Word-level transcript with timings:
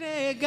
Entregarei 0.00 0.46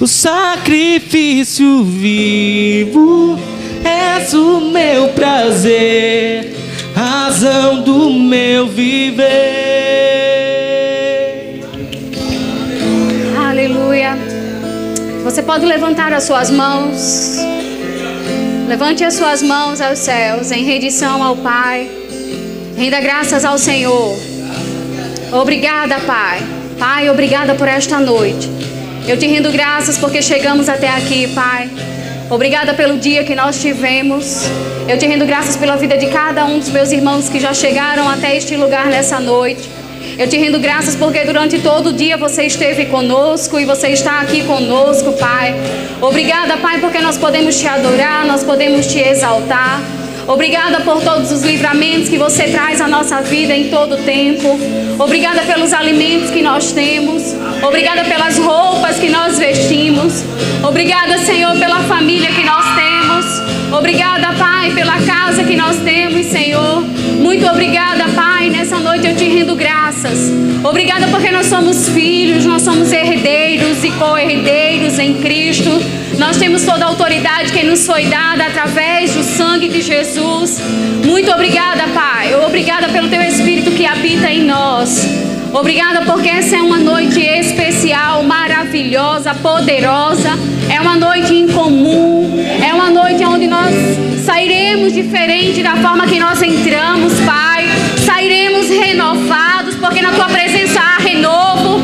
o 0.00 0.08
sacrifício 0.08 1.84
vivo, 1.84 3.38
és 3.84 4.34
o 4.34 4.60
meu 4.72 5.10
prazer, 5.10 6.52
razão 6.96 7.80
do 7.82 8.10
meu 8.10 8.66
viver. 8.66 9.24
Aleluia. 13.38 14.18
Você 15.22 15.40
pode 15.40 15.64
levantar 15.64 16.12
as 16.12 16.24
suas 16.24 16.50
mãos. 16.50 17.36
Levante 18.66 19.04
as 19.04 19.14
suas 19.14 19.42
mãos 19.42 19.80
aos 19.80 20.00
céus 20.00 20.50
em 20.50 20.64
rendição 20.64 21.22
ao 21.22 21.36
Pai. 21.36 21.88
Renda 22.76 23.00
graças 23.00 23.44
ao 23.44 23.56
Senhor. 23.58 24.18
Obrigada, 25.32 26.00
Pai. 26.00 26.53
Pai, 26.78 27.08
obrigada 27.08 27.54
por 27.54 27.68
esta 27.68 27.98
noite. 28.00 28.50
Eu 29.06 29.18
te 29.18 29.26
rendo 29.26 29.50
graças 29.52 29.98
porque 29.98 30.20
chegamos 30.20 30.68
até 30.68 30.88
aqui, 30.88 31.28
Pai. 31.28 31.70
Obrigada 32.30 32.74
pelo 32.74 32.98
dia 32.98 33.22
que 33.22 33.34
nós 33.34 33.60
tivemos. 33.60 34.42
Eu 34.88 34.98
te 34.98 35.06
rendo 35.06 35.24
graças 35.26 35.56
pela 35.56 35.76
vida 35.76 35.96
de 35.96 36.06
cada 36.06 36.44
um 36.44 36.58
dos 36.58 36.70
meus 36.70 36.90
irmãos 36.90 37.28
que 37.28 37.38
já 37.38 37.52
chegaram 37.54 38.08
até 38.08 38.36
este 38.36 38.56
lugar 38.56 38.86
nessa 38.86 39.20
noite. 39.20 39.68
Eu 40.18 40.28
te 40.28 40.36
rendo 40.36 40.58
graças 40.58 40.94
porque 40.94 41.24
durante 41.24 41.58
todo 41.58 41.88
o 41.88 41.92
dia 41.92 42.16
você 42.16 42.44
esteve 42.44 42.86
conosco 42.86 43.58
e 43.58 43.64
você 43.64 43.88
está 43.88 44.20
aqui 44.20 44.42
conosco, 44.44 45.12
Pai. 45.12 45.54
Obrigada, 46.00 46.56
Pai, 46.56 46.80
porque 46.80 47.00
nós 47.00 47.16
podemos 47.16 47.58
te 47.58 47.66
adorar, 47.66 48.26
nós 48.26 48.42
podemos 48.42 48.86
te 48.86 48.98
exaltar. 48.98 49.80
Obrigada 50.26 50.80
por 50.80 51.02
todos 51.02 51.30
os 51.30 51.42
livramentos 51.42 52.08
que 52.08 52.16
você 52.16 52.44
traz 52.44 52.80
à 52.80 52.88
nossa 52.88 53.20
vida 53.20 53.54
em 53.54 53.68
todo 53.68 53.94
o 53.94 53.98
tempo. 53.98 54.58
Obrigada 54.98 55.42
pelos 55.42 55.72
alimentos 55.72 56.30
que 56.30 56.40
nós 56.40 56.72
temos. 56.72 57.34
Obrigada 57.62 58.04
pelas 58.04 58.38
roupas 58.38 58.96
que 58.96 59.10
nós 59.10 59.38
vestimos. 59.38 60.24
Obrigada, 60.66 61.18
Senhor, 61.18 61.56
pela 61.58 61.80
família 61.80 62.30
que 62.32 62.42
nós 62.42 62.64
temos. 62.74 63.76
Obrigada, 63.76 64.32
Pai, 64.38 64.70
pela 64.72 64.98
casa 65.02 65.44
que 65.44 65.56
nós 65.56 65.76
temos, 65.78 66.26
Senhor. 66.26 66.82
Muito 67.24 67.46
obrigada, 67.46 68.04
Pai. 68.14 68.50
Nessa 68.50 68.78
noite 68.78 69.06
eu 69.06 69.16
te 69.16 69.24
rendo 69.24 69.56
graças. 69.56 70.30
Obrigada 70.62 71.08
porque 71.08 71.30
nós 71.30 71.46
somos 71.46 71.88
filhos, 71.88 72.44
nós 72.44 72.60
somos 72.60 72.92
herdeiros 72.92 73.82
e 73.82 73.90
co-herdeiros 73.92 74.98
em 74.98 75.14
Cristo. 75.14 75.70
Nós 76.18 76.36
temos 76.36 76.64
toda 76.64 76.84
a 76.84 76.88
autoridade 76.88 77.50
que 77.50 77.62
nos 77.62 77.86
foi 77.86 78.04
dada 78.04 78.44
através 78.44 79.14
do 79.14 79.22
sangue 79.22 79.70
de 79.70 79.80
Jesus. 79.80 80.60
Muito 81.02 81.30
obrigada, 81.32 81.84
Pai. 81.94 82.34
Obrigada 82.34 82.90
pelo 82.90 83.08
teu 83.08 83.22
Espírito 83.22 83.70
que 83.70 83.86
habita 83.86 84.30
em 84.30 84.42
nós. 84.44 85.33
Obrigada 85.54 86.02
porque 86.02 86.28
essa 86.28 86.56
é 86.56 86.60
uma 86.60 86.78
noite 86.78 87.20
especial, 87.20 88.24
maravilhosa, 88.24 89.32
poderosa. 89.36 90.30
É 90.68 90.80
uma 90.80 90.96
noite 90.96 91.32
incomum. 91.32 92.44
É 92.60 92.74
uma 92.74 92.90
noite 92.90 93.24
onde 93.24 93.46
nós 93.46 93.72
sairemos 94.24 94.92
diferente 94.92 95.62
da 95.62 95.76
forma 95.76 96.08
que 96.08 96.18
nós 96.18 96.42
entramos, 96.42 97.20
Pai. 97.20 97.68
Sairemos 98.04 98.68
renovados, 98.68 99.76
porque 99.76 100.02
na 100.02 100.10
tua 100.10 100.26
presença 100.26 100.80
há 100.80 100.96
renovo. 101.00 101.80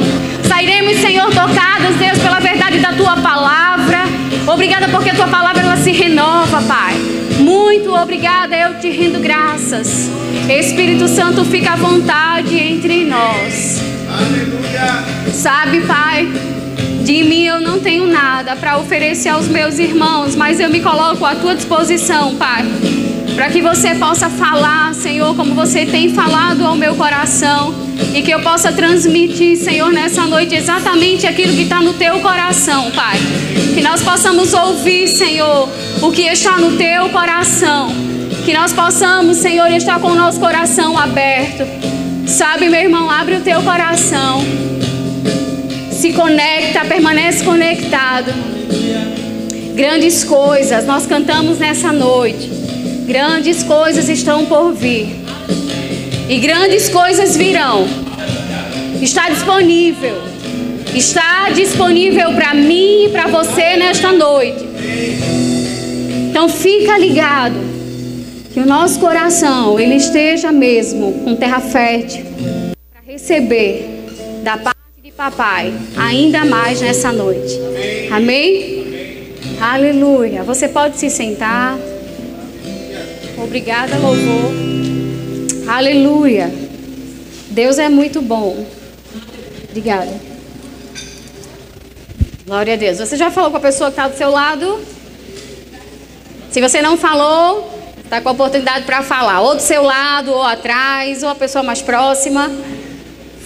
Sairemos, 0.49 0.97
Senhor, 0.97 1.27
tocados, 1.27 1.95
Deus, 1.97 2.19
pela 2.19 2.41
verdade 2.41 2.81
da 2.81 2.93
tua 2.93 3.19
palavra. 3.19 4.01
Obrigada 4.49 4.89
porque 4.89 5.11
a 5.11 5.15
tua 5.15 5.29
palavra 5.29 5.63
ela 5.63 5.77
se 5.77 5.93
renova, 5.93 6.61
Pai. 6.63 7.10
Muito 7.91 8.03
obrigada, 8.05 8.57
eu 8.57 8.79
te 8.79 8.89
rendo 8.89 9.19
graças. 9.19 10.09
Espírito 10.49 11.09
Santo, 11.09 11.45
fica 11.45 11.73
à 11.73 11.77
vontade 11.77 12.57
entre 12.57 13.05
nós. 13.05 13.81
Aleluia. 14.09 15.33
Sabe, 15.33 15.81
Pai, 15.81 16.29
de 17.03 17.25
mim 17.25 17.47
eu 17.47 17.61
não 17.61 17.81
tenho 17.81 18.07
nada 18.07 18.55
para 18.55 18.79
oferecer 18.79 19.31
aos 19.31 19.49
meus 19.49 19.81
irmãos, 19.81 20.37
mas 20.37 20.61
eu 20.61 20.71
me 20.71 20.81
coloco 20.81 21.25
à 21.25 21.35
tua 21.35 21.57
disposição, 21.57 22.37
Pai, 22.37 22.65
para 23.35 23.49
que 23.49 23.63
você 23.63 23.95
possa 23.95 24.29
falar, 24.29 24.95
Senhor, 24.95 25.35
como 25.35 25.55
você 25.55 25.87
tem 25.87 26.13
falado 26.13 26.65
ao 26.65 26.77
meu 26.77 26.95
coração 26.95 27.75
e 28.15 28.23
que 28.23 28.31
eu 28.31 28.41
possa 28.41 28.73
transmitir, 28.73 29.57
Senhor, 29.57 29.93
nessa 29.93 30.27
noite 30.27 30.55
exatamente 30.55 31.27
aquilo 31.27 31.55
que 31.55 31.63
está 31.63 31.81
no 31.81 31.95
teu 31.95 32.21
coração, 32.21 32.91
Pai. 32.91 33.19
Que 33.75 33.83
nós 33.83 34.03
possamos 34.03 34.53
ouvir, 34.53 35.07
Senhor, 35.09 35.69
o 36.03 36.11
que 36.11 36.23
está 36.23 36.59
no 36.59 36.77
teu 36.77 37.09
coração. 37.11 37.91
Que 38.45 38.53
nós 38.53 38.73
possamos, 38.73 39.37
Senhor, 39.37 39.71
estar 39.71 40.01
com 40.01 40.09
o 40.09 40.15
nosso 40.15 40.41
coração 40.41 40.99
aberto. 40.99 41.65
Sabe, 42.27 42.69
meu 42.69 42.81
irmão, 42.81 43.11
abre 43.11 43.37
o 43.37 43.41
teu 43.41 43.63
coração. 43.63 44.41
Se 45.93 46.13
conecta, 46.13 46.85
permanece 46.85 47.45
conectado. 47.45 48.33
Grandes 49.75 50.25
coisas 50.25 50.87
nós 50.87 51.07
cantamos 51.07 51.59
nessa 51.59 51.93
noite. 51.93 52.70
Grandes 53.11 53.65
coisas 53.65 54.09
estão 54.09 54.47
por 54.47 54.73
vir. 54.73 55.09
E 56.29 56.39
grandes 56.39 56.89
coisas 56.89 57.37
virão. 57.37 57.85
Está 59.03 59.29
disponível. 59.29 60.15
Está 60.95 61.51
disponível 61.51 62.33
para 62.35 62.55
mim 62.55 63.07
e 63.07 63.09
para 63.09 63.27
você 63.27 63.77
nesta 63.77 64.13
noite. 64.13 64.65
Então 66.31 66.49
fica 66.49 66.97
ligado 66.99 67.57
que 68.55 68.61
o 68.61 68.65
nosso 68.65 69.01
coração 69.01 69.81
ele 69.81 69.97
esteja 69.97 70.53
mesmo 70.53 71.25
com 71.25 71.35
terra 71.35 71.59
fértil 71.59 72.25
para 72.93 73.13
receber 73.13 74.05
da 74.45 74.57
parte 74.57 74.79
de 75.03 75.11
papai 75.11 75.75
ainda 75.97 76.45
mais 76.45 76.81
nessa 76.81 77.11
noite. 77.11 77.59
Amém? 78.13 78.85
Aleluia. 79.61 80.45
Você 80.45 80.69
pode 80.69 80.97
se 80.97 81.11
sentar. 81.11 81.77
Obrigada, 83.43 83.97
louvor. 83.97 84.53
Aleluia. 85.67 86.53
Deus 87.51 87.79
é 87.79 87.89
muito 87.89 88.21
bom. 88.21 88.67
Obrigada. 89.69 90.13
Glória 92.47 92.75
a 92.75 92.77
Deus. 92.77 92.99
Você 92.99 93.17
já 93.17 93.31
falou 93.31 93.51
com 93.51 93.57
a 93.57 93.61
pessoa 93.61 93.91
que 93.91 93.99
está 93.99 94.09
do 94.09 94.17
seu 94.17 94.31
lado? 94.31 94.81
Se 96.51 96.61
você 96.61 96.83
não 96.83 96.97
falou, 96.97 97.73
está 98.05 98.21
com 98.21 98.29
a 98.29 98.33
oportunidade 98.33 98.85
para 98.85 99.03
falar. 99.03 99.41
Ou 99.41 99.55
do 99.55 99.63
seu 99.63 99.83
lado, 99.83 100.33
ou 100.33 100.43
atrás, 100.43 101.23
ou 101.23 101.29
a 101.29 101.35
pessoa 101.35 101.63
mais 101.63 101.81
próxima. 101.81 102.51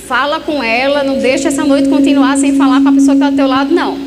Fala 0.09 0.41
com 0.41 0.63
ela, 0.63 1.03
não 1.03 1.19
deixa 1.19 1.49
essa 1.49 1.65
noite 1.65 1.89
continuar 1.89 2.37
sem 2.37 2.57
falar 2.57 2.83
com 2.83 2.89
a 2.89 2.93
pessoa 2.93 3.17
que 3.17 3.23
está 3.23 3.31
do 3.31 3.37
teu 3.37 3.47
lado, 3.47 3.75
não. 3.75 3.99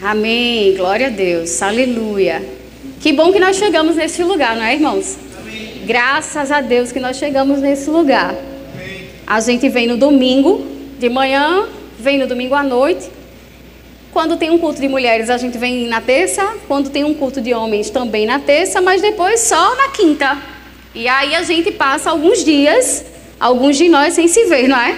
Amém. 0.00 0.76
Glória 0.76 1.08
a 1.08 1.10
Deus. 1.10 1.60
Aleluia. 1.60 2.57
Que 3.00 3.12
bom 3.12 3.32
que 3.32 3.38
nós 3.38 3.56
chegamos 3.56 3.94
nesse 3.94 4.24
lugar, 4.24 4.56
não 4.56 4.64
é, 4.64 4.74
irmãos? 4.74 5.16
Amém. 5.40 5.82
Graças 5.86 6.50
a 6.50 6.60
Deus 6.60 6.90
que 6.90 6.98
nós 6.98 7.16
chegamos 7.16 7.60
nesse 7.60 7.88
lugar. 7.88 8.34
Amém. 8.74 9.06
A 9.24 9.38
gente 9.38 9.68
vem 9.68 9.86
no 9.86 9.96
domingo 9.96 10.66
de 10.98 11.08
manhã, 11.08 11.66
vem 11.96 12.18
no 12.18 12.26
domingo 12.26 12.56
à 12.56 12.62
noite. 12.64 13.08
Quando 14.12 14.36
tem 14.36 14.50
um 14.50 14.58
culto 14.58 14.80
de 14.80 14.88
mulheres, 14.88 15.30
a 15.30 15.36
gente 15.36 15.56
vem 15.56 15.86
na 15.86 16.00
terça. 16.00 16.56
Quando 16.66 16.90
tem 16.90 17.04
um 17.04 17.14
culto 17.14 17.40
de 17.40 17.54
homens, 17.54 17.88
também 17.88 18.26
na 18.26 18.40
terça, 18.40 18.80
mas 18.80 19.00
depois 19.00 19.40
só 19.40 19.76
na 19.76 19.88
quinta. 19.90 20.36
E 20.92 21.06
aí 21.06 21.36
a 21.36 21.44
gente 21.44 21.70
passa 21.70 22.10
alguns 22.10 22.44
dias, 22.44 23.04
alguns 23.38 23.76
de 23.76 23.88
nós 23.88 24.14
sem 24.14 24.26
se 24.26 24.46
ver, 24.46 24.66
não 24.66 24.80
é? 24.80 24.96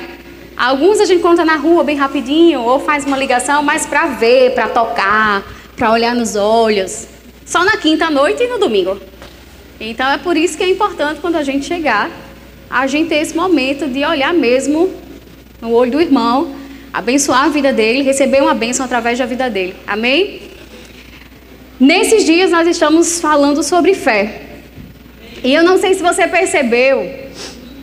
Alguns 0.56 1.00
a 1.00 1.04
gente 1.04 1.20
conta 1.20 1.44
na 1.44 1.56
rua 1.56 1.84
bem 1.84 1.96
rapidinho, 1.96 2.62
ou 2.62 2.80
faz 2.80 3.04
uma 3.04 3.18
ligação, 3.18 3.62
mas 3.62 3.84
para 3.84 4.06
ver, 4.06 4.54
para 4.54 4.68
tocar, 4.68 5.42
para 5.76 5.92
olhar 5.92 6.14
nos 6.14 6.34
olhos. 6.34 7.06
Só 7.50 7.64
na 7.64 7.76
quinta 7.76 8.08
noite 8.08 8.44
e 8.44 8.46
no 8.46 8.58
domingo. 8.60 8.96
Então 9.80 10.08
é 10.08 10.18
por 10.18 10.36
isso 10.36 10.56
que 10.56 10.62
é 10.62 10.70
importante 10.70 11.20
quando 11.20 11.34
a 11.34 11.42
gente 11.42 11.66
chegar, 11.66 12.08
a 12.70 12.86
gente 12.86 13.08
ter 13.08 13.16
esse 13.16 13.34
momento 13.34 13.88
de 13.88 14.04
olhar 14.04 14.32
mesmo 14.32 14.94
no 15.60 15.72
olho 15.72 15.90
do 15.90 16.00
irmão, 16.00 16.54
abençoar 16.92 17.46
a 17.46 17.48
vida 17.48 17.72
dele, 17.72 18.02
receber 18.02 18.40
uma 18.40 18.54
bênção 18.54 18.86
através 18.86 19.18
da 19.18 19.26
vida 19.26 19.50
dele. 19.50 19.74
Amém? 19.84 20.42
Nesses 21.80 22.24
dias 22.24 22.52
nós 22.52 22.68
estamos 22.68 23.20
falando 23.20 23.64
sobre 23.64 23.94
fé. 23.94 24.42
E 25.42 25.52
eu 25.52 25.64
não 25.64 25.76
sei 25.76 25.94
se 25.94 26.02
você 26.04 26.28
percebeu, 26.28 27.10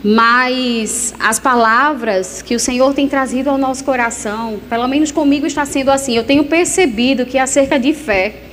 mas 0.02 1.12
as 1.20 1.38
palavras 1.38 2.40
que 2.40 2.54
o 2.54 2.58
Senhor 2.58 2.94
tem 2.94 3.06
trazido 3.06 3.50
ao 3.50 3.58
nosso 3.58 3.84
coração, 3.84 4.60
pelo 4.70 4.88
menos 4.88 5.12
comigo 5.12 5.46
está 5.46 5.66
sendo 5.66 5.90
assim. 5.90 6.16
Eu 6.16 6.24
tenho 6.24 6.44
percebido 6.44 7.26
que 7.26 7.36
acerca 7.36 7.78
de 7.78 7.92
fé, 7.92 8.47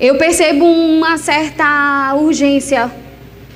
eu 0.00 0.14
percebo 0.14 0.64
uma 0.64 1.18
certa 1.18 2.14
urgência 2.14 2.90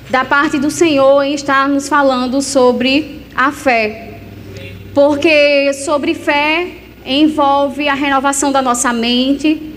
da 0.09 0.25
parte 0.25 0.59
do 0.59 0.69
Senhor 0.69 1.23
em 1.23 1.33
estar 1.33 1.69
nos 1.69 1.87
falando 1.87 2.41
sobre 2.41 3.21
a 3.33 3.51
fé. 3.51 4.19
Porque 4.93 5.71
sobre 5.73 6.13
fé 6.13 6.67
envolve 7.05 7.87
a 7.87 7.93
renovação 7.93 8.51
da 8.51 8.61
nossa 8.61 8.91
mente, 8.91 9.73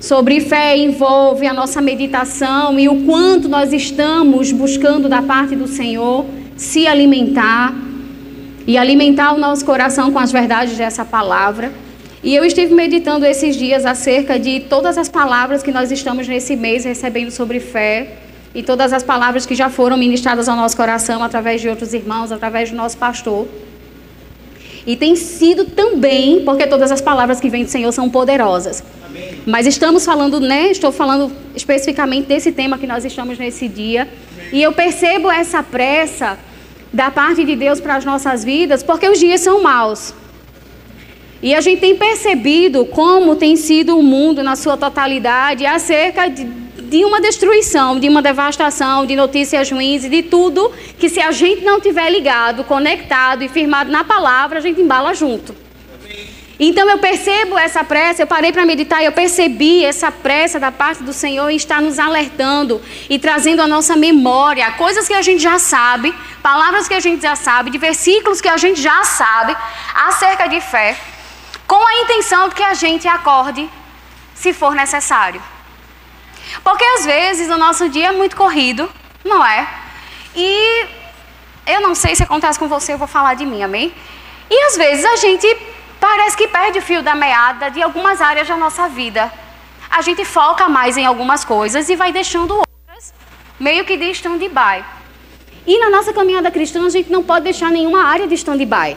sobre 0.00 0.40
fé 0.40 0.76
envolve 0.76 1.46
a 1.46 1.54
nossa 1.54 1.80
meditação 1.80 2.78
e 2.80 2.88
o 2.88 3.04
quanto 3.04 3.48
nós 3.48 3.72
estamos 3.72 4.50
buscando 4.50 5.08
da 5.08 5.22
parte 5.22 5.54
do 5.54 5.68
Senhor 5.68 6.26
se 6.56 6.86
alimentar. 6.86 7.74
e 8.66 8.76
alimentar 8.76 9.32
o 9.32 9.38
nosso 9.38 9.64
coração 9.64 10.12
com 10.12 10.18
as 10.18 10.30
verdades 10.30 10.76
dessa 10.76 11.02
palavra. 11.02 11.72
E 12.28 12.34
eu 12.34 12.44
estive 12.44 12.74
meditando 12.74 13.24
esses 13.24 13.56
dias 13.56 13.86
acerca 13.86 14.38
de 14.38 14.60
todas 14.60 14.98
as 14.98 15.08
palavras 15.08 15.62
que 15.62 15.72
nós 15.72 15.90
estamos 15.90 16.28
nesse 16.28 16.54
mês 16.56 16.84
recebendo 16.84 17.30
sobre 17.30 17.58
fé 17.58 18.18
e 18.54 18.62
todas 18.62 18.92
as 18.92 19.02
palavras 19.02 19.46
que 19.46 19.54
já 19.54 19.70
foram 19.70 19.96
ministradas 19.96 20.46
ao 20.46 20.54
nosso 20.54 20.76
coração 20.76 21.24
através 21.24 21.62
de 21.62 21.70
outros 21.70 21.94
irmãos, 21.94 22.30
através 22.30 22.68
do 22.68 22.76
nosso 22.76 22.98
pastor. 22.98 23.48
E 24.86 24.94
tem 24.94 25.16
sido 25.16 25.64
também, 25.64 26.42
porque 26.44 26.66
todas 26.66 26.92
as 26.92 27.00
palavras 27.00 27.40
que 27.40 27.48
vêm 27.48 27.64
do 27.64 27.70
Senhor 27.70 27.92
são 27.92 28.10
poderosas. 28.10 28.84
Amém. 29.06 29.40
Mas 29.46 29.66
estamos 29.66 30.04
falando, 30.04 30.38
né? 30.38 30.70
Estou 30.70 30.92
falando 30.92 31.32
especificamente 31.56 32.26
desse 32.26 32.52
tema 32.52 32.76
que 32.76 32.86
nós 32.86 33.06
estamos 33.06 33.38
nesse 33.38 33.66
dia. 33.68 34.02
Amém. 34.02 34.48
E 34.52 34.62
eu 34.62 34.74
percebo 34.74 35.30
essa 35.30 35.62
pressa 35.62 36.38
da 36.92 37.10
parte 37.10 37.42
de 37.42 37.56
Deus 37.56 37.80
para 37.80 37.96
as 37.96 38.04
nossas 38.04 38.44
vidas, 38.44 38.82
porque 38.82 39.08
os 39.08 39.18
dias 39.18 39.40
são 39.40 39.62
maus. 39.62 40.12
E 41.40 41.54
a 41.54 41.60
gente 41.60 41.80
tem 41.80 41.94
percebido 41.94 42.84
como 42.86 43.36
tem 43.36 43.54
sido 43.54 43.96
o 43.96 44.02
mundo 44.02 44.42
na 44.42 44.56
sua 44.56 44.76
totalidade 44.76 45.64
acerca 45.64 46.26
de, 46.26 46.44
de 46.44 47.04
uma 47.04 47.20
destruição, 47.20 48.00
de 48.00 48.08
uma 48.08 48.20
devastação, 48.20 49.06
de 49.06 49.14
notícias 49.14 49.70
ruins 49.70 50.04
e 50.04 50.08
de 50.08 50.24
tudo 50.24 50.72
que 50.98 51.08
se 51.08 51.20
a 51.20 51.30
gente 51.30 51.62
não 51.62 51.80
tiver 51.80 52.10
ligado, 52.10 52.64
conectado 52.64 53.44
e 53.44 53.48
firmado 53.48 53.88
na 53.88 54.02
palavra, 54.02 54.58
a 54.58 54.60
gente 54.60 54.80
embala 54.80 55.14
junto. 55.14 55.54
Então 56.60 56.90
eu 56.90 56.98
percebo 56.98 57.56
essa 57.56 57.84
pressa, 57.84 58.22
eu 58.22 58.26
parei 58.26 58.50
para 58.50 58.66
meditar 58.66 59.00
e 59.00 59.04
eu 59.04 59.12
percebi 59.12 59.84
essa 59.84 60.10
pressa 60.10 60.58
da 60.58 60.72
parte 60.72 61.04
do 61.04 61.12
Senhor 61.12 61.48
e 61.50 61.54
está 61.54 61.80
nos 61.80 62.00
alertando 62.00 62.82
e 63.08 63.16
trazendo 63.16 63.62
à 63.62 63.68
nossa 63.68 63.96
memória 63.96 64.68
coisas 64.72 65.06
que 65.06 65.14
a 65.14 65.22
gente 65.22 65.40
já 65.40 65.60
sabe, 65.60 66.12
palavras 66.42 66.88
que 66.88 66.94
a 66.94 67.00
gente 67.00 67.22
já 67.22 67.36
sabe, 67.36 67.70
de 67.70 67.78
versículos 67.78 68.40
que 68.40 68.48
a 68.48 68.56
gente 68.56 68.82
já 68.82 69.04
sabe 69.04 69.56
acerca 69.94 70.48
de 70.48 70.60
fé 70.60 70.96
com 71.68 71.86
a 71.86 71.94
intenção 72.00 72.48
de 72.48 72.54
que 72.54 72.62
a 72.64 72.72
gente 72.72 73.06
acorde 73.06 73.68
se 74.34 74.54
for 74.54 74.74
necessário. 74.74 75.40
Porque 76.64 76.82
às 76.82 77.04
vezes 77.04 77.50
o 77.50 77.58
nosso 77.58 77.88
dia 77.90 78.08
é 78.08 78.12
muito 78.12 78.34
corrido, 78.34 78.90
não 79.22 79.44
é? 79.44 79.68
E 80.34 80.86
eu 81.66 81.82
não 81.82 81.94
sei 81.94 82.16
se 82.16 82.22
acontece 82.22 82.58
com 82.58 82.66
você, 82.66 82.94
eu 82.94 82.98
vou 82.98 83.06
falar 83.06 83.34
de 83.34 83.44
mim, 83.44 83.62
amém? 83.62 83.94
E 84.50 84.62
às 84.64 84.76
vezes 84.78 85.04
a 85.04 85.16
gente 85.16 85.46
parece 86.00 86.36
que 86.36 86.48
perde 86.48 86.78
o 86.78 86.82
fio 86.82 87.02
da 87.02 87.14
meada 87.14 87.70
de 87.70 87.82
algumas 87.82 88.22
áreas 88.22 88.48
da 88.48 88.56
nossa 88.56 88.88
vida. 88.88 89.30
A 89.90 90.00
gente 90.00 90.24
foca 90.24 90.68
mais 90.70 90.96
em 90.96 91.04
algumas 91.04 91.44
coisas 91.44 91.90
e 91.90 91.96
vai 91.96 92.12
deixando 92.12 92.54
outras 92.54 93.12
meio 93.60 93.84
que 93.84 93.96
de 93.96 94.10
stand-by. 94.12 94.84
E 95.68 95.78
na 95.78 95.90
nossa 95.90 96.14
caminhada 96.14 96.50
cristã, 96.50 96.86
a 96.86 96.88
gente 96.88 97.12
não 97.12 97.22
pode 97.22 97.44
deixar 97.44 97.70
nenhuma 97.70 98.02
área 98.02 98.26
de 98.26 98.34
stand-by. 98.36 98.96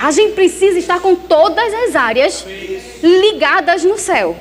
A 0.00 0.10
gente 0.10 0.32
precisa 0.32 0.76
estar 0.76 0.98
com 0.98 1.14
todas 1.14 1.72
as 1.72 1.94
áreas 1.94 2.44
ligadas 3.00 3.84
no 3.84 3.96
céu. 3.96 4.36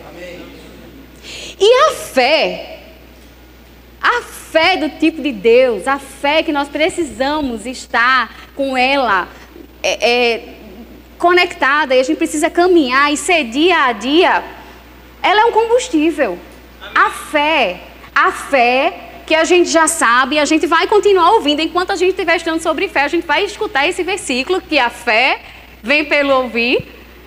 E 1.60 1.74
a 1.88 1.92
fé, 1.92 2.80
a 4.01 4.24
fé 4.24 4.77
do 4.77 4.89
tipo 4.98 5.21
de 5.21 5.31
Deus, 5.31 5.88
a 5.88 6.00
fé 6.00 6.42
que 6.42 6.51
nós 6.51 6.68
precisamos 6.68 7.68
estar 7.68 8.50
com 8.56 8.75
ela 8.75 9.27
é, 9.83 10.10
é, 10.10 10.54
conectada 11.19 11.94
e 11.94 12.00
a 12.00 12.04
gente 12.04 12.18
precisa 12.18 12.50
caminhar 12.50 13.13
e 13.13 13.18
ser 13.18 13.44
dia 13.44 13.83
a 13.83 13.92
dia, 13.92 14.44
ela 15.22 15.42
é 15.42 15.45
um 15.45 15.51
combustível. 15.51 16.39
A 16.95 17.12
fé, 17.12 17.80
a 18.15 18.31
fé 18.31 19.08
que 19.29 19.35
a 19.35 19.43
gente 19.43 19.69
já 19.69 19.87
sabe 19.87 20.37
e 20.37 20.39
a 20.39 20.45
gente 20.45 20.65
vai 20.65 20.87
continuar 20.87 21.33
ouvindo. 21.33 21.61
Enquanto 21.61 21.91
a 21.91 21.95
gente 21.95 22.09
estiver 22.09 22.37
estudando 22.37 22.61
sobre 22.61 22.87
fé, 22.87 23.03
a 23.03 23.07
gente 23.07 23.27
vai 23.27 23.45
escutar 23.45 23.87
esse 23.87 24.01
versículo 24.01 24.59
que 24.59 24.79
a 24.79 24.89
fé 24.89 25.39
vem 25.83 26.03
pelo 26.05 26.33
ouvir 26.33 26.83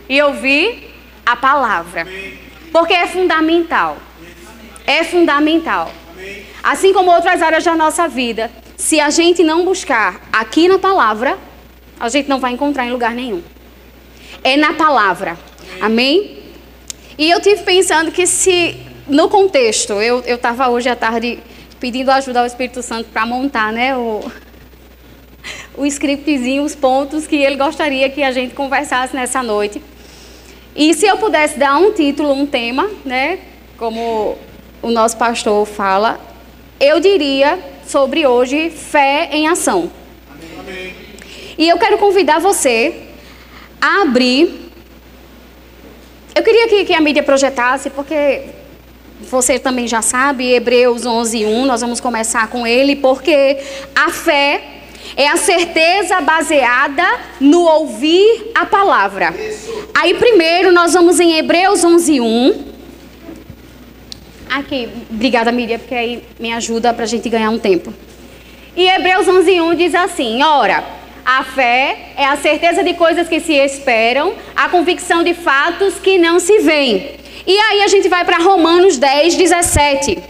e 0.09 0.21
ouvir 0.21 0.93
a 1.25 1.37
palavra. 1.37 2.05
Porque 2.73 2.93
é 2.93 3.07
fundamental. 3.07 3.99
É 4.85 5.05
fundamental. 5.05 5.93
Assim 6.61 6.93
como 6.93 7.09
outras 7.13 7.41
áreas 7.41 7.63
da 7.63 7.77
nossa 7.77 8.09
vida, 8.09 8.51
se 8.77 8.99
a 8.99 9.09
gente 9.09 9.45
não 9.45 9.65
buscar 9.65 10.23
aqui 10.33 10.67
na 10.67 10.81
palavra, 10.81 11.39
a 12.01 12.09
gente 12.09 12.29
não 12.29 12.41
vai 12.41 12.51
encontrar 12.51 12.85
em 12.85 12.91
lugar 12.91 13.15
nenhum. 13.15 13.45
É 14.43 14.57
na 14.57 14.73
palavra. 14.73 15.39
Amém? 15.81 16.43
E 17.17 17.31
eu 17.31 17.41
tive 17.41 17.63
pensando 17.63 18.11
que 18.11 18.27
se, 18.27 18.77
no 19.07 19.29
contexto, 19.29 19.93
eu 19.93 20.19
estava 20.35 20.69
hoje 20.69 20.89
à 20.89 20.97
tarde 20.97 21.39
pedindo 21.83 22.13
ajuda 22.13 22.39
ao 22.39 22.47
Espírito 22.47 22.81
Santo 22.81 23.11
para 23.11 23.27
montar 23.27 23.73
né, 23.73 23.97
o, 23.97 24.23
o 25.77 25.85
scriptzinho, 25.85 26.63
os 26.63 26.77
pontos 26.77 27.27
que 27.27 27.35
ele 27.35 27.57
gostaria 27.57 28.09
que 28.09 28.23
a 28.23 28.31
gente 28.31 28.55
conversasse 28.55 29.17
nessa 29.17 29.43
noite. 29.43 29.83
E 30.77 30.95
se 30.95 31.07
eu 31.07 31.17
pudesse 31.17 31.59
dar 31.59 31.77
um 31.79 31.93
título, 31.93 32.33
um 32.35 32.47
tema, 32.47 32.89
né, 33.05 33.41
como 33.77 34.39
o 34.81 34.93
nosso 34.93 35.17
pastor 35.17 35.67
fala, 35.67 36.21
eu 36.79 37.01
diria 37.01 37.59
sobre 37.85 38.29
hoje 38.29 38.71
fé 38.71 39.29
em 39.33 39.49
ação. 39.49 39.91
Amém. 40.61 40.95
E 41.59 41.69
eu 41.69 41.77
quero 41.79 41.99
convidar 41.99 42.39
você 42.39 43.09
a 43.81 44.03
abrir. 44.03 44.71
Eu 46.33 46.45
queria 46.45 46.69
que, 46.69 46.85
que 46.85 46.95
a 46.95 47.01
mídia 47.01 47.25
projetasse, 47.25 47.91
porque 47.91 48.62
você 49.31 49.59
também 49.59 49.87
já 49.87 50.03
sabe, 50.03 50.53
Hebreus 50.53 51.07
11, 51.07 51.45
1, 51.45 51.65
nós 51.65 51.81
vamos 51.81 52.01
começar 52.01 52.49
com 52.49 52.67
ele, 52.67 52.97
porque 52.97 53.59
a 53.95 54.11
fé 54.11 54.63
é 55.17 55.29
a 55.29 55.37
certeza 55.37 56.21
baseada 56.21 57.05
no 57.41 57.63
ouvir 57.63 58.53
a 58.55 58.67
palavra. 58.67 59.35
Aí 59.95 60.15
primeiro 60.15 60.73
nós 60.73 60.93
vamos 60.93 61.21
em 61.21 61.39
Hebreus 61.39 61.85
11, 61.85 62.21
1. 62.21 62.65
Aqui, 64.51 64.89
obrigada 65.11 65.51
Miriam, 65.51 65.79
porque 65.79 65.95
aí 65.95 66.23
me 66.39 66.53
ajuda 66.53 66.93
para 66.93 67.05
a 67.05 67.09
gente 67.09 67.29
ganhar 67.29 67.51
um 67.51 67.59
tempo. 67.59 67.93
E 68.77 68.87
Hebreus 68.87 69.27
11, 69.29 69.61
1 69.61 69.75
diz 69.75 69.95
assim, 69.95 70.43
ora... 70.43 71.03
A 71.25 71.45
fé 71.45 72.15
é 72.17 72.25
a 72.25 72.37
certeza 72.37 72.83
de 72.83 72.95
coisas 72.95 73.29
que 73.29 73.39
se 73.39 73.53
esperam, 73.53 74.35
a 74.57 74.69
convicção 74.69 75.23
de 75.23 75.35
fatos 75.35 75.95
que 75.95 76.19
não 76.19 76.41
se 76.41 76.59
veem. 76.59 77.22
E 77.47 77.59
aí 77.59 77.83
a 77.83 77.89
gente 77.89 78.09
vai 78.09 78.25
para 78.25 78.39
Romanos 78.39 78.97
10, 78.99 79.35
17. 79.35 80.23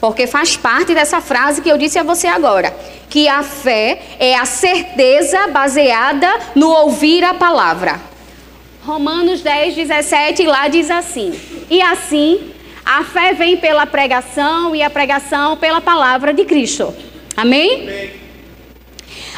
Porque 0.00 0.26
faz 0.26 0.56
parte 0.56 0.94
dessa 0.94 1.20
frase 1.20 1.62
que 1.62 1.68
eu 1.68 1.78
disse 1.78 1.98
a 1.98 2.02
você 2.02 2.26
agora. 2.26 2.74
Que 3.08 3.28
a 3.28 3.42
fé 3.42 4.00
é 4.18 4.34
a 4.34 4.44
certeza 4.44 5.48
baseada 5.48 6.28
no 6.54 6.70
ouvir 6.70 7.22
a 7.22 7.34
palavra. 7.34 8.00
Romanos 8.84 9.42
10, 9.42 9.76
17, 9.76 10.44
lá 10.44 10.66
diz 10.66 10.90
assim: 10.90 11.38
E 11.70 11.80
assim, 11.80 12.52
a 12.84 13.04
fé 13.04 13.32
vem 13.32 13.56
pela 13.56 13.86
pregação 13.86 14.74
e 14.74 14.82
a 14.82 14.90
pregação 14.90 15.56
pela 15.56 15.80
palavra 15.80 16.34
de 16.34 16.44
Cristo. 16.44 16.92
Amém? 17.36 17.82
Amém. 17.82 18.10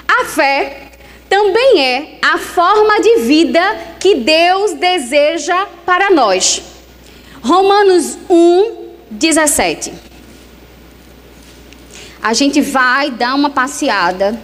A 0.08 0.24
fé 0.24 0.92
também 1.28 1.84
é 1.84 2.18
a 2.22 2.38
forma 2.38 3.00
de 3.00 3.16
vida 3.16 3.60
que 4.00 4.14
Deus 4.14 4.72
deseja 4.72 5.66
para 5.84 6.10
nós. 6.10 6.73
Romanos 7.44 8.16
1, 8.30 8.74
17. 9.10 9.92
A 12.22 12.32
gente 12.32 12.62
vai 12.62 13.10
dar 13.10 13.34
uma 13.34 13.50
passeada 13.50 14.40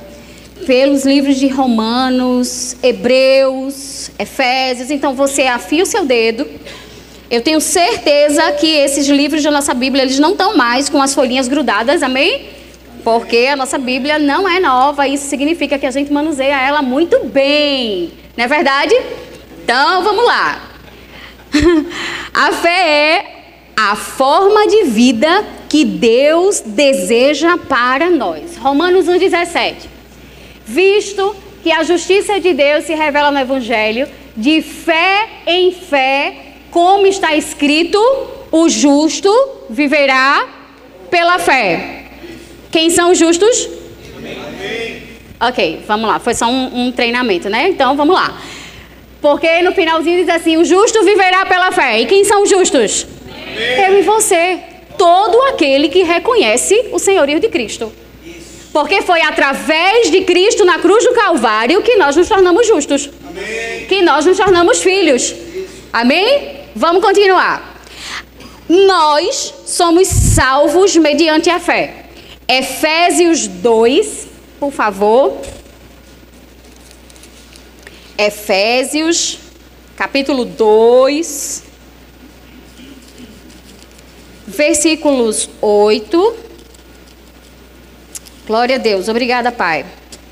pelos 0.67 1.07
livros 1.07 1.37
de 1.37 1.49
Romanos, 1.49 2.77
Hebreus, 2.83 4.11
Efésios. 4.19 4.91
Então 4.91 5.15
você 5.15 5.45
afia 5.45 5.83
o 5.83 5.87
seu 5.87 6.05
dedo. 6.05 6.47
Eu 7.31 7.41
tenho 7.41 7.59
certeza 7.59 8.53
que 8.53 8.67
esses 8.67 9.09
livros 9.09 9.43
da 9.43 9.51
nossa 9.51 9.73
Bíblia 9.73 10.03
eles 10.03 10.19
não 10.19 10.33
estão 10.33 10.55
mais 10.55 10.91
com 10.91 11.01
as 11.01 11.15
folhinhas 11.15 11.49
grudadas, 11.49 12.03
amém? 12.03 12.51
Porque 13.03 13.49
a 13.51 13.57
nossa 13.57 13.79
Bíblia 13.79 14.19
não 14.19 14.47
é 14.47 14.61
nova, 14.61 15.09
isso 15.09 15.27
significa 15.27 15.79
que 15.79 15.87
a 15.87 15.91
gente 15.91 16.13
manuseia 16.13 16.61
ela 16.61 16.83
muito 16.83 17.25
bem. 17.25 18.13
Não 18.37 18.45
é 18.45 18.47
verdade? 18.47 18.95
Então 19.65 20.03
vamos 20.05 20.27
lá. 20.27 20.70
a 22.33 22.53
fé 22.53 22.89
é 22.89 23.41
a 23.77 23.97
forma 23.97 24.67
de 24.67 24.85
vida 24.85 25.45
que 25.69 25.85
Deus 25.85 26.61
deseja 26.61 27.57
para 27.57 28.11
nós. 28.11 28.57
Romanos 28.57 29.07
1,17. 29.07 29.75
Visto 30.67 31.35
que 31.63 31.73
a 31.73 31.83
justiça 31.83 32.39
de 32.41 32.53
Deus 32.53 32.85
se 32.85 32.95
revela 32.95 33.31
no 33.31 33.39
Evangelho, 33.39 34.09
de 34.37 34.63
fé 34.63 35.29
em 35.47 35.73
fé, 35.73 36.35
como 36.71 37.07
está 37.07 37.35
escrito, 37.35 37.99
o 38.51 38.69
justo 38.69 39.33
viverá 39.69 40.47
pela 41.11 41.39
fé. 41.39 42.05
Quem 42.71 42.91
são 42.91 43.11
os 43.13 43.19
justos? 43.19 43.69
Amém. 44.17 45.03
Ok, 45.41 45.85
vamos 45.87 46.09
lá. 46.09 46.19
Foi 46.19 46.35
só 46.35 46.47
um, 46.47 46.87
um 46.87 46.93
treinamento, 46.93 47.49
né? 47.49 47.69
Então 47.69 47.97
vamos 47.97 48.15
lá. 48.15 48.39
Porque 49.21 49.63
no 49.63 49.73
finalzinho 49.73 50.25
diz 50.25 50.35
assim: 50.35 50.57
o 50.57 50.65
justo 50.65 51.03
viverá 51.05 51.45
pela 51.47 51.71
fé. 51.73 52.01
E 52.01 52.07
quem 52.07 52.25
são 52.25 52.43
os 52.43 52.51
justos? 52.51 53.07
Eu 53.87 53.99
e 53.99 54.03
você. 54.03 54.61
Todo 54.97 55.41
aquele 55.45 55.89
que 55.89 56.03
reconhece 56.03 56.89
o 56.93 56.99
senhorio 56.99 57.41
de 57.41 57.49
Cristo. 57.49 57.93
Porque 58.73 59.03
foi 59.03 59.21
através 59.23 60.11
de 60.11 60.23
Cristo 60.23 60.65
na 60.65 60.79
cruz 60.79 61.05
do 61.05 61.13
Calvário 61.13 61.83
que 61.83 61.97
nós 61.97 62.17
nos 62.17 62.29
tornamos 62.29 62.67
justos. 62.67 63.11
Amém. 63.29 63.87
Que 63.87 64.03
nós 64.03 64.27
nos 64.27 64.37
tornamos 64.37 64.83
filhos. 64.83 65.35
Amém? 65.93 66.61
Vamos 66.75 67.03
continuar. 67.03 67.83
Nós 68.69 69.53
somos 69.67 70.07
salvos 70.07 70.97
mediante 70.97 71.51
a 71.51 71.59
fé. 71.59 72.07
Efésios 72.47 73.49
2, 73.49 74.29
por 74.61 74.71
favor. 74.71 75.37
Efésios, 78.23 79.39
capítulo 79.97 80.45
2, 80.45 81.63
versículos 84.47 85.49
8. 85.59 86.37
Glória 88.47 88.77
a 88.77 88.79
Deus. 88.79 89.09
Obrigada, 89.09 89.51
Pai. 89.51 89.87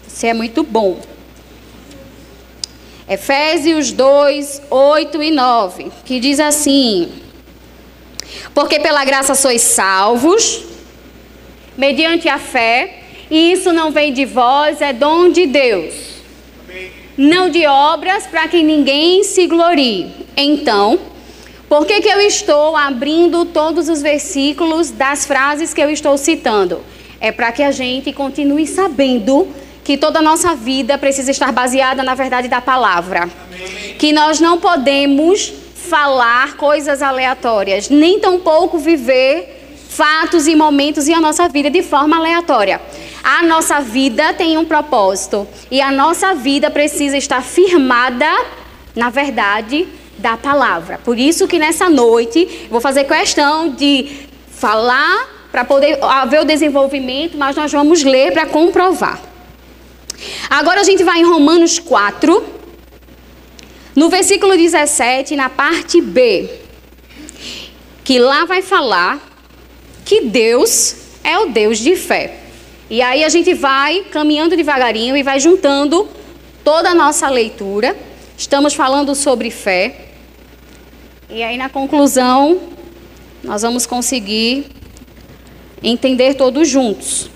Você 0.07 0.27
é 0.27 0.35
muito 0.35 0.63
bom. 0.63 1.01
Efésios 3.09 3.91
2, 3.91 4.65
8 4.69 5.23
e 5.23 5.31
9, 5.31 5.91
que 6.05 6.21
diz 6.21 6.39
assim: 6.41 7.11
Porque 8.53 8.79
pela 8.81 9.03
graça 9.03 9.35
sois 9.35 9.63
salvos, 9.63 10.63
mediante 11.75 12.29
a 12.29 12.39
fé, 12.39 13.05
e 13.31 13.51
isso 13.51 13.73
não 13.73 13.91
vem 13.91 14.13
de 14.13 14.27
vós, 14.27 14.83
é 14.83 14.93
dom 14.93 15.31
de 15.31 15.47
Deus. 15.47 16.18
Não 17.19 17.51
de 17.51 17.67
obras 17.67 18.29
para 18.29 18.47
que 18.47 18.63
ninguém 18.63 19.25
se 19.25 19.49
glorie. 19.49 20.07
Então, 20.37 21.01
por 21.69 21.85
que, 21.85 22.01
que 22.01 22.09
eu 22.09 22.21
estou 22.21 22.77
abrindo 22.77 23.45
todos 23.45 23.89
os 23.89 24.01
versículos 24.01 24.93
das 24.93 25.27
frases 25.27 25.75
que 25.75 25.81
eu 25.81 25.91
estou 25.91 26.17
citando? 26.17 26.81
É 27.21 27.33
para 27.33 27.51
que 27.51 27.65
a 27.65 27.73
gente 27.73 28.13
continue 28.13 28.69
sabendo 28.69 29.49
que 29.83 29.97
toda 29.97 30.21
a 30.21 30.23
nossa 30.23 30.55
vida 30.55 30.97
precisa 30.97 31.33
estar 31.33 31.51
baseada 31.51 32.05
na 32.05 32.15
verdade 32.15 32.47
da 32.47 32.61
palavra. 32.61 33.23
Amém. 33.23 33.97
Que 33.99 34.13
nós 34.13 34.39
não 34.39 34.59
podemos 34.59 35.53
falar 35.75 36.57
coisas 36.57 37.03
aleatórias, 37.03 37.89
nem 37.89 38.21
tampouco 38.21 38.79
viver 38.79 39.58
fatos 39.89 40.47
e 40.47 40.55
momentos 40.55 41.09
em 41.09 41.15
a 41.15 41.21
nossa 41.21 41.49
vida 41.49 41.71
de 41.71 41.83
forma 41.83 42.17
aleatória. 42.17 42.81
A 43.25 43.43
nossa 43.43 43.81
vida 43.81 44.33
tem 44.35 44.57
um 44.57 44.65
propósito 44.65 45.49
e 45.71 45.81
a 45.81 45.91
nossa 45.91 46.35
vida 46.35 46.71
precisa 46.71 47.17
estar 47.17 47.43
firmada 47.43 48.31
na 48.95 49.11
verdade 49.11 49.89
da 50.19 50.37
palavra. 50.37 50.99
Por 50.99 51.19
isso 51.19 51.49
que 51.49 51.59
nessa 51.59 51.89
noite 51.89 52.69
vou 52.71 52.81
fazer 52.81 53.05
questão 53.05 53.71
de 53.71 54.29
falar 54.51 55.49
para 55.51 55.65
poder 55.65 55.99
haver 56.03 56.43
o 56.43 56.45
desenvolvimento, 56.45 57.39
mas 57.39 57.57
nós 57.57 57.73
vamos 57.73 58.03
ler 58.03 58.33
para 58.33 58.47
comprovar. 58.47 59.21
Agora 60.51 60.81
a 60.81 60.85
gente 60.85 61.03
vai 61.03 61.21
em 61.21 61.25
Romanos 61.25 61.79
4, 61.79 62.45
no 63.95 64.09
versículo 64.09 64.57
17, 64.57 65.37
na 65.37 65.49
parte 65.49 66.01
B, 66.01 66.51
que 68.05 68.19
lá 68.19 68.45
vai 68.45 68.63
falar 68.63 69.21
que 70.09 70.23
Deus 70.23 70.97
é 71.23 71.39
o 71.39 71.51
Deus 71.51 71.79
de 71.79 71.95
fé. 71.95 72.39
E 72.89 73.03
aí 73.03 73.23
a 73.23 73.29
gente 73.29 73.53
vai 73.53 74.05
caminhando 74.05 74.57
devagarinho 74.57 75.15
e 75.15 75.23
vai 75.23 75.39
juntando 75.39 76.09
toda 76.65 76.89
a 76.89 76.95
nossa 76.95 77.29
leitura. 77.29 77.95
Estamos 78.35 78.73
falando 78.73 79.15
sobre 79.15 79.51
fé. 79.51 80.07
E 81.29 81.43
aí, 81.43 81.59
na 81.59 81.69
conclusão, 81.69 82.59
nós 83.45 83.61
vamos 83.61 83.85
conseguir 83.85 84.69
entender 85.83 86.33
todos 86.37 86.67
juntos 86.67 87.29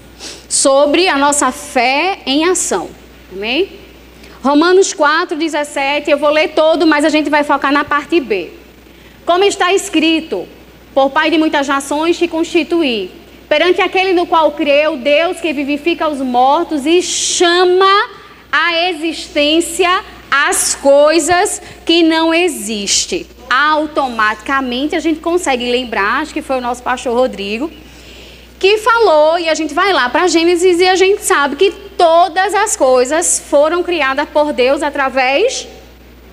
sobre 0.48 1.08
a 1.08 1.18
nossa 1.18 1.52
fé 1.52 2.20
em 2.24 2.46
ação. 2.46 2.88
Amém? 3.30 3.68
Romanos 4.42 4.94
4, 4.94 5.36
17, 5.36 6.10
eu 6.10 6.16
vou 6.16 6.30
ler 6.30 6.54
todo, 6.54 6.86
mas 6.86 7.04
a 7.04 7.10
gente 7.10 7.28
vai 7.28 7.44
focar 7.44 7.70
na 7.70 7.84
parte 7.84 8.18
B. 8.18 8.50
Como 9.26 9.44
está 9.44 9.74
escrito, 9.74 10.48
por 10.94 11.10
Pai 11.10 11.30
de 11.30 11.38
muitas 11.38 11.66
nações 11.66 12.18
te 12.18 12.28
constituí, 12.28 13.10
perante 13.48 13.80
aquele 13.80 14.12
no 14.12 14.26
qual 14.26 14.52
creu, 14.52 14.96
Deus 14.96 15.40
que 15.40 15.52
vivifica 15.52 16.08
os 16.08 16.20
mortos 16.20 16.86
e 16.86 17.02
chama 17.02 18.08
a 18.50 18.88
existência 18.88 19.88
as 20.30 20.74
coisas 20.74 21.60
que 21.84 22.02
não 22.02 22.32
existem. 22.32 23.26
Automaticamente 23.50 24.96
a 24.96 25.00
gente 25.00 25.20
consegue 25.20 25.70
lembrar, 25.70 26.22
acho 26.22 26.32
que 26.32 26.40
foi 26.40 26.56
o 26.56 26.60
nosso 26.60 26.82
pastor 26.82 27.14
Rodrigo, 27.14 27.70
que 28.58 28.78
falou, 28.78 29.38
e 29.38 29.48
a 29.48 29.54
gente 29.54 29.74
vai 29.74 29.92
lá 29.92 30.08
para 30.08 30.26
Gênesis 30.28 30.80
e 30.80 30.88
a 30.88 30.96
gente 30.96 31.22
sabe 31.22 31.56
que 31.56 31.70
todas 31.70 32.54
as 32.54 32.76
coisas 32.76 33.42
foram 33.50 33.82
criadas 33.82 34.26
por 34.30 34.52
Deus 34.54 34.82
através 34.82 35.68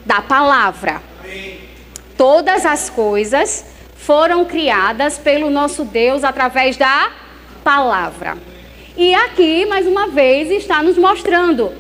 da 0.06 0.22
palavra. 0.22 1.02
Todas 2.16 2.66
as 2.66 2.90
coisas 2.90 3.66
foram 4.10 4.44
criadas 4.44 5.20
pelo 5.20 5.52
nosso 5.52 5.86
Deus 5.86 6.24
através 6.24 6.76
da 6.76 7.12
palavra. 7.64 8.40
E 8.98 9.14
aqui, 9.14 9.68
mais 9.68 9.86
uma 9.86 10.08
vez, 10.08 10.50
está 10.50 10.82
nos 10.82 10.98
mostrando 10.98 11.72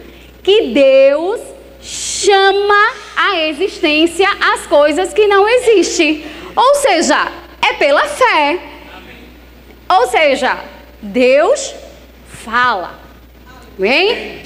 que 0.43 0.67
Deus 0.67 1.41
chama 1.81 2.91
a 3.17 3.39
existência 3.47 4.27
as 4.53 4.67
coisas 4.67 5.11
que 5.11 5.25
não 5.25 5.49
existem. 5.49 6.23
Ou 6.55 6.75
seja, 6.75 7.31
é 7.67 7.73
pela 7.73 8.05
fé. 8.05 8.59
Ou 9.89 10.05
seja, 10.09 10.59
Deus 11.01 11.73
fala. 12.27 12.91
Bem? 13.75 14.39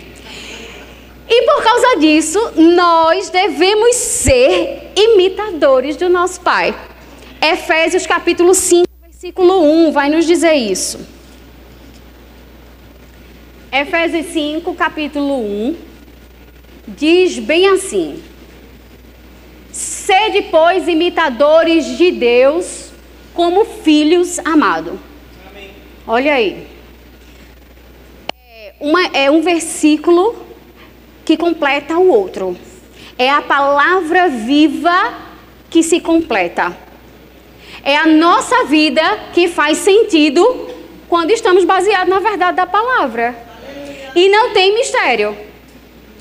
E 1.27 1.41
por 1.41 1.61
causa 1.61 1.97
disso, 1.97 2.53
nós 2.55 3.29
devemos 3.29 3.93
ser 3.97 4.93
imitadores 4.95 5.97
do 5.97 6.07
nosso 6.07 6.39
Pai. 6.39 6.73
Efésios 7.45 8.07
capítulo 8.07 8.53
5, 8.53 8.87
versículo 9.01 9.63
1 9.63 9.91
vai 9.91 10.09
nos 10.09 10.25
dizer 10.25 10.53
isso. 10.53 11.05
Efésios 13.69 14.27
5, 14.27 14.73
capítulo 14.75 15.41
1 15.41 15.75
diz 16.87 17.39
bem 17.39 17.67
assim: 17.67 18.23
Sede, 19.73 20.43
pois, 20.43 20.87
imitadores 20.87 21.97
de 21.97 22.11
Deus 22.11 22.91
como 23.33 23.65
filhos 23.65 24.39
amados. 24.39 24.97
Olha 26.07 26.35
aí. 26.35 26.65
É, 28.39 28.73
uma, 28.79 29.05
é 29.07 29.29
um 29.29 29.41
versículo 29.41 30.33
que 31.25 31.35
completa 31.35 31.97
o 31.97 32.07
outro. 32.07 32.57
É 33.17 33.29
a 33.29 33.41
palavra 33.41 34.29
viva 34.29 35.13
que 35.69 35.83
se 35.83 35.99
completa. 35.99 36.92
É 37.83 37.95
a 37.95 38.05
nossa 38.05 38.65
vida 38.65 39.01
que 39.33 39.47
faz 39.47 39.77
sentido 39.77 40.69
quando 41.09 41.31
estamos 41.31 41.63
baseados 41.63 42.09
na 42.09 42.19
verdade 42.19 42.57
da 42.57 42.65
palavra. 42.65 43.35
E 44.15 44.29
não 44.29 44.51
tem 44.51 44.73
mistério. 44.73 45.35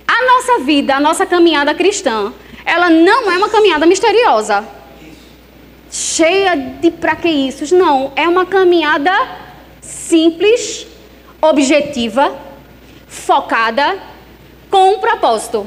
A 0.07 0.27
nossa 0.27 0.65
vida, 0.65 0.95
a 0.95 1.01
nossa 1.01 1.27
caminhada 1.27 1.75
cristã, 1.75 2.33
ela 2.65 2.89
não 2.91 3.31
é 3.31 3.37
uma 3.37 3.49
caminhada 3.49 3.87
misteriosa. 3.87 4.67
Cheia 5.91 6.57
de 6.57 6.91
pra 6.91 7.17
que 7.17 7.29
isso? 7.29 7.75
Não, 7.75 8.13
é 8.17 8.27
uma 8.27 8.47
caminhada 8.47 9.13
simples, 9.81 10.87
objetiva, 11.41 12.35
focada, 13.07 13.99
com 14.71 14.95
um 14.95 14.99
propósito. 14.99 15.67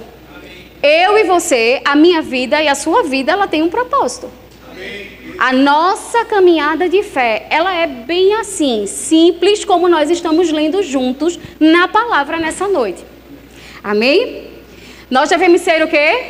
Eu 0.82 1.18
e 1.18 1.24
você, 1.24 1.82
a 1.86 1.96
minha 1.96 2.22
vida 2.22 2.62
e 2.62 2.68
a 2.68 2.76
sua 2.76 3.04
vida, 3.04 3.32
ela 3.32 3.48
tem 3.48 3.62
um 3.62 3.70
propósito. 3.70 4.30
A 5.38 5.52
nossa 5.52 6.24
caminhada 6.26 6.88
de 6.88 7.04
fé, 7.04 7.46
ela 7.50 7.74
é 7.74 7.86
bem 7.86 8.34
assim, 8.36 8.88
simples 8.88 9.66
como 9.66 9.90
nós 9.90 10.10
estamos 10.10 10.52
lendo 10.52 10.82
juntos 10.82 11.38
na 11.60 11.88
palavra 11.88 12.38
nessa 12.38 12.68
noite. 12.68 13.04
Amém? 13.84 14.48
Nós 15.10 15.30
devemos 15.30 15.62
ser 15.62 15.84
o 15.84 15.88
quê? 15.88 16.24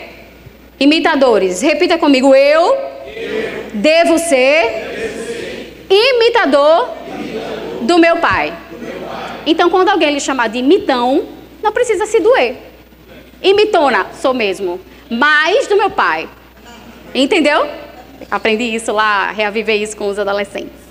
Imitadores. 0.80 1.62
Repita 1.62 1.98
comigo. 1.98 2.34
Eu, 2.36 2.62
eu 2.62 3.64
devo, 3.74 4.18
ser 4.18 4.64
devo 4.64 5.24
ser 5.28 5.86
imitador, 5.90 6.90
imitador 7.08 7.82
do, 7.82 7.84
meu 7.84 7.88
do 7.88 7.98
meu 7.98 8.18
pai. 8.18 8.54
Então, 9.46 9.70
quando 9.70 9.90
alguém 9.90 10.12
lhe 10.12 10.20
chamar 10.20 10.50
de 10.50 10.58
imitão, 10.58 11.28
não 11.62 11.72
precisa 11.72 12.06
se 12.06 12.20
doer. 12.20 12.58
Imitona, 13.42 14.08
sou 14.20 14.34
mesmo. 14.34 14.80
Mais 15.10 15.68
do 15.68 15.78
meu 15.78 15.92
pai. 15.92 16.28
Entendeu? 17.14 17.85
Aprendi 18.30 18.64
isso 18.64 18.92
lá, 18.92 19.32
reavivei 19.32 19.82
isso 19.82 19.96
com 19.96 20.08
os 20.08 20.18
adolescentes. 20.20 20.86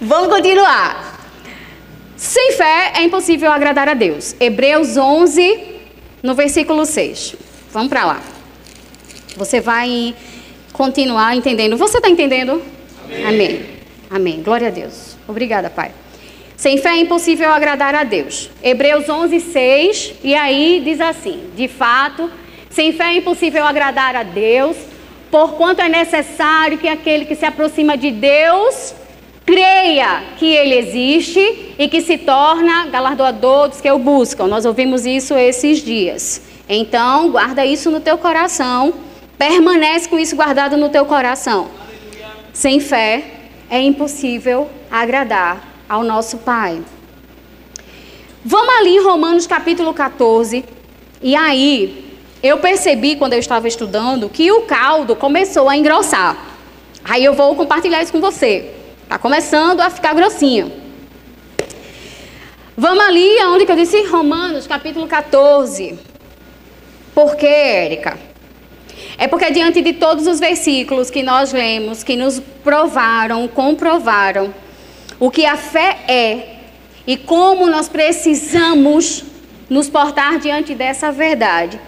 Vamos 0.00 0.28
continuar. 0.28 1.14
Sem 2.16 2.52
fé 2.52 2.92
é 2.96 3.02
impossível 3.02 3.50
agradar 3.50 3.88
a 3.88 3.94
Deus. 3.94 4.34
Hebreus 4.40 4.96
11, 4.96 5.62
no 6.22 6.34
versículo 6.34 6.86
6. 6.86 7.36
Vamos 7.70 7.88
para 7.88 8.04
lá. 8.04 8.22
Você 9.36 9.60
vai 9.60 10.14
continuar 10.72 11.36
entendendo. 11.36 11.76
Você 11.76 11.98
está 11.98 12.08
entendendo? 12.08 12.62
Amém. 13.04 13.26
Amém. 13.26 13.66
Amém. 14.10 14.42
Glória 14.42 14.68
a 14.68 14.70
Deus. 14.70 15.16
Obrigada, 15.26 15.70
Pai. 15.70 15.92
Sem 16.56 16.78
fé 16.78 16.90
é 16.90 17.00
impossível 17.00 17.50
agradar 17.50 17.94
a 17.94 18.04
Deus. 18.04 18.48
Hebreus 18.62 19.08
11, 19.08 19.40
6, 19.40 20.14
e 20.22 20.34
aí 20.34 20.80
diz 20.84 21.00
assim: 21.00 21.50
De 21.56 21.66
fato, 21.66 22.30
sem 22.70 22.92
fé 22.92 23.06
é 23.06 23.16
impossível 23.16 23.64
agradar 23.64 24.14
a 24.14 24.22
Deus, 24.22 24.76
porquanto 25.34 25.82
é 25.82 25.88
necessário 25.88 26.78
que 26.78 26.86
aquele 26.86 27.24
que 27.24 27.34
se 27.34 27.44
aproxima 27.44 27.96
de 27.98 28.12
Deus 28.12 28.94
creia 29.44 30.22
que 30.38 30.46
ele 30.46 30.76
existe 30.76 31.74
e 31.76 31.88
que 31.88 32.00
se 32.00 32.18
torna 32.18 32.86
galardoador 32.86 33.68
dos 33.68 33.80
que 33.80 33.90
o 33.90 33.98
buscam. 33.98 34.46
Nós 34.46 34.64
ouvimos 34.64 35.04
isso 35.04 35.34
esses 35.34 35.78
dias. 35.78 36.40
Então, 36.68 37.32
guarda 37.32 37.66
isso 37.66 37.90
no 37.90 37.98
teu 37.98 38.16
coração, 38.16 38.94
permanece 39.36 40.08
com 40.08 40.20
isso 40.20 40.36
guardado 40.36 40.76
no 40.76 40.88
teu 40.88 41.04
coração. 41.04 41.68
Sem 42.52 42.78
fé 42.78 43.24
é 43.68 43.80
impossível 43.80 44.70
agradar 44.88 45.68
ao 45.88 46.04
nosso 46.04 46.38
Pai. 46.38 46.80
Vamos 48.44 48.72
ali 48.76 48.98
em 48.98 49.02
Romanos 49.02 49.48
capítulo 49.48 49.92
14, 49.92 50.64
e 51.20 51.34
aí 51.34 52.03
eu 52.44 52.58
percebi 52.58 53.16
quando 53.16 53.32
eu 53.32 53.38
estava 53.38 53.66
estudando 53.66 54.28
que 54.28 54.52
o 54.52 54.60
caldo 54.66 55.16
começou 55.16 55.66
a 55.66 55.74
engrossar. 55.74 56.36
Aí 57.02 57.24
eu 57.24 57.32
vou 57.32 57.56
compartilhar 57.56 58.02
isso 58.02 58.12
com 58.12 58.20
você. 58.20 58.70
Está 59.02 59.16
começando 59.16 59.80
a 59.80 59.88
ficar 59.88 60.14
grossinho. 60.14 60.70
Vamos 62.76 63.02
ali 63.02 63.38
aonde 63.38 63.64
que 63.64 63.72
eu 63.72 63.76
disse 63.76 64.02
Romanos 64.08 64.66
capítulo 64.66 65.06
14. 65.06 65.98
Por 67.14 67.34
quê, 67.34 67.46
Érica? 67.46 68.18
É 69.16 69.26
porque 69.26 69.50
diante 69.50 69.80
de 69.80 69.94
todos 69.94 70.26
os 70.26 70.38
versículos 70.38 71.10
que 71.10 71.22
nós 71.22 71.50
lemos, 71.50 72.02
que 72.02 72.14
nos 72.14 72.42
provaram, 72.62 73.48
comprovaram 73.48 74.52
o 75.18 75.30
que 75.30 75.46
a 75.46 75.56
fé 75.56 75.96
é 76.06 76.56
e 77.06 77.16
como 77.16 77.70
nós 77.70 77.88
precisamos 77.88 79.24
nos 79.70 79.88
portar 79.88 80.38
diante 80.38 80.74
dessa 80.74 81.10
verdade. 81.10 81.80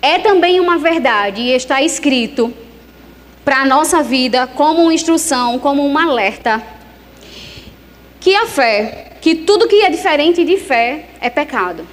É 0.00 0.18
também 0.18 0.60
uma 0.60 0.78
verdade 0.78 1.40
e 1.42 1.52
está 1.52 1.82
escrito 1.82 2.54
para 3.44 3.62
a 3.62 3.66
nossa 3.66 4.02
vida 4.02 4.46
como 4.46 4.82
uma 4.82 4.94
instrução, 4.94 5.58
como 5.58 5.84
um 5.84 5.98
alerta. 5.98 6.62
Que 8.20 8.34
a 8.34 8.46
fé, 8.46 9.16
que 9.20 9.34
tudo 9.34 9.66
que 9.66 9.82
é 9.82 9.90
diferente 9.90 10.44
de 10.44 10.56
fé 10.56 11.06
é 11.20 11.28
pecado. 11.28 11.86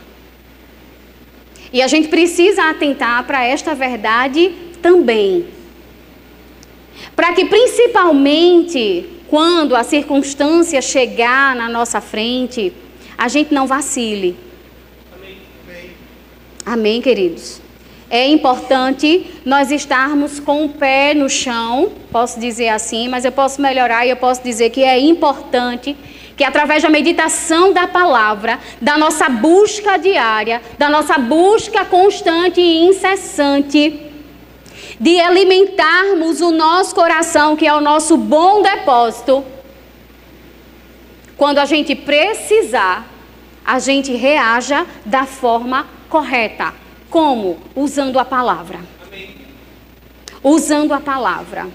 E 1.73 1.81
a 1.81 1.87
gente 1.87 2.07
precisa 2.07 2.69
atentar 2.69 3.23
para 3.25 3.43
esta 3.43 3.73
verdade 3.73 4.53
também. 4.81 5.47
Para 7.15 7.33
que 7.33 7.45
principalmente 7.45 9.09
quando 9.27 9.75
a 9.75 9.83
circunstância 9.83 10.81
chegar 10.81 11.55
na 11.55 11.67
nossa 11.67 11.99
frente, 11.99 12.71
a 13.17 13.27
gente 13.27 13.53
não 13.53 13.65
vacile. 13.65 14.37
Amém, 15.13 15.37
Amém 16.65 17.01
queridos? 17.01 17.64
É 18.09 18.27
importante 18.27 19.31
nós 19.43 19.71
estarmos 19.71 20.39
com 20.39 20.65
o 20.65 20.69
pé 20.69 21.13
no 21.13 21.27
chão, 21.27 21.91
posso 22.11 22.39
dizer 22.39 22.69
assim, 22.69 23.07
mas 23.07 23.25
eu 23.25 23.31
posso 23.31 23.59
melhorar 23.59 24.05
e 24.05 24.11
eu 24.11 24.15
posso 24.15 24.43
dizer 24.43 24.69
que 24.69 24.83
é 24.83 24.99
importante 24.99 25.95
que 26.37 26.43
através 26.43 26.83
da 26.83 26.89
meditação 26.89 27.73
da 27.73 27.87
palavra, 27.87 28.59
da 28.79 28.97
nossa 28.97 29.27
busca 29.29 29.97
diária, 29.97 30.61
da 30.77 30.89
nossa 30.89 31.17
busca 31.17 31.85
constante 31.85 32.59
e 32.59 32.85
incessante, 32.85 34.01
de 34.99 35.19
alimentarmos 35.19 36.41
o 36.41 36.51
nosso 36.51 36.93
coração, 36.93 37.55
que 37.55 37.65
é 37.65 37.73
o 37.73 37.81
nosso 37.81 38.17
bom 38.17 38.61
depósito, 38.61 39.43
quando 41.37 41.57
a 41.57 41.65
gente 41.65 41.95
precisar, 41.95 43.07
a 43.65 43.79
gente 43.79 44.13
reaja 44.13 44.85
da 45.05 45.25
forma 45.25 45.87
correta. 46.09 46.84
Como? 47.15 47.55
Usando 47.73 48.19
a 48.19 48.25
palavra. 48.25 48.81
Amém. 49.07 49.29
Usando 50.43 50.93
a 50.93 50.99
palavra. 50.99 51.65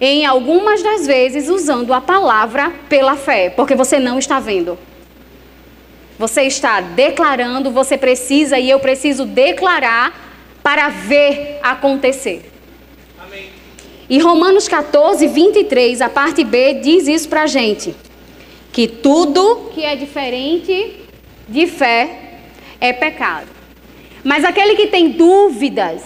Em 0.00 0.24
algumas 0.24 0.84
das 0.84 1.04
vezes, 1.04 1.48
usando 1.48 1.92
a 1.92 2.00
palavra 2.00 2.72
pela 2.88 3.16
fé, 3.16 3.50
porque 3.50 3.74
você 3.74 3.98
não 3.98 4.20
está 4.20 4.38
vendo. 4.38 4.78
Você 6.16 6.42
está 6.42 6.80
declarando, 6.80 7.72
você 7.72 7.98
precisa 7.98 8.56
e 8.56 8.70
eu 8.70 8.78
preciso 8.78 9.24
declarar 9.24 10.14
para 10.62 10.90
ver 10.90 11.58
acontecer. 11.60 12.48
Amém. 13.20 13.48
E 14.08 14.20
Romanos 14.20 14.68
14, 14.68 15.26
23, 15.26 16.00
a 16.00 16.08
parte 16.08 16.44
B, 16.44 16.74
diz 16.74 17.08
isso 17.08 17.28
para 17.28 17.42
a 17.42 17.46
gente: 17.48 17.96
que 18.70 18.86
tudo 18.86 19.72
que 19.74 19.82
é 19.82 19.96
diferente 19.96 21.00
de 21.48 21.66
fé 21.66 22.38
é 22.80 22.92
pecado. 22.92 23.57
Mas 24.24 24.44
aquele 24.44 24.74
que 24.74 24.86
tem 24.88 25.10
dúvidas 25.10 26.02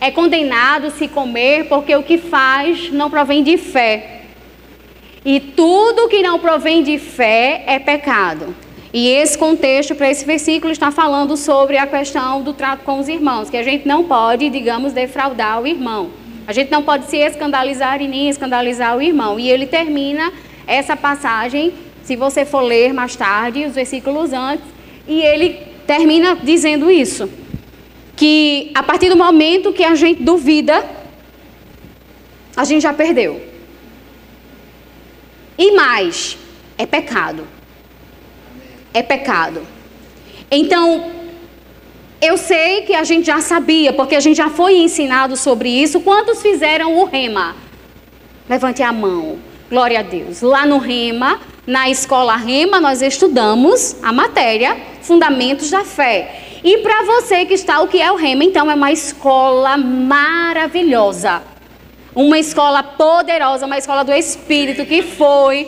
é 0.00 0.10
condenado 0.10 0.90
se 0.90 1.08
comer, 1.08 1.68
porque 1.68 1.94
o 1.94 2.02
que 2.02 2.18
faz 2.18 2.90
não 2.90 3.08
provém 3.08 3.42
de 3.42 3.56
fé. 3.56 4.22
E 5.24 5.38
tudo 5.38 6.08
que 6.08 6.22
não 6.22 6.38
provém 6.38 6.82
de 6.82 6.98
fé 6.98 7.62
é 7.66 7.78
pecado. 7.78 8.54
E 8.92 9.08
esse 9.08 9.38
contexto 9.38 9.94
para 9.94 10.10
esse 10.10 10.24
versículo 10.24 10.72
está 10.72 10.90
falando 10.90 11.36
sobre 11.36 11.78
a 11.78 11.86
questão 11.86 12.42
do 12.42 12.52
trato 12.52 12.84
com 12.84 12.98
os 12.98 13.08
irmãos, 13.08 13.48
que 13.48 13.56
a 13.56 13.62
gente 13.62 13.86
não 13.86 14.04
pode, 14.04 14.50
digamos, 14.50 14.92
defraudar 14.92 15.62
o 15.62 15.66
irmão. 15.66 16.10
A 16.46 16.52
gente 16.52 16.70
não 16.70 16.82
pode 16.82 17.06
se 17.06 17.16
escandalizar 17.16 18.02
e 18.02 18.08
nem 18.08 18.28
escandalizar 18.28 18.96
o 18.96 19.00
irmão. 19.00 19.38
E 19.38 19.48
ele 19.48 19.66
termina 19.66 20.32
essa 20.66 20.96
passagem, 20.96 21.72
se 22.02 22.16
você 22.16 22.44
for 22.44 22.60
ler 22.60 22.92
mais 22.92 23.16
tarde, 23.16 23.64
os 23.64 23.74
versículos 23.74 24.32
antes, 24.32 24.66
e 25.06 25.22
ele 25.22 25.71
termina 25.94 26.36
dizendo 26.36 26.90
isso: 26.90 27.28
que 28.16 28.70
a 28.74 28.82
partir 28.82 29.08
do 29.08 29.16
momento 29.16 29.72
que 29.72 29.84
a 29.84 29.94
gente 29.94 30.22
duvida, 30.22 30.84
a 32.56 32.64
gente 32.64 32.82
já 32.82 32.92
perdeu. 32.92 33.32
E 35.58 35.72
mais, 35.72 36.36
é 36.76 36.86
pecado 36.86 37.46
é 38.94 39.02
pecado. 39.02 39.66
Então, 40.50 41.10
eu 42.20 42.36
sei 42.36 42.82
que 42.82 42.94
a 42.94 43.04
gente 43.04 43.26
já 43.26 43.40
sabia, 43.40 43.92
porque 43.92 44.14
a 44.14 44.20
gente 44.20 44.36
já 44.36 44.50
foi 44.50 44.76
ensinado 44.76 45.36
sobre 45.36 45.68
isso. 45.68 46.00
Quantos 46.00 46.42
fizeram 46.42 46.98
o 46.98 47.04
rema? 47.04 47.56
Levante 48.48 48.82
a 48.82 48.92
mão. 48.92 49.38
Glória 49.72 50.00
a 50.00 50.02
Deus. 50.02 50.42
Lá 50.42 50.66
no 50.66 50.76
rema, 50.76 51.40
na 51.66 51.88
escola 51.88 52.36
rema, 52.36 52.78
nós 52.78 53.00
estudamos 53.00 53.96
a 54.02 54.12
matéria 54.12 54.76
Fundamentos 55.00 55.70
da 55.70 55.82
Fé. 55.82 56.58
E 56.62 56.76
para 56.82 57.04
você 57.04 57.46
que 57.46 57.54
está, 57.54 57.80
o 57.80 57.88
que 57.88 57.98
é 57.98 58.12
o 58.12 58.16
rema? 58.16 58.44
Então, 58.44 58.70
é 58.70 58.74
uma 58.74 58.92
escola 58.92 59.78
maravilhosa. 59.78 61.40
Uma 62.14 62.38
escola 62.38 62.82
poderosa, 62.82 63.64
uma 63.64 63.78
escola 63.78 64.04
do 64.04 64.12
Espírito 64.12 64.84
que 64.84 65.00
foi 65.00 65.66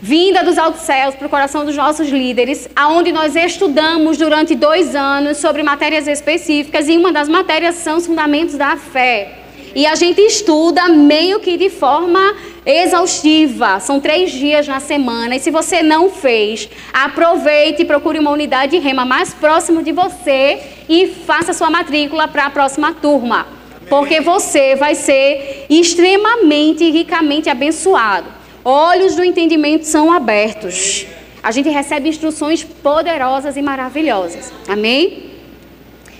vinda 0.00 0.42
dos 0.42 0.58
altos 0.58 0.80
céus 0.80 1.14
para 1.14 1.28
o 1.28 1.30
coração 1.30 1.64
dos 1.64 1.76
nossos 1.76 2.08
líderes, 2.08 2.68
aonde 2.74 3.12
nós 3.12 3.36
estudamos 3.36 4.18
durante 4.18 4.56
dois 4.56 4.96
anos 4.96 5.36
sobre 5.36 5.62
matérias 5.62 6.08
específicas 6.08 6.88
e 6.88 6.96
uma 6.96 7.12
das 7.12 7.28
matérias 7.28 7.76
são 7.76 7.98
os 7.98 8.06
fundamentos 8.06 8.56
da 8.56 8.76
fé. 8.76 9.43
E 9.74 9.86
a 9.86 9.94
gente 9.94 10.20
estuda 10.20 10.88
meio 10.88 11.40
que 11.40 11.56
de 11.56 11.68
forma 11.68 12.34
exaustiva. 12.64 13.80
São 13.80 14.00
três 14.00 14.30
dias 14.30 14.68
na 14.68 14.78
semana. 14.78 15.34
E 15.34 15.40
se 15.40 15.50
você 15.50 15.82
não 15.82 16.08
fez, 16.08 16.68
aproveite 16.92 17.82
e 17.82 17.84
procure 17.84 18.18
uma 18.18 18.30
unidade 18.30 18.72
de 18.72 18.78
rema 18.78 19.04
mais 19.04 19.34
próximo 19.34 19.82
de 19.82 19.90
você 19.90 20.60
e 20.88 21.08
faça 21.08 21.52
sua 21.52 21.70
matrícula 21.70 22.28
para 22.28 22.46
a 22.46 22.50
próxima 22.50 22.92
turma. 22.92 23.46
Porque 23.90 24.20
você 24.20 24.76
vai 24.76 24.94
ser 24.94 25.66
extremamente 25.68 26.84
e 26.84 26.90
ricamente 26.90 27.50
abençoado. 27.50 28.28
Olhos 28.64 29.14
do 29.14 29.24
entendimento 29.24 29.84
são 29.84 30.10
abertos. 30.10 31.06
A 31.42 31.50
gente 31.50 31.68
recebe 31.68 32.08
instruções 32.08 32.64
poderosas 32.64 33.56
e 33.56 33.62
maravilhosas. 33.62 34.50
Amém? 34.66 35.33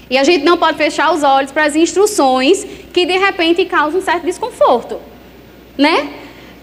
E 0.09 0.19
a 0.19 0.25
gente 0.25 0.45
não 0.45 0.57
pode 0.57 0.77
fechar 0.77 1.13
os 1.13 1.23
olhos 1.23 1.51
para 1.51 1.65
as 1.65 1.75
instruções 1.75 2.65
que 2.93 3.07
de 3.07 3.17
repente 3.17 3.65
causam 3.65 4.01
um 4.01 4.03
certo 4.03 4.25
desconforto. 4.25 5.01
Né? 5.77 6.11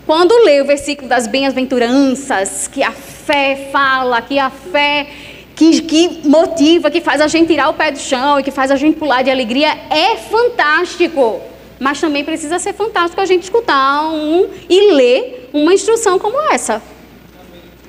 Quando 0.05 0.33
lê 0.43 0.61
o 0.61 0.65
versículo 0.65 1.07
das 1.07 1.27
bem-aventuranças, 1.27 2.67
que 2.67 2.83
a 2.83 2.91
fé 2.91 3.69
fala, 3.71 4.21
que 4.21 4.37
a 4.37 4.49
fé 4.49 5.07
que, 5.55 5.81
que, 5.81 6.27
motiva, 6.27 6.89
que 6.89 7.01
faz 7.01 7.21
a 7.21 7.27
gente 7.27 7.47
tirar 7.47 7.69
o 7.69 7.73
pé 7.73 7.91
do 7.91 7.99
chão 7.99 8.39
e 8.39 8.43
que 8.43 8.51
faz 8.51 8.71
a 8.71 8.75
gente 8.75 8.97
pular 8.97 9.21
de 9.21 9.29
alegria, 9.29 9.69
é 9.89 10.17
fantástico. 10.17 11.39
Mas 11.79 11.99
também 11.99 12.23
precisa 12.23 12.57
ser 12.57 12.73
fantástico 12.73 13.21
a 13.21 13.25
gente 13.25 13.43
escutar 13.43 14.07
um 14.07 14.49
e 14.69 14.91
ler 14.91 15.49
uma 15.53 15.73
instrução 15.73 16.17
como 16.17 16.39
essa, 16.51 16.81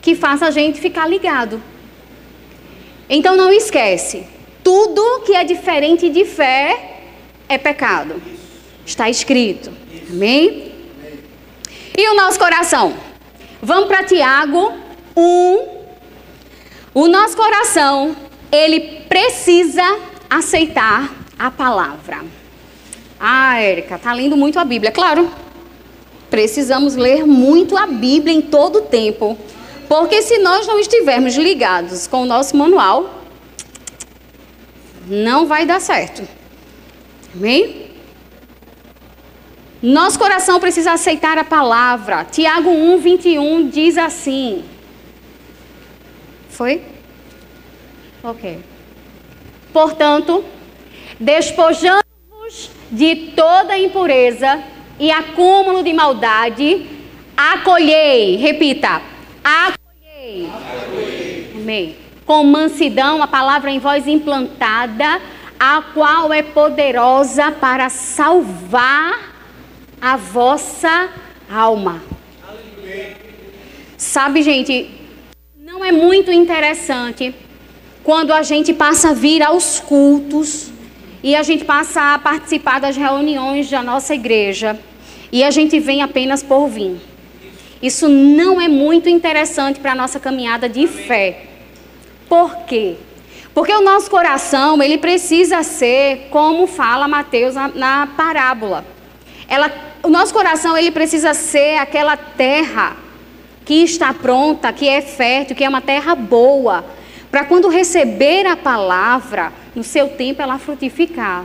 que 0.01 0.15
faça 0.15 0.47
a 0.47 0.51
gente 0.51 0.81
ficar 0.81 1.07
ligado. 1.07 1.63
Então 3.09 3.37
não 3.37 3.53
esquece, 3.53 4.27
tudo 4.63 5.23
que 5.25 5.35
é 5.35 5.45
diferente 5.45 6.09
de 6.09 6.25
fé 6.25 7.01
é 7.49 7.59
pecado. 7.59 8.23
Está 8.85 9.09
escrito. 9.09 9.71
Amém? 10.11 10.73
E 11.97 12.09
o 12.09 12.17
nosso 12.17 12.39
coração? 12.39 12.95
Vamos 13.61 13.87
para 13.87 14.03
Tiago 14.03 14.73
1, 15.17 15.83
O 16.95 17.07
nosso 17.07 17.37
coração, 17.37 18.17
ele 18.51 19.03
precisa 19.09 19.83
aceitar 20.29 21.11
a 21.39 21.51
palavra. 21.51 22.25
Ah, 23.19 23.61
Érica, 23.61 23.99
tá 23.99 24.13
lendo 24.13 24.37
muito 24.37 24.59
a 24.59 24.65
Bíblia. 24.65 24.91
Claro, 24.91 25.31
precisamos 26.29 26.97
ler 26.97 27.25
muito 27.25 27.77
a 27.77 27.87
Bíblia 27.87 28.35
em 28.35 28.43
todo 28.43 28.81
o 28.81 28.83
tempo. 28.83 29.39
Porque 29.89 30.23
se 30.23 30.39
nós 30.39 30.67
não 30.67 30.79
estivermos 30.79 31.35
ligados 31.37 32.07
com 32.07 32.23
o 32.23 32.27
nosso 32.27 32.57
manual, 32.57 33.22
não 35.07 35.47
vai 35.47 35.67
dar 35.67 35.81
certo. 35.81 36.27
Amém? 37.35 37.91
Nosso 39.83 40.19
coração 40.19 40.61
precisa 40.61 40.93
aceitar 40.93 41.39
a 41.39 41.45
palavra. 41.45 42.25
Tiago 42.25 42.71
1, 42.71 42.99
21 42.99 43.69
diz 43.69 43.99
assim. 43.99 44.65
Foi? 46.51 46.83
Ok. 48.23 48.61
Portanto, 49.73 50.45
despojando-vos 51.19 52.71
de 52.91 53.33
toda 53.35 53.77
impureza 53.77 54.63
e 55.01 55.11
acúmulo 55.11 55.83
de 55.83 55.93
maldade, 55.93 56.87
acolhei, 57.37 58.37
repita, 58.37 59.03
acolhei. 59.43 60.49
acolhei. 60.49 61.53
Amém. 61.57 62.02
Com 62.33 62.45
mansidão, 62.45 63.23
a 63.23 63.27
palavra 63.27 63.71
em 63.71 63.79
voz 63.79 64.09
implantada, 64.09 65.21
a 65.61 65.83
qual 65.93 66.33
é 66.33 66.43
poderosa 66.43 67.53
para 67.53 67.91
salvar 67.91 69.35
a 70.01 70.17
vossa 70.17 71.11
alma. 71.53 72.03
Sabe, 73.99 74.43
gente, 74.43 74.91
não 75.61 75.85
é 75.85 75.93
muito 75.93 76.33
interessante 76.33 77.35
quando 78.03 78.33
a 78.33 78.43
gente 78.43 78.73
passa 78.73 79.11
a 79.11 79.13
vir 79.13 79.43
aos 79.43 79.79
cultos 79.79 80.71
e 81.23 81.37
a 81.37 81.43
gente 81.43 81.67
passa 81.67 82.15
a 82.15 82.19
participar 82.19 82.81
das 82.81 82.97
reuniões 82.97 83.69
da 83.69 83.83
nossa 83.83 84.15
igreja 84.15 84.81
e 85.31 85.45
a 85.45 85.51
gente 85.51 85.79
vem 85.79 86.01
apenas 86.01 86.43
por 86.43 86.67
vir. 86.67 86.97
Isso 87.83 88.09
não 88.09 88.59
é 88.59 88.69
muito 88.69 89.07
interessante 89.07 89.81
para 89.81 89.93
a 89.93 89.95
nossa 89.95 90.19
caminhada 90.19 90.67
de 90.67 90.87
fé. 90.87 91.52
Por 92.33 92.65
quê? 92.65 92.97
Porque 93.53 93.71
o 93.75 93.83
nosso 93.83 94.11
coração, 94.11 94.83
ele 94.83 94.97
precisa 94.97 95.63
ser 95.63 96.29
como 96.31 96.67
fala 96.67 97.07
Mateus 97.07 97.55
na, 97.55 97.69
na 97.69 98.07
parábola. 98.17 98.87
Ela 99.47 99.71
o 100.03 100.09
nosso 100.09 100.33
coração 100.33 100.75
ele 100.75 100.91
precisa 100.91 101.35
ser 101.35 101.77
aquela 101.77 102.17
terra 102.17 102.97
que 103.67 103.85
está 103.85 104.15
pronta, 104.15 104.73
que 104.73 104.89
é 104.89 105.03
fértil, 105.03 105.55
que 105.55 105.63
é 105.63 105.69
uma 105.69 105.83
terra 105.83 106.15
boa, 106.15 106.83
para 107.31 107.45
quando 107.45 107.69
receber 107.69 108.47
a 108.47 108.57
palavra, 108.57 109.53
no 109.75 109.85
seu 109.85 110.09
tempo 110.09 110.41
ela 110.41 110.59
frutificar. 110.59 111.45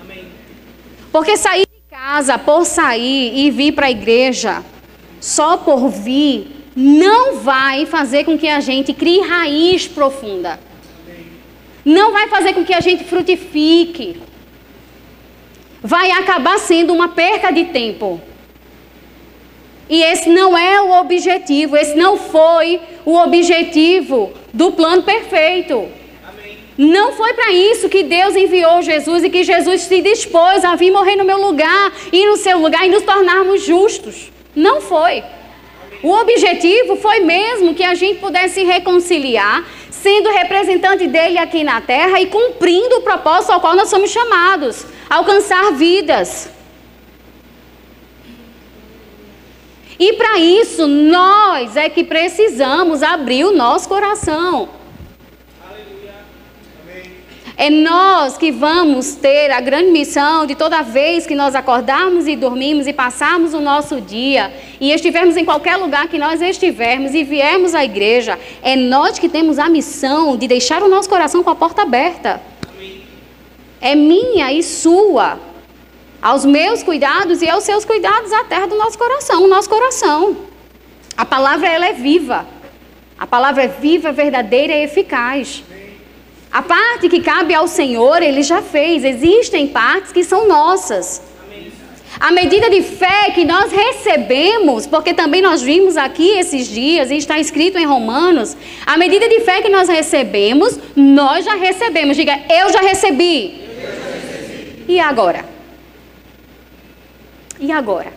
Amém. 0.00 0.24
Porque 1.12 1.36
sair 1.36 1.66
de 1.66 1.94
casa 1.94 2.38
por 2.38 2.64
sair 2.64 3.36
e 3.36 3.50
vir 3.50 3.72
para 3.72 3.88
a 3.88 3.90
igreja 3.90 4.64
só 5.20 5.58
por 5.58 5.90
vir 5.90 6.61
não 6.74 7.36
vai 7.36 7.86
fazer 7.86 8.24
com 8.24 8.38
que 8.38 8.48
a 8.48 8.60
gente 8.60 8.92
crie 8.92 9.20
raiz 9.20 9.86
profunda. 9.86 10.58
Não 11.84 12.12
vai 12.12 12.28
fazer 12.28 12.52
com 12.52 12.64
que 12.64 12.72
a 12.72 12.80
gente 12.80 13.04
frutifique 13.04 14.20
vai 15.82 16.12
acabar 16.12 16.58
sendo 16.58 16.92
uma 16.92 17.08
perca 17.08 17.50
de 17.50 17.64
tempo. 17.64 18.20
E 19.88 20.00
esse 20.02 20.28
não 20.28 20.56
é 20.56 20.80
o 20.80 21.00
objetivo, 21.00 21.76
esse 21.76 21.96
não 21.96 22.16
foi 22.16 22.80
o 23.04 23.16
objetivo 23.16 24.32
do 24.54 24.70
plano 24.72 25.02
perfeito. 25.02 25.88
Não 26.78 27.12
foi 27.12 27.34
para 27.34 27.52
isso 27.52 27.88
que 27.88 28.02
Deus 28.02 28.34
enviou 28.34 28.80
Jesus 28.80 29.24
e 29.24 29.28
que 29.28 29.44
Jesus 29.44 29.82
se 29.82 30.00
dispôs 30.00 30.64
a 30.64 30.74
vir 30.74 30.90
morrer 30.90 31.16
no 31.16 31.24
meu 31.24 31.36
lugar 31.36 31.92
e 32.10 32.26
no 32.26 32.36
seu 32.36 32.58
lugar 32.58 32.86
e 32.86 32.90
nos 32.90 33.02
tornarmos 33.02 33.62
justos. 33.62 34.32
Não 34.54 34.80
foi. 34.80 35.22
O 36.02 36.10
objetivo 36.10 36.96
foi 36.96 37.20
mesmo 37.20 37.74
que 37.74 37.84
a 37.84 37.94
gente 37.94 38.18
pudesse 38.18 38.54
se 38.54 38.64
reconciliar, 38.64 39.64
sendo 39.90 40.30
representante 40.30 41.06
dele 41.06 41.38
aqui 41.38 41.62
na 41.62 41.80
terra 41.80 42.20
e 42.20 42.26
cumprindo 42.26 42.96
o 42.96 43.02
propósito 43.02 43.52
ao 43.52 43.60
qual 43.60 43.76
nós 43.76 43.88
somos 43.88 44.10
chamados 44.10 44.84
alcançar 45.08 45.72
vidas. 45.72 46.50
E 49.98 50.14
para 50.14 50.38
isso, 50.38 50.88
nós 50.88 51.76
é 51.76 51.88
que 51.88 52.02
precisamos 52.02 53.02
abrir 53.02 53.44
o 53.44 53.52
nosso 53.52 53.88
coração. 53.88 54.81
É 57.56 57.68
nós 57.68 58.38
que 58.38 58.50
vamos 58.50 59.14
ter 59.14 59.50
a 59.50 59.60
grande 59.60 59.90
missão 59.90 60.46
de 60.46 60.54
toda 60.54 60.82
vez 60.82 61.26
que 61.26 61.34
nós 61.34 61.54
acordarmos 61.54 62.26
e 62.26 62.34
dormirmos 62.34 62.86
e 62.86 62.92
passarmos 62.92 63.54
o 63.54 63.60
nosso 63.60 64.00
dia 64.00 64.52
e 64.80 64.90
estivermos 64.90 65.36
em 65.36 65.44
qualquer 65.44 65.76
lugar 65.76 66.08
que 66.08 66.18
nós 66.18 66.40
estivermos 66.40 67.14
e 67.14 67.24
viermos 67.24 67.74
à 67.74 67.84
igreja, 67.84 68.38
é 68.62 68.74
nós 68.74 69.18
que 69.18 69.28
temos 69.28 69.58
a 69.58 69.68
missão 69.68 70.36
de 70.36 70.48
deixar 70.48 70.82
o 70.82 70.88
nosso 70.88 71.08
coração 71.08 71.42
com 71.42 71.50
a 71.50 71.54
porta 71.54 71.82
aberta 71.82 72.40
é 73.82 73.96
minha 73.96 74.52
e 74.52 74.62
sua. 74.62 75.38
Aos 76.22 76.44
meus 76.44 76.84
cuidados 76.84 77.42
e 77.42 77.48
aos 77.48 77.64
seus 77.64 77.84
cuidados, 77.84 78.32
a 78.32 78.44
terra 78.44 78.66
do 78.66 78.76
nosso 78.76 78.96
coração, 78.96 79.42
o 79.42 79.48
nosso 79.48 79.68
coração. 79.68 80.36
A 81.16 81.24
palavra 81.24 81.68
ela 81.68 81.86
é 81.86 81.92
viva. 81.92 82.46
A 83.18 83.26
palavra 83.26 83.64
é 83.64 83.68
viva, 83.68 84.12
verdadeira 84.12 84.72
e 84.72 84.84
eficaz. 84.84 85.64
A 86.52 86.60
parte 86.60 87.08
que 87.08 87.20
cabe 87.20 87.54
ao 87.54 87.66
Senhor, 87.66 88.22
ele 88.22 88.42
já 88.42 88.60
fez. 88.60 89.04
Existem 89.04 89.68
partes 89.68 90.12
que 90.12 90.22
são 90.22 90.46
nossas. 90.46 91.22
A 92.20 92.30
medida 92.30 92.68
de 92.68 92.82
fé 92.82 93.30
que 93.34 93.42
nós 93.42 93.72
recebemos, 93.72 94.86
porque 94.86 95.14
também 95.14 95.40
nós 95.40 95.62
vimos 95.62 95.96
aqui 95.96 96.28
esses 96.38 96.68
dias, 96.68 97.10
e 97.10 97.16
está 97.16 97.38
escrito 97.38 97.78
em 97.78 97.86
Romanos, 97.86 98.54
a 98.84 98.98
medida 98.98 99.28
de 99.28 99.40
fé 99.40 99.62
que 99.62 99.70
nós 99.70 99.88
recebemos, 99.88 100.78
nós 100.94 101.44
já 101.44 101.54
recebemos. 101.54 102.16
Diga, 102.16 102.38
eu 102.50 102.70
já 102.70 102.80
recebi. 102.80 103.60
E 104.86 105.00
agora? 105.00 105.46
E 107.58 107.72
agora? 107.72 108.12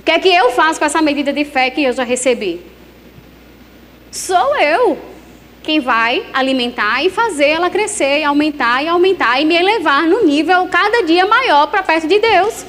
O 0.00 0.02
que 0.02 0.10
é 0.10 0.18
que 0.18 0.28
eu 0.28 0.50
faço 0.50 0.80
com 0.80 0.84
essa 0.84 1.00
medida 1.00 1.32
de 1.32 1.44
fé 1.44 1.70
que 1.70 1.84
eu 1.84 1.92
já 1.92 2.02
recebi? 2.02 2.60
Sou 4.10 4.56
eu 4.56 4.98
quem 5.66 5.80
vai 5.80 6.24
alimentar 6.32 7.04
e 7.04 7.10
fazer 7.10 7.48
ela 7.48 7.68
crescer, 7.68 8.20
e 8.20 8.24
aumentar 8.24 8.82
e 8.82 8.88
aumentar 8.88 9.40
e 9.40 9.44
me 9.44 9.56
elevar 9.56 10.06
no 10.06 10.24
nível 10.24 10.66
cada 10.68 11.02
dia 11.02 11.26
maior 11.26 11.66
para 11.66 11.82
perto 11.82 12.06
de 12.06 12.20
Deus. 12.20 12.64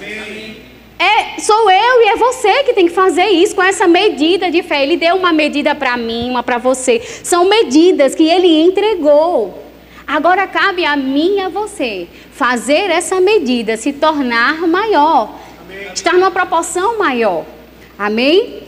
É, 0.99 1.39
sou 1.39 1.69
eu 1.69 2.01
e 2.01 2.07
é 2.07 2.15
você 2.15 2.63
que 2.63 2.73
tem 2.73 2.87
que 2.87 2.93
fazer 2.93 3.27
isso 3.27 3.53
com 3.53 3.61
essa 3.61 3.87
medida 3.87 4.49
de 4.49 4.63
fé. 4.63 4.81
Ele 4.81 4.97
deu 4.97 5.15
uma 5.15 5.31
medida 5.31 5.75
para 5.75 5.95
mim, 5.95 6.27
uma 6.27 6.41
para 6.41 6.57
você. 6.57 6.99
São 7.23 7.47
medidas 7.47 8.15
que 8.15 8.27
ele 8.27 8.47
entregou. 8.61 9.63
Agora 10.07 10.47
cabe 10.47 10.83
a 10.83 10.95
mim 10.97 11.35
e 11.35 11.41
a 11.41 11.49
você 11.49 12.07
fazer 12.31 12.89
essa 12.89 13.21
medida 13.21 13.77
se 13.77 13.93
tornar 13.93 14.67
maior, 14.67 15.35
Amém. 15.69 15.93
estar 15.93 16.13
numa 16.13 16.31
proporção 16.31 16.97
maior. 16.97 17.45
Amém? 17.99 18.66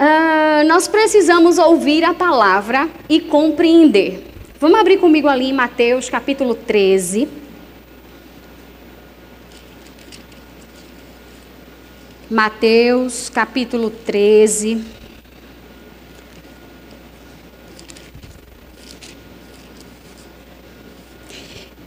Uh, 0.00 0.66
nós 0.66 0.88
precisamos 0.88 1.58
ouvir 1.58 2.04
a 2.04 2.14
palavra 2.14 2.88
e 3.06 3.20
compreender. 3.20 4.32
Vamos 4.58 4.80
abrir 4.80 4.96
comigo 4.96 5.28
ali 5.28 5.50
em 5.50 5.52
Mateus 5.52 6.08
capítulo 6.08 6.54
13. 6.54 7.28
Mateus 12.30 13.28
capítulo 13.28 13.90
13. 13.90 14.82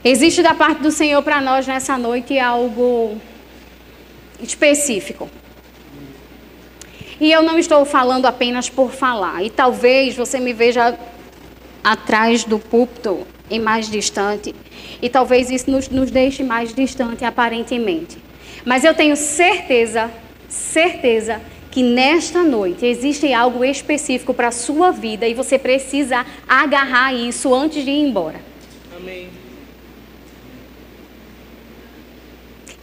Existe 0.04 0.44
da 0.44 0.54
parte 0.54 0.84
do 0.84 0.92
Senhor 0.92 1.24
para 1.24 1.42
nós 1.42 1.66
nessa 1.66 1.98
noite 1.98 2.38
algo 2.38 3.20
específico. 4.40 5.28
E 7.24 7.32
eu 7.32 7.42
não 7.42 7.58
estou 7.58 7.86
falando 7.86 8.26
apenas 8.26 8.70
por 8.70 8.92
falar. 8.92 9.42
E 9.46 9.50
talvez 9.50 10.14
você 10.14 10.42
me 10.42 10.52
veja 10.52 11.00
atrás 11.82 12.44
do 12.44 12.60
púlpito 12.60 13.26
e 13.50 13.60
mais 13.60 13.90
distante. 13.90 14.54
E 15.02 15.08
talvez 15.10 15.50
isso 15.50 15.72
nos, 15.72 15.88
nos 15.88 16.12
deixe 16.12 16.44
mais 16.44 16.74
distante 16.74 17.24
aparentemente. 17.24 18.18
Mas 18.66 18.84
eu 18.84 18.94
tenho 18.94 19.16
certeza, 19.16 20.12
certeza, 20.50 21.42
que 21.72 21.82
nesta 21.82 22.44
noite 22.44 22.86
existe 22.86 23.34
algo 23.34 23.64
específico 23.64 24.34
para 24.34 24.50
a 24.50 24.52
sua 24.52 24.92
vida 24.92 25.26
e 25.26 25.34
você 25.34 25.58
precisa 25.58 26.26
agarrar 26.46 27.14
isso 27.14 27.56
antes 27.56 27.86
de 27.86 27.90
ir 27.90 28.02
embora. 28.02 28.42
Amém. 28.98 29.30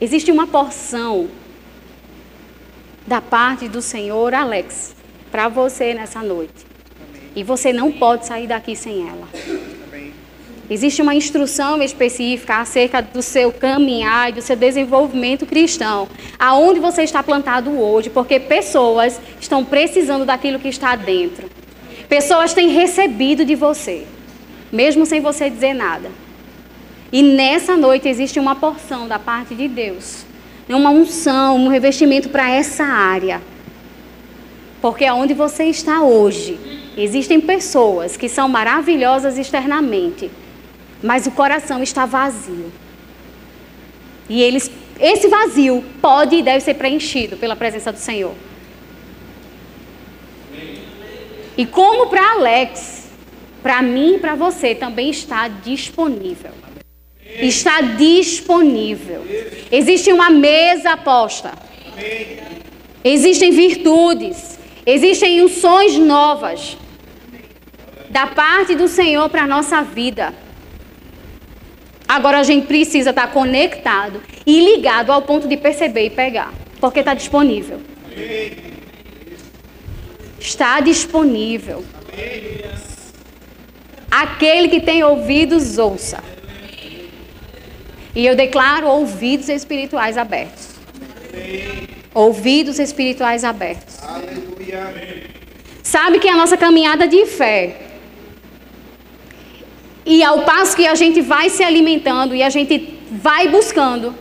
Existe 0.00 0.32
uma 0.32 0.46
porção 0.46 1.28
da 3.10 3.20
parte 3.20 3.66
do 3.66 3.82
Senhor, 3.82 4.32
Alex, 4.32 4.94
para 5.32 5.48
você 5.48 5.92
nessa 5.92 6.22
noite. 6.22 6.64
E 7.34 7.42
você 7.42 7.72
não 7.72 7.90
pode 7.90 8.24
sair 8.24 8.46
daqui 8.46 8.76
sem 8.76 9.08
ela. 9.08 9.28
Existe 10.70 11.02
uma 11.02 11.12
instrução 11.12 11.82
específica 11.82 12.58
acerca 12.60 13.02
do 13.02 13.20
seu 13.20 13.50
caminhar 13.50 14.30
e 14.30 14.34
do 14.34 14.40
seu 14.40 14.54
desenvolvimento 14.54 15.44
cristão, 15.44 16.06
aonde 16.38 16.78
você 16.78 17.02
está 17.02 17.20
plantado 17.20 17.76
hoje, 17.76 18.08
porque 18.08 18.38
pessoas 18.38 19.20
estão 19.40 19.64
precisando 19.64 20.24
daquilo 20.24 20.60
que 20.60 20.68
está 20.68 20.94
dentro. 20.94 21.50
Pessoas 22.08 22.54
têm 22.54 22.68
recebido 22.68 23.44
de 23.44 23.56
você, 23.56 24.06
mesmo 24.70 25.04
sem 25.04 25.20
você 25.20 25.50
dizer 25.50 25.74
nada. 25.74 26.12
E 27.10 27.24
nessa 27.24 27.76
noite 27.76 28.08
existe 28.08 28.38
uma 28.38 28.54
porção 28.54 29.08
da 29.08 29.18
parte 29.18 29.52
de 29.56 29.66
Deus, 29.66 30.24
uma 30.74 30.90
unção, 30.90 31.56
um 31.56 31.68
revestimento 31.68 32.28
para 32.28 32.48
essa 32.48 32.84
área. 32.84 33.40
Porque 34.80 35.04
aonde 35.04 35.34
você 35.34 35.64
está 35.64 36.02
hoje, 36.02 36.58
existem 36.96 37.40
pessoas 37.40 38.16
que 38.16 38.28
são 38.28 38.48
maravilhosas 38.48 39.36
externamente, 39.36 40.30
mas 41.02 41.26
o 41.26 41.30
coração 41.30 41.82
está 41.82 42.06
vazio. 42.06 42.72
E 44.28 44.42
eles, 44.42 44.70
esse 44.98 45.28
vazio 45.28 45.84
pode 46.00 46.36
e 46.36 46.42
deve 46.42 46.60
ser 46.60 46.74
preenchido 46.74 47.36
pela 47.36 47.56
presença 47.56 47.92
do 47.92 47.98
Senhor. 47.98 48.34
E 51.56 51.66
como 51.66 52.06
para 52.06 52.32
Alex, 52.32 53.10
para 53.62 53.82
mim 53.82 54.14
e 54.14 54.18
para 54.18 54.34
você 54.34 54.74
também 54.74 55.10
está 55.10 55.48
disponível. 55.48 56.52
Está 57.38 57.80
disponível. 57.80 59.24
Existe 59.70 60.12
uma 60.12 60.30
mesa 60.30 60.96
posta. 60.96 61.52
Existem 63.04 63.50
virtudes. 63.50 64.58
Existem 64.84 65.42
unções 65.42 65.96
novas 65.96 66.76
da 68.08 68.26
parte 68.26 68.74
do 68.74 68.88
Senhor 68.88 69.28
para 69.28 69.44
a 69.44 69.46
nossa 69.46 69.82
vida. 69.82 70.34
Agora 72.08 72.40
a 72.40 72.42
gente 72.42 72.66
precisa 72.66 73.10
estar 73.10 73.28
conectado 73.28 74.20
e 74.44 74.60
ligado 74.60 75.12
ao 75.12 75.22
ponto 75.22 75.46
de 75.46 75.56
perceber 75.56 76.06
e 76.06 76.10
pegar, 76.10 76.52
porque 76.80 77.00
está 77.00 77.14
disponível. 77.14 77.80
Está 80.40 80.80
disponível. 80.80 81.84
Aquele 84.10 84.68
que 84.68 84.80
tem 84.80 85.04
ouvidos, 85.04 85.78
ouça. 85.78 86.20
E 88.14 88.26
eu 88.26 88.34
declaro 88.34 88.88
ouvidos 88.88 89.48
espirituais 89.48 90.16
abertos. 90.16 90.68
Ouvidos 92.12 92.78
espirituais 92.78 93.44
abertos. 93.44 93.98
Sabe 95.82 96.18
que 96.18 96.28
a 96.28 96.36
nossa 96.36 96.56
caminhada 96.56 97.06
de 97.06 97.26
fé 97.26 97.90
e 100.04 100.22
ao 100.24 100.42
passo 100.42 100.76
que 100.76 100.86
a 100.86 100.94
gente 100.94 101.20
vai 101.20 101.50
se 101.50 101.62
alimentando 101.62 102.34
e 102.34 102.42
a 102.42 102.50
gente 102.50 102.98
vai 103.10 103.48
buscando, 103.48 104.14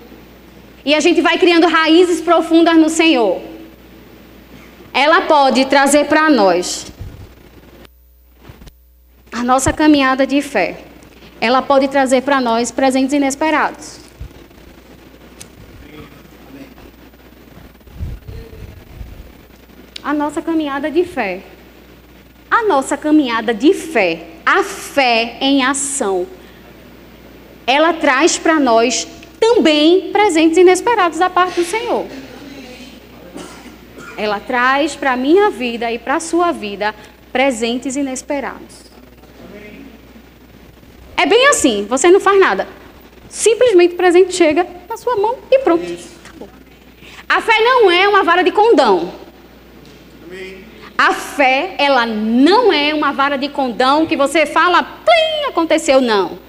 e 0.84 0.93
a 0.93 0.99
gente 0.99 1.21
vai 1.21 1.38
criando 1.38 1.67
raízes 1.67 2.21
profundas 2.21 2.75
no 2.75 2.89
Senhor, 2.89 3.41
ela 4.93 5.21
pode 5.21 5.65
trazer 5.65 6.06
para 6.06 6.30
nós 6.30 6.88
a 9.32 9.43
nossa 9.43 9.71
caminhada 9.71 10.25
de 10.25 10.41
fé. 10.41 10.88
Ela 11.41 11.62
pode 11.62 11.88
trazer 11.88 12.21
para 12.21 12.41
nós 12.41 12.71
presentes 12.71 13.13
inesperados. 13.13 13.99
A 20.04 20.13
nossa 20.13 20.41
caminhada 20.41 20.89
de 20.89 21.04
fé. 21.04 21.41
A 22.49 22.63
nossa 22.63 22.97
caminhada 22.97 23.54
de 23.54 23.73
fé 23.73 24.39
a 24.49 24.63
fé 24.63 25.38
em 25.41 25.63
ação, 25.63 26.25
ela 27.67 27.93
traz 27.93 28.39
para 28.39 28.60
nós 28.60 29.08
também 29.39 30.12
presentes 30.12 30.58
inesperados 30.58 31.19
da 31.19 31.30
parte 31.30 31.62
do 31.62 31.65
Senhor. 31.67 32.08
Ela 34.17 34.39
traz 34.39 34.95
para 34.95 35.12
a 35.12 35.15
minha 35.15 35.52
vida 35.52 35.91
e 35.91 35.99
para 35.99 36.15
a 36.15 36.19
sua 36.19 36.52
vida 36.52 36.95
presentes 37.32 37.95
inesperados. 37.95 38.88
É 41.19 41.25
bem 41.25 41.47
assim, 41.47 41.86
você 41.86 42.10
não 42.10 42.21
faz 42.21 42.39
nada. 42.39 42.65
Simplesmente 43.27 43.93
o 43.93 43.97
presente 43.97 44.34
chega 44.34 44.65
na 44.88 44.95
sua 44.95 45.17
mão 45.17 45.38
e 45.51 45.60
pronto. 45.60 45.84
Acabou. 46.25 46.47
A 47.27 47.41
fé 47.41 47.60
não 47.60 47.91
é 47.91 48.08
uma 48.08 48.23
vara 48.23 48.41
de 48.41 48.51
condão. 48.51 49.12
A 50.97 51.13
fé, 51.13 51.75
ela 51.77 52.05
não 52.05 52.71
é 52.71 52.93
uma 52.93 53.12
vara 53.12 53.38
de 53.38 53.49
condão 53.49 54.05
que 54.05 54.15
você 54.15 54.45
fala, 54.45 54.82
plim, 54.82 55.49
aconteceu, 55.49 55.99
não. 55.99 56.39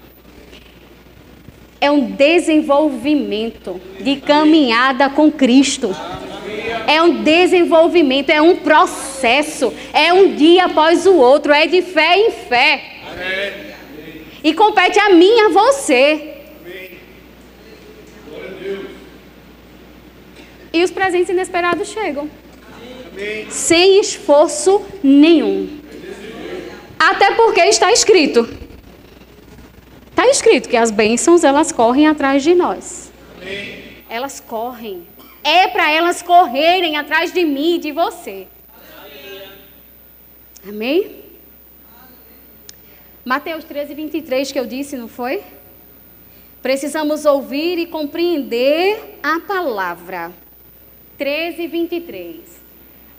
É 1.80 1.90
um 1.90 2.12
desenvolvimento 2.12 3.80
de 3.98 4.16
caminhada 4.16 5.10
com 5.10 5.32
Cristo. 5.32 5.96
É 6.86 7.02
um 7.02 7.24
desenvolvimento, 7.24 8.30
é 8.30 8.40
um 8.40 8.54
processo, 8.54 9.74
é 9.92 10.12
um 10.12 10.32
dia 10.36 10.66
após 10.66 11.06
o 11.06 11.16
outro, 11.16 11.52
é 11.52 11.66
de 11.66 11.82
fé 11.82 12.18
em 12.18 12.30
fé. 12.30 13.69
E 14.42 14.54
compete 14.54 14.98
a 14.98 15.10
mim 15.10 15.40
a 15.40 15.48
você. 15.48 16.36
E 20.72 20.84
os 20.84 20.90
presentes 20.90 21.28
inesperados 21.28 21.88
chegam 21.88 22.30
sem 23.50 24.00
esforço 24.00 24.82
nenhum. 25.02 25.80
Até 26.98 27.32
porque 27.32 27.60
está 27.62 27.92
escrito. 27.92 28.48
Está 30.10 30.26
escrito 30.26 30.68
que 30.68 30.76
as 30.76 30.90
bênçãos 30.90 31.44
elas 31.44 31.72
correm 31.72 32.06
atrás 32.06 32.42
de 32.42 32.54
nós. 32.54 33.12
Elas 34.08 34.40
correm. 34.40 35.06
É 35.42 35.68
para 35.68 35.90
elas 35.90 36.20
correrem 36.20 36.96
atrás 36.96 37.32
de 37.32 37.44
mim 37.44 37.76
e 37.76 37.78
de 37.78 37.92
você. 37.92 38.46
Amém? 40.68 41.19
Mateus 43.24 43.64
13, 43.64 43.94
23 43.94 44.50
que 44.52 44.58
eu 44.58 44.66
disse, 44.66 44.96
não 44.96 45.08
foi? 45.08 45.42
Precisamos 46.62 47.24
ouvir 47.24 47.78
e 47.78 47.86
compreender 47.86 49.18
a 49.22 49.40
palavra. 49.40 50.32
13, 51.18 51.66
23. 51.66 52.38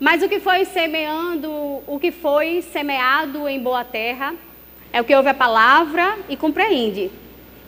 Mas 0.00 0.22
o 0.22 0.28
que 0.28 0.40
foi 0.40 0.64
semeando, 0.64 1.50
o 1.86 1.98
que 2.00 2.10
foi 2.10 2.62
semeado 2.62 3.48
em 3.48 3.60
boa 3.60 3.84
terra, 3.84 4.34
é 4.92 5.00
o 5.00 5.04
que 5.04 5.14
ouve 5.14 5.28
a 5.28 5.34
palavra 5.34 6.18
e 6.28 6.36
compreende. 6.36 7.10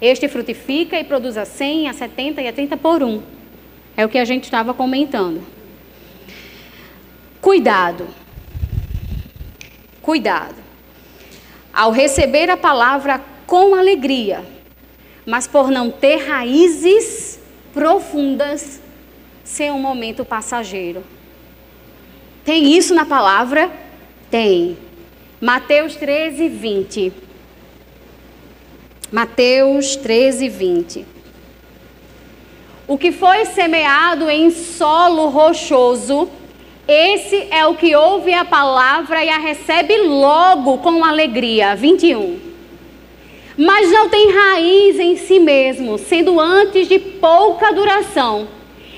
Este 0.00 0.26
frutifica 0.28 0.98
e 0.98 1.04
produz 1.04 1.36
a 1.36 1.44
100, 1.44 1.88
a 1.88 1.92
70 1.92 2.42
e 2.42 2.48
a 2.48 2.52
30 2.52 2.76
por 2.76 3.02
um. 3.02 3.22
É 3.96 4.04
o 4.04 4.08
que 4.08 4.18
a 4.18 4.24
gente 4.24 4.44
estava 4.44 4.74
comentando. 4.74 5.40
Cuidado. 7.40 8.08
Cuidado. 10.02 10.63
Ao 11.74 11.90
receber 11.90 12.48
a 12.48 12.56
palavra 12.56 13.20
com 13.46 13.74
alegria, 13.74 14.44
mas 15.26 15.46
por 15.46 15.70
não 15.70 15.90
ter 15.90 16.16
raízes 16.16 17.40
profundas, 17.72 18.80
ser 19.42 19.72
um 19.72 19.78
momento 19.78 20.24
passageiro. 20.24 21.02
Tem 22.44 22.76
isso 22.76 22.94
na 22.94 23.04
palavra? 23.04 23.70
Tem. 24.30 24.78
Mateus 25.40 25.96
13, 25.96 26.48
20. 26.48 27.12
Mateus 29.10 29.96
13, 29.96 30.48
20. 30.48 31.06
O 32.86 32.98
que 32.98 33.10
foi 33.10 33.46
semeado 33.46 34.28
em 34.28 34.50
solo 34.50 35.28
rochoso, 35.28 36.28
esse 36.86 37.48
é 37.50 37.66
o 37.66 37.74
que 37.74 37.94
ouve 37.94 38.34
a 38.34 38.44
palavra 38.44 39.24
e 39.24 39.28
a 39.30 39.38
recebe 39.38 39.96
logo 39.98 40.78
com 40.78 41.04
alegria. 41.04 41.74
21. 41.74 42.38
Mas 43.56 43.90
não 43.90 44.08
tem 44.08 44.32
raiz 44.32 44.98
em 44.98 45.16
si 45.16 45.38
mesmo, 45.38 45.96
sendo 45.96 46.38
antes 46.38 46.88
de 46.88 46.98
pouca 46.98 47.72
duração. 47.72 48.48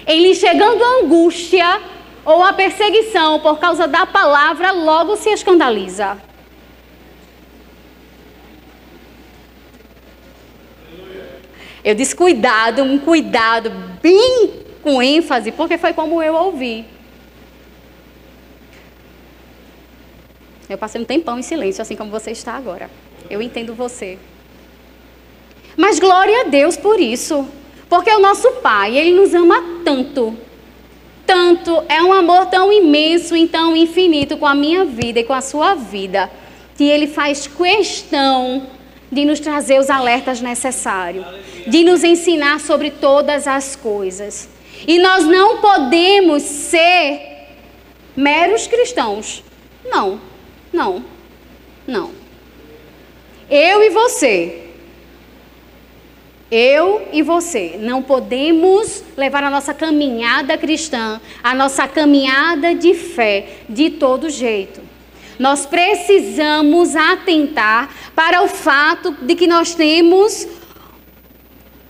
Ele 0.06 0.34
chegando 0.34 0.82
a 0.82 1.04
angústia, 1.04 1.80
ou 2.24 2.42
a 2.42 2.52
perseguição 2.52 3.38
por 3.38 3.58
causa 3.58 3.86
da 3.86 4.04
palavra, 4.04 4.72
logo 4.72 5.14
se 5.16 5.30
escandaliza. 5.30 6.18
Eu 11.84 11.94
disse 11.94 12.16
cuidado, 12.16 12.82
um 12.82 12.98
cuidado 12.98 13.70
bem 14.02 14.64
com 14.82 15.00
ênfase, 15.00 15.52
porque 15.52 15.78
foi 15.78 15.92
como 15.92 16.20
eu 16.20 16.34
ouvi. 16.34 16.95
Eu 20.68 20.78
passei 20.78 21.00
um 21.00 21.04
tempão 21.04 21.38
em 21.38 21.42
silêncio, 21.42 21.82
assim 21.82 21.96
como 21.96 22.10
você 22.10 22.30
está 22.30 22.54
agora. 22.54 22.90
Eu 23.30 23.40
entendo 23.40 23.74
você. 23.74 24.18
Mas 25.76 25.98
glória 25.98 26.42
a 26.42 26.44
Deus 26.44 26.76
por 26.76 27.00
isso. 27.00 27.46
Porque 27.88 28.10
o 28.10 28.18
nosso 28.18 28.50
Pai, 28.62 28.96
Ele 28.96 29.12
nos 29.12 29.32
ama 29.34 29.62
tanto 29.84 30.36
tanto, 31.26 31.82
é 31.88 32.00
um 32.02 32.12
amor 32.12 32.46
tão 32.46 32.72
imenso 32.72 33.36
e 33.36 33.48
tão 33.48 33.74
infinito 33.76 34.36
com 34.36 34.46
a 34.46 34.54
minha 34.54 34.84
vida 34.84 35.20
e 35.20 35.24
com 35.24 35.32
a 35.32 35.40
sua 35.40 35.74
vida, 35.74 36.30
que 36.76 36.84
Ele 36.84 37.08
faz 37.08 37.46
questão 37.46 38.68
de 39.10 39.24
nos 39.24 39.40
trazer 39.40 39.78
os 39.80 39.90
alertas 39.90 40.40
necessários, 40.40 41.26
de 41.66 41.82
nos 41.82 42.04
ensinar 42.04 42.60
sobre 42.60 42.90
todas 42.90 43.46
as 43.48 43.74
coisas. 43.74 44.48
E 44.86 44.98
nós 44.98 45.24
não 45.24 45.58
podemos 45.58 46.42
ser 46.42 47.48
meros 48.16 48.66
cristãos. 48.66 49.42
Não, 49.84 50.20
não, 50.72 51.04
não. 51.86 52.10
Eu 53.48 53.82
e 53.82 53.90
você. 53.90 54.62
Eu 56.50 57.08
e 57.12 57.22
você 57.22 57.76
não 57.80 58.02
podemos 58.02 59.02
levar 59.16 59.42
a 59.42 59.50
nossa 59.50 59.74
caminhada 59.74 60.56
cristã, 60.56 61.20
a 61.42 61.54
nossa 61.54 61.88
caminhada 61.88 62.74
de 62.74 62.94
fé, 62.94 63.58
de 63.68 63.90
todo 63.90 64.30
jeito. 64.30 64.80
Nós 65.38 65.66
precisamos 65.66 66.94
atentar 66.94 67.92
para 68.14 68.42
o 68.42 68.48
fato 68.48 69.12
de 69.22 69.34
que 69.34 69.46
nós 69.46 69.74
temos 69.74 70.46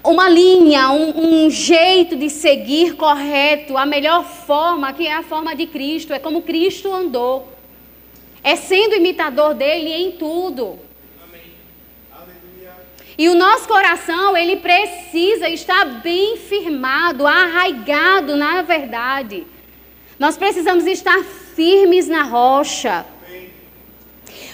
uma 0.03 0.29
linha, 0.29 0.91
um, 0.91 1.45
um, 1.45 1.51
jeito 1.51 2.17
de 2.17 2.31
seguir 2.31 2.95
correto, 2.95 3.77
a 3.77 3.85
melhor 3.85 4.25
forma, 4.25 4.93
que 4.93 5.07
é 5.07 5.15
a 5.15 5.23
forma 5.23 5.55
de 5.55 5.67
Cristo, 5.67 6.13
é 6.13 6.19
como 6.19 6.43
Cristo 6.43 6.93
andou. 6.93 7.56
É 8.47 8.55
sendo 8.55 8.95
imitador 8.95 9.55
dele 9.55 9.93
em 9.93 10.13
tudo. 10.13 10.79
E 13.19 13.29
o 13.29 13.35
nosso 13.35 13.67
coração, 13.67 14.37
ele 14.37 14.55
precisa 14.59 15.49
estar 15.49 15.85
bem 16.01 16.37
firmado, 16.37 17.27
arraigado 17.27 18.37
na 18.37 18.63
verdade. 18.63 19.45
Nós 20.17 20.37
precisamos 20.37 20.87
estar 20.87 21.25
firmes 21.57 22.07
na 22.07 22.23
rocha. 22.23 23.05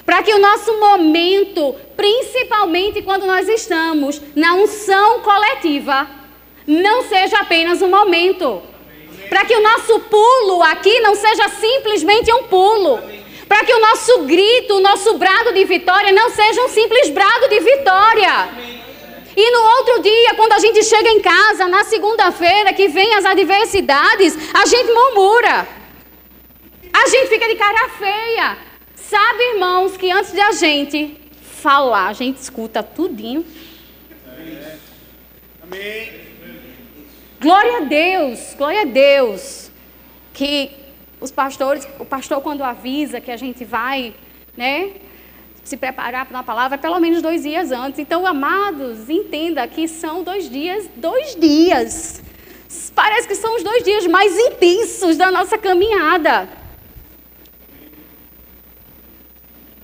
Para 0.06 0.22
que 0.22 0.32
o 0.32 0.38
nosso 0.38 0.72
momento, 0.80 1.76
principalmente 1.94 3.02
quando 3.02 3.26
nós 3.26 3.46
estamos 3.46 4.22
na 4.34 4.54
unção 4.54 5.20
coletiva, 5.20 6.08
não 6.66 7.02
seja 7.02 7.40
apenas 7.40 7.82
um 7.82 7.90
momento. 7.90 8.62
Para 9.28 9.44
que 9.44 9.54
o 9.54 9.62
nosso 9.62 10.00
pulo 10.00 10.62
aqui 10.62 10.98
não 11.00 11.14
seja 11.14 11.46
simplesmente 11.50 12.32
um 12.32 12.44
pulo. 12.44 13.21
Para 13.48 13.64
que 13.64 13.74
o 13.74 13.80
nosso 13.80 14.22
grito, 14.24 14.74
o 14.74 14.80
nosso 14.80 15.18
brado 15.18 15.52
de 15.52 15.64
vitória 15.64 16.12
não 16.12 16.30
seja 16.30 16.62
um 16.62 16.68
simples 16.68 17.10
brado 17.10 17.48
de 17.48 17.60
vitória. 17.60 18.48
E 19.36 19.50
no 19.50 19.62
outro 19.78 20.02
dia, 20.02 20.34
quando 20.34 20.52
a 20.52 20.58
gente 20.58 20.84
chega 20.84 21.08
em 21.08 21.20
casa, 21.20 21.66
na 21.66 21.84
segunda-feira, 21.84 22.72
que 22.72 22.88
vem 22.88 23.14
as 23.14 23.24
adversidades, 23.24 24.36
a 24.52 24.66
gente 24.66 24.92
murmura. 24.92 25.66
A 26.92 27.08
gente 27.08 27.28
fica 27.28 27.48
de 27.48 27.56
cara 27.56 27.88
feia. 27.90 28.58
Sabe, 28.94 29.42
irmãos, 29.54 29.96
que 29.96 30.10
antes 30.10 30.32
de 30.32 30.40
a 30.40 30.52
gente 30.52 31.18
falar, 31.42 32.08
a 32.08 32.12
gente 32.12 32.38
escuta 32.38 32.82
tudinho. 32.82 33.44
Amém. 35.62 36.22
Glória 37.40 37.78
a 37.78 37.80
Deus, 37.80 38.54
glória 38.56 38.82
a 38.82 38.84
Deus. 38.84 39.70
Que 40.34 40.70
os 41.22 41.30
pastores, 41.30 41.86
o 41.98 42.04
pastor 42.04 42.40
quando 42.42 42.62
avisa 42.62 43.20
que 43.20 43.30
a 43.30 43.36
gente 43.36 43.64
vai, 43.64 44.12
né, 44.56 44.92
se 45.62 45.76
preparar 45.76 46.26
para 46.26 46.36
uma 46.36 46.42
palavra, 46.42 46.76
pelo 46.76 46.98
menos 46.98 47.22
dois 47.22 47.44
dias 47.44 47.70
antes. 47.70 48.00
Então, 48.00 48.26
amados, 48.26 49.08
entenda 49.08 49.66
que 49.68 49.86
são 49.86 50.24
dois 50.24 50.50
dias, 50.50 50.90
dois 50.96 51.36
dias. 51.36 52.20
Parece 52.94 53.28
que 53.28 53.36
são 53.36 53.56
os 53.56 53.62
dois 53.62 53.84
dias 53.84 54.06
mais 54.06 54.36
intensos 54.36 55.16
da 55.16 55.30
nossa 55.30 55.56
caminhada. 55.56 56.48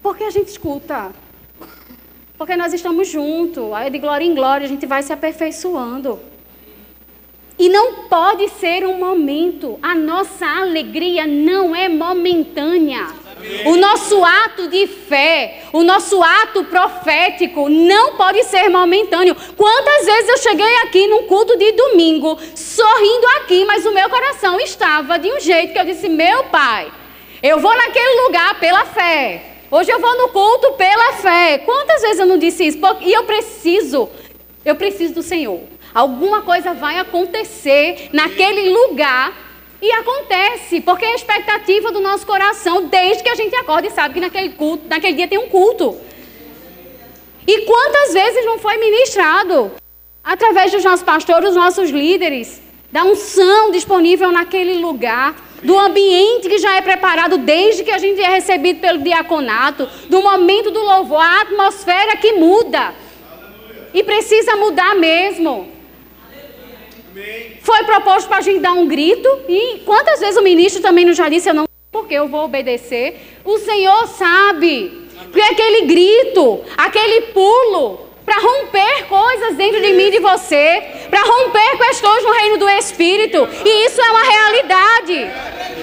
Porque 0.02 0.24
a 0.24 0.30
gente 0.30 0.48
escuta. 0.48 1.12
Porque 2.36 2.56
nós 2.56 2.72
estamos 2.72 3.08
juntos. 3.08 3.72
Aí 3.72 3.90
de 3.90 3.98
glória 3.98 4.24
em 4.24 4.34
glória 4.34 4.64
a 4.64 4.68
gente 4.68 4.86
vai 4.86 5.02
se 5.02 5.12
aperfeiçoando. 5.12 6.18
E 7.58 7.68
não 7.68 8.04
pode 8.04 8.48
ser 8.50 8.86
um 8.86 8.98
momento. 8.98 9.78
A 9.82 9.94
nossa 9.94 10.46
alegria 10.46 11.26
não 11.26 11.74
é 11.74 11.88
momentânea. 11.88 13.06
O 13.66 13.76
nosso 13.76 14.24
ato 14.24 14.68
de 14.68 14.86
fé, 14.86 15.62
o 15.72 15.82
nosso 15.82 16.22
ato 16.22 16.64
profético 16.64 17.68
não 17.68 18.16
pode 18.16 18.44
ser 18.44 18.68
momentâneo. 18.68 19.36
Quantas 19.56 20.06
vezes 20.06 20.28
eu 20.28 20.38
cheguei 20.38 20.76
aqui 20.82 21.06
num 21.06 21.24
culto 21.24 21.56
de 21.56 21.72
domingo, 21.72 22.38
sorrindo 22.54 23.26
aqui, 23.36 23.64
mas 23.64 23.86
o 23.86 23.92
meu 23.92 24.08
coração 24.10 24.58
estava 24.60 25.18
de 25.18 25.32
um 25.32 25.40
jeito 25.40 25.72
que 25.72 25.78
eu 25.78 25.84
disse: 25.84 26.08
Meu 26.08 26.44
pai, 26.44 26.92
eu 27.42 27.58
vou 27.60 27.76
naquele 27.76 28.22
lugar 28.22 28.58
pela 28.58 28.84
fé. 28.84 29.42
Hoje 29.70 29.90
eu 29.90 30.00
vou 30.00 30.16
no 30.16 30.28
culto 30.28 30.72
pela 30.72 31.12
fé. 31.14 31.58
Quantas 31.58 32.02
vezes 32.02 32.18
eu 32.18 32.26
não 32.26 32.38
disse 32.38 32.66
isso? 32.66 32.78
E 33.02 33.12
eu 33.12 33.24
preciso, 33.24 34.08
eu 34.64 34.74
preciso 34.74 35.14
do 35.14 35.22
Senhor. 35.22 35.60
Alguma 35.94 36.42
coisa 36.42 36.74
vai 36.74 36.98
acontecer 36.98 38.10
naquele 38.12 38.70
lugar 38.70 39.32
e 39.80 39.90
acontece, 39.92 40.80
porque 40.80 41.04
é 41.04 41.12
a 41.12 41.14
expectativa 41.14 41.92
do 41.92 42.00
nosso 42.00 42.26
coração, 42.26 42.86
desde 42.86 43.22
que 43.22 43.28
a 43.28 43.34
gente 43.34 43.54
acorda 43.56 43.86
e 43.86 43.90
sabe 43.90 44.14
que 44.14 44.20
naquele 44.20 44.50
culto, 44.50 44.88
naquele 44.88 45.14
dia 45.14 45.28
tem 45.28 45.38
um 45.38 45.48
culto. 45.48 45.96
E 47.46 47.62
quantas 47.62 48.12
vezes 48.12 48.44
não 48.44 48.58
foi 48.58 48.76
ministrado 48.76 49.72
através 50.22 50.72
dos 50.72 50.84
nossos 50.84 51.02
pastores, 51.02 51.44
dos 51.44 51.56
nossos 51.56 51.90
líderes, 51.90 52.60
da 52.90 53.04
unção 53.04 53.70
disponível 53.70 54.32
naquele 54.32 54.74
lugar 54.74 55.34
do 55.62 55.78
ambiente 55.78 56.48
que 56.48 56.58
já 56.58 56.76
é 56.76 56.82
preparado 56.82 57.38
desde 57.38 57.84
que 57.84 57.90
a 57.90 57.98
gente 57.98 58.20
é 58.20 58.28
recebido 58.28 58.80
pelo 58.80 58.98
diaconato, 58.98 59.88
do 60.08 60.20
momento 60.22 60.70
do 60.70 60.80
louvor, 60.80 61.20
a 61.20 61.42
atmosfera 61.42 62.16
que 62.16 62.32
muda. 62.32 62.94
E 63.94 64.02
precisa 64.02 64.56
mudar 64.56 64.94
mesmo. 64.94 65.77
Foi 67.62 67.84
proposto 67.84 68.28
para 68.28 68.38
a 68.38 68.40
gente 68.40 68.60
dar 68.60 68.72
um 68.72 68.86
grito, 68.86 69.28
e 69.48 69.80
quantas 69.84 70.20
vezes 70.20 70.36
o 70.36 70.42
ministro 70.42 70.82
também 70.82 71.04
nos 71.04 71.16
já 71.16 71.28
disse, 71.28 71.48
eu 71.48 71.54
não 71.54 71.68
porque 71.90 72.14
eu 72.14 72.28
vou 72.28 72.44
obedecer. 72.44 73.40
O 73.44 73.58
Senhor 73.58 74.06
sabe. 74.08 75.08
Porque 75.24 75.40
aquele 75.40 75.86
grito, 75.86 76.60
aquele 76.76 77.32
pulo, 77.32 78.00
para 78.24 78.40
romper 78.40 79.06
coisas 79.08 79.56
dentro 79.56 79.80
de 79.80 79.92
mim 79.94 80.04
e 80.04 80.10
de 80.12 80.20
você, 80.20 80.82
para 81.10 81.22
romper 81.22 81.78
questões 81.78 82.22
no 82.22 82.32
reino 82.32 82.58
do 82.58 82.68
Espírito. 82.68 83.48
E 83.64 83.86
isso 83.86 84.00
é 84.00 84.10
uma 84.10 84.22
realidade. 84.22 85.30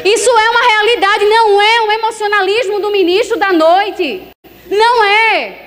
Isso 0.05 0.29
é 0.29 0.49
uma 0.49 0.61
realidade, 0.61 1.25
não 1.25 1.61
é 1.61 1.81
um 1.81 1.91
emocionalismo 1.91 2.79
do 2.79 2.91
ministro 2.91 3.38
da 3.38 3.51
noite. 3.51 4.21
Não 4.69 5.03
é. 5.03 5.65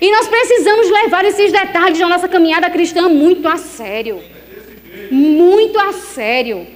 E 0.00 0.10
nós 0.10 0.28
precisamos 0.28 0.90
levar 0.90 1.24
esses 1.24 1.52
detalhes 1.52 1.98
da 1.98 2.08
nossa 2.08 2.28
caminhada 2.28 2.68
cristã 2.70 3.08
muito 3.08 3.46
a 3.48 3.56
sério. 3.56 4.22
Muito 5.10 5.78
a 5.78 5.92
sério. 5.92 6.66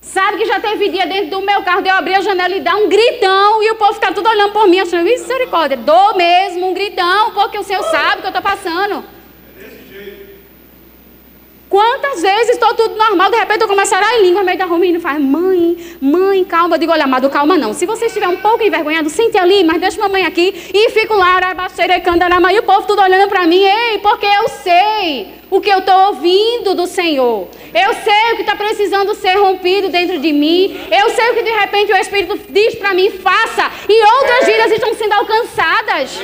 Sabe 0.00 0.38
que 0.38 0.44
já 0.44 0.60
teve 0.60 0.88
dia 0.90 1.06
dentro 1.06 1.30
do 1.30 1.40
meu 1.40 1.62
carro 1.62 1.80
de 1.80 1.88
eu 1.88 1.94
abrir 1.94 2.14
a 2.14 2.20
janela 2.20 2.54
e 2.54 2.60
dar 2.60 2.76
um 2.76 2.88
gritão 2.88 3.62
e 3.62 3.70
o 3.70 3.76
povo 3.76 3.94
ficar 3.94 4.12
tudo 4.12 4.28
olhando 4.28 4.52
por 4.52 4.68
mim, 4.68 4.80
achando, 4.80 5.04
misericórdia, 5.04 5.76
dou 5.76 6.16
mesmo 6.16 6.68
um 6.68 6.74
gritão, 6.74 7.30
porque 7.30 7.56
o 7.56 7.62
Senhor 7.62 7.82
sabe 7.84 8.16
o 8.16 8.20
que 8.20 8.26
eu 8.26 8.28
estou 8.28 8.42
passando. 8.42 9.04
Quantas 12.12 12.30
vezes 12.30 12.50
estou 12.50 12.74
tudo 12.74 12.94
normal, 12.94 13.30
de 13.30 13.38
repente 13.38 13.62
eu 13.62 13.68
começo 13.68 13.94
a 13.94 13.98
orar 13.98 14.14
em 14.16 14.22
língua 14.22 14.44
meio 14.44 14.58
da 14.58 14.66
rua, 14.66 14.78
menino 14.78 15.00
faz, 15.00 15.18
mãe, 15.18 15.96
mãe, 15.98 16.44
calma. 16.44 16.76
Eu 16.76 16.78
digo, 16.78 16.92
olha, 16.92 17.04
amado, 17.04 17.30
calma 17.30 17.56
não. 17.56 17.72
Se 17.72 17.86
você 17.86 18.04
estiver 18.04 18.28
um 18.28 18.36
pouco 18.36 18.62
envergonhado, 18.62 19.08
sente 19.08 19.38
ali, 19.38 19.64
mas 19.64 19.80
deixa 19.80 19.98
mamãe 19.98 20.26
aqui. 20.26 20.70
E 20.74 20.90
fico 20.90 21.14
lá, 21.14 21.36
arabaceira, 21.36 21.98
candarama, 22.00 22.52
e 22.52 22.58
o 22.58 22.64
povo 22.64 22.86
tudo 22.86 23.00
olhando 23.00 23.30
para 23.30 23.46
mim, 23.46 23.62
ei, 23.62 23.98
porque 24.00 24.26
eu 24.26 24.46
sei 24.48 25.41
o 25.52 25.60
que 25.60 25.68
eu 25.68 25.80
estou 25.80 26.06
ouvindo 26.06 26.74
do 26.74 26.86
Senhor. 26.86 27.46
Eu 27.74 27.92
sei 27.92 28.32
o 28.32 28.36
que 28.36 28.40
está 28.40 28.56
precisando 28.56 29.14
ser 29.14 29.34
rompido 29.34 29.90
dentro 29.90 30.18
de 30.18 30.32
mim. 30.32 30.80
Eu 30.90 31.10
sei 31.10 31.30
o 31.30 31.34
que 31.34 31.42
de 31.42 31.50
repente 31.50 31.92
o 31.92 31.96
Espírito 31.98 32.40
diz 32.48 32.74
para 32.76 32.94
mim, 32.94 33.10
faça. 33.10 33.70
E 33.86 34.02
outras 34.14 34.46
vidas 34.46 34.72
estão 34.72 34.94
sendo 34.94 35.12
alcançadas. 35.12 36.18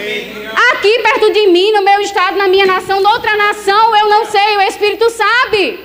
Aqui 0.73 0.99
perto 1.01 1.31
de 1.31 1.47
mim, 1.49 1.73
no 1.73 1.83
meu 1.83 2.01
estado, 2.01 2.39
na 2.39 2.49
minha 2.49 2.65
nação, 2.65 3.03
noutra 3.03 3.37
nação, 3.37 3.95
eu 3.97 4.09
não 4.09 4.25
sei, 4.25 4.57
o 4.57 4.63
Espírito 4.63 5.11
sabe. 5.11 5.79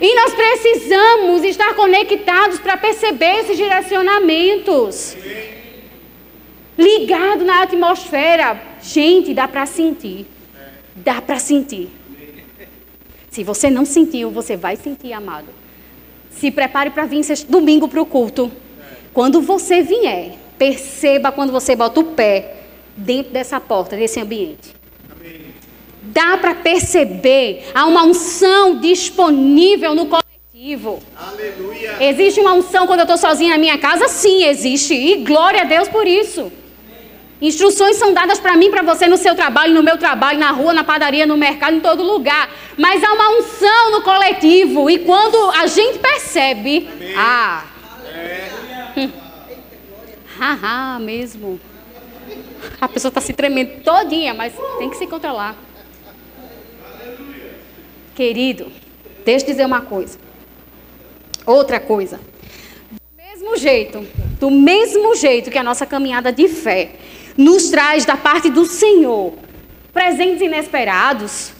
E 0.00 0.14
nós 0.16 0.34
precisamos 0.34 1.44
estar 1.44 1.74
conectados 1.74 2.58
para 2.58 2.76
perceber 2.76 3.38
esses 3.38 3.56
direcionamentos. 3.56 5.16
Ligado 6.76 7.44
na 7.44 7.62
atmosfera. 7.62 8.60
Gente, 8.82 9.32
dá 9.32 9.46
para 9.46 9.64
sentir. 9.64 10.26
Dá 10.96 11.22
para 11.22 11.38
sentir. 11.38 11.99
Se 13.30 13.44
você 13.44 13.70
não 13.70 13.84
sentiu, 13.84 14.30
você 14.30 14.56
vai 14.56 14.76
sentir, 14.76 15.12
amado. 15.12 15.48
Se 16.30 16.50
prepare 16.50 16.90
para 16.90 17.06
vir 17.06 17.24
domingo 17.48 17.88
para 17.88 18.02
o 18.02 18.06
culto. 18.06 18.50
Quando 19.12 19.40
você 19.40 19.82
vier, 19.82 20.36
perceba 20.58 21.32
quando 21.32 21.52
você 21.52 21.74
bota 21.74 22.00
o 22.00 22.04
pé 22.04 22.56
dentro 22.96 23.32
dessa 23.32 23.60
porta, 23.60 23.96
desse 23.96 24.20
ambiente. 24.20 24.74
Dá 26.02 26.36
para 26.38 26.54
perceber 26.54 27.66
há 27.74 27.86
uma 27.86 28.04
unção 28.04 28.80
disponível 28.80 29.94
no 29.94 30.06
coletivo 30.06 30.30
coletivo. 30.60 31.00
Aleluia. 31.16 31.96
Existe 32.00 32.40
uma 32.40 32.52
unção 32.52 32.86
quando 32.86 33.00
eu 33.00 33.04
estou 33.04 33.16
sozinha 33.18 33.50
na 33.50 33.58
minha 33.58 33.78
casa? 33.78 34.08
Sim, 34.08 34.44
existe. 34.44 34.94
E 34.94 35.16
glória 35.24 35.62
a 35.62 35.64
Deus 35.64 35.88
por 35.88 36.06
isso. 36.06 36.52
Instruções 37.40 37.96
são 37.96 38.12
dadas 38.12 38.38
para 38.38 38.54
mim, 38.54 38.70
para 38.70 38.82
você 38.82 39.06
no 39.06 39.16
seu 39.16 39.34
trabalho, 39.34 39.72
no 39.72 39.82
meu 39.82 39.96
trabalho, 39.96 40.38
na 40.38 40.50
rua, 40.50 40.74
na 40.74 40.84
padaria, 40.84 41.24
no 41.24 41.38
mercado, 41.38 41.76
em 41.76 41.80
todo 41.80 42.02
lugar. 42.02 42.50
Mas 42.76 43.02
há 43.02 43.12
uma 43.12 43.30
unção 43.38 43.90
no 43.92 44.02
coletivo. 44.02 44.90
E 44.90 44.98
quando 44.98 45.50
a 45.50 45.66
gente 45.66 45.98
percebe, 45.98 46.88
Amém. 46.92 47.14
ah, 47.16 47.64
é. 48.14 49.08
haha, 50.38 50.98
mesmo. 50.98 51.58
A 52.78 52.86
pessoa 52.88 53.08
está 53.08 53.22
se 53.22 53.32
tremendo 53.32 53.82
todinha, 53.82 54.34
mas 54.34 54.52
tem 54.78 54.90
que 54.90 54.96
se 54.96 55.06
controlar. 55.06 55.56
Querido, 58.14 58.70
deixa 59.24 59.46
eu 59.46 59.50
dizer 59.50 59.64
uma 59.64 59.80
coisa. 59.80 60.18
Outra 61.46 61.80
coisa. 61.80 62.20
Do 62.90 63.00
mesmo 63.16 63.56
jeito, 63.56 64.06
do 64.38 64.50
mesmo 64.50 65.16
jeito 65.16 65.50
que 65.50 65.56
a 65.56 65.64
nossa 65.64 65.86
caminhada 65.86 66.30
de 66.30 66.46
fé 66.46 66.96
nos 67.40 67.70
traz 67.70 68.04
da 68.04 68.18
parte 68.18 68.50
do 68.50 68.66
Senhor 68.66 69.32
presentes 69.94 70.42
inesperados 70.42 71.52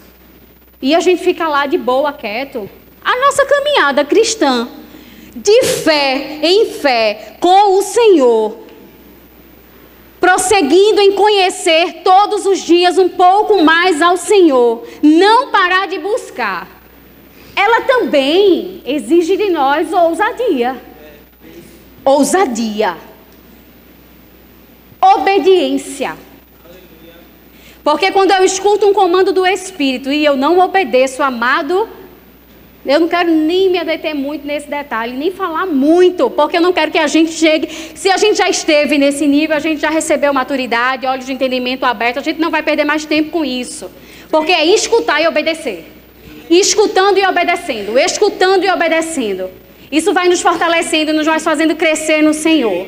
e 0.83 0.95
a 0.95 1.01
gente 1.01 1.25
fica 1.25 1.49
lá 1.49 1.65
de 1.65 1.79
boa, 1.79 2.13
quieto. 2.13 2.69
A 3.03 3.19
nossa 3.19 3.47
caminhada 3.47 4.05
cristã 4.05 4.69
de 5.35 5.65
fé 5.65 6.39
em 6.43 6.67
fé 6.67 7.37
com 7.41 7.79
o 7.79 7.83
Senhor, 7.83 8.59
prosseguindo 10.21 11.01
em 11.01 11.13
conhecer 11.13 12.03
todos 12.05 12.45
os 12.45 12.59
dias 12.59 12.99
um 12.99 13.09
pouco 13.09 13.65
mais 13.65 14.03
ao 14.03 14.19
Senhor, 14.19 14.87
não 15.03 15.51
parar 15.51 15.89
de 15.89 15.99
buscar. 15.99 16.69
Ela 17.57 17.83
também 17.83 18.83
exige 18.85 19.35
de 19.35 19.49
nós 19.49 19.91
ousadia. 19.95 20.79
Ousadia 22.05 23.10
obediência. 25.01 26.17
Porque 27.83 28.11
quando 28.13 28.31
eu 28.33 28.45
escuto 28.45 28.87
um 28.87 28.93
comando 28.93 29.33
do 29.33 29.47
Espírito 29.47 30.13
e 30.13 30.25
eu 30.25 30.37
não 30.37 30.59
obedeço, 30.59 31.23
amado, 31.23 31.89
eu 32.85 33.01
não 33.01 33.09
quero 33.09 33.31
nem 33.31 33.71
me 33.71 33.83
deter 33.85 34.15
muito 34.15 34.47
nesse 34.47 34.69
detalhe, 34.69 35.17
nem 35.17 35.31
falar 35.31 35.67
muito, 35.67 36.31
porque 36.31 36.57
eu 36.57 36.61
não 36.61 36.73
quero 36.73 36.91
que 36.91 36.99
a 36.99 37.07
gente 37.07 37.33
chegue. 37.33 37.69
Se 37.95 38.11
a 38.11 38.17
gente 38.17 38.39
já 38.39 38.49
esteve 38.49 38.99
nesse 38.99 39.27
nível, 39.27 39.57
a 39.57 39.61
gente 39.61 39.81
já 39.81 39.91
recebeu 39.91 40.33
maturidade, 40.33 41.07
olhos 41.07 41.27
de 41.27 41.33
entendimento 41.33 41.85
aberto, 41.85 42.19
a 42.19 42.23
gente 42.23 42.41
não 42.41 42.51
vai 42.51 42.63
perder 42.63 42.85
mais 42.85 43.05
tempo 43.05 43.31
com 43.31 43.45
isso. 43.45 43.91
Porque 44.31 44.53
é 44.53 44.65
escutar 44.65 45.21
e 45.21 45.27
obedecer. 45.27 45.91
Escutando 46.49 47.19
e 47.19 47.27
obedecendo, 47.27 47.99
escutando 47.99 48.65
e 48.65 48.71
obedecendo. 48.71 49.51
Isso 49.91 50.13
vai 50.13 50.29
nos 50.29 50.41
fortalecendo, 50.41 51.13
nos 51.13 51.27
vai 51.27 51.39
fazendo 51.39 51.77
crescer 51.77 52.23
no 52.23 52.33
Senhor. 52.33 52.87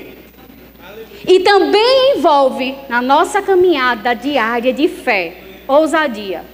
E 1.27 1.41
também 1.41 2.17
envolve 2.17 2.75
na 2.89 3.01
nossa 3.01 3.41
caminhada 3.41 4.15
diária 4.15 4.73
de 4.73 4.89
fé, 4.89 5.37
ousadia. 5.69 6.45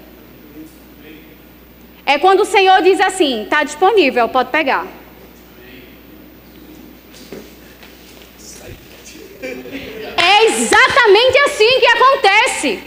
É 2.05 2.19
quando 2.19 2.41
o 2.41 2.45
Senhor 2.45 2.83
diz 2.83 3.01
assim: 3.01 3.45
está 3.45 3.65
disponível, 3.65 4.29
pode 4.29 4.51
pegar. 4.51 4.87
É 10.17 10.45
exatamente 10.47 11.39
assim 11.39 11.81
que 11.81 11.87
acontece. 11.87 12.81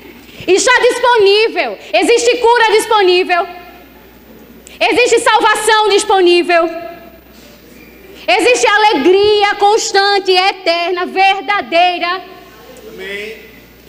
Está 0.47 0.71
disponível. 0.79 1.77
Existe 1.93 2.37
cura 2.37 2.71
disponível. 2.71 3.47
Existe 4.79 5.19
salvação 5.19 5.89
disponível. 5.89 6.90
Existe 8.27 8.67
alegria 8.67 9.55
constante, 9.55 10.31
eterna, 10.31 11.05
verdadeira. 11.05 12.21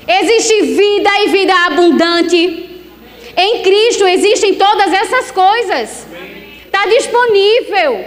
Existe 0.08 0.62
vida 0.62 1.10
e 1.20 1.28
vida 1.28 1.54
abundante. 1.66 2.70
Em 3.36 3.62
Cristo 3.62 4.06
existem 4.06 4.54
todas 4.54 4.92
essas 4.92 5.30
coisas. 5.30 6.06
Está 6.64 6.86
disponível. 6.86 8.04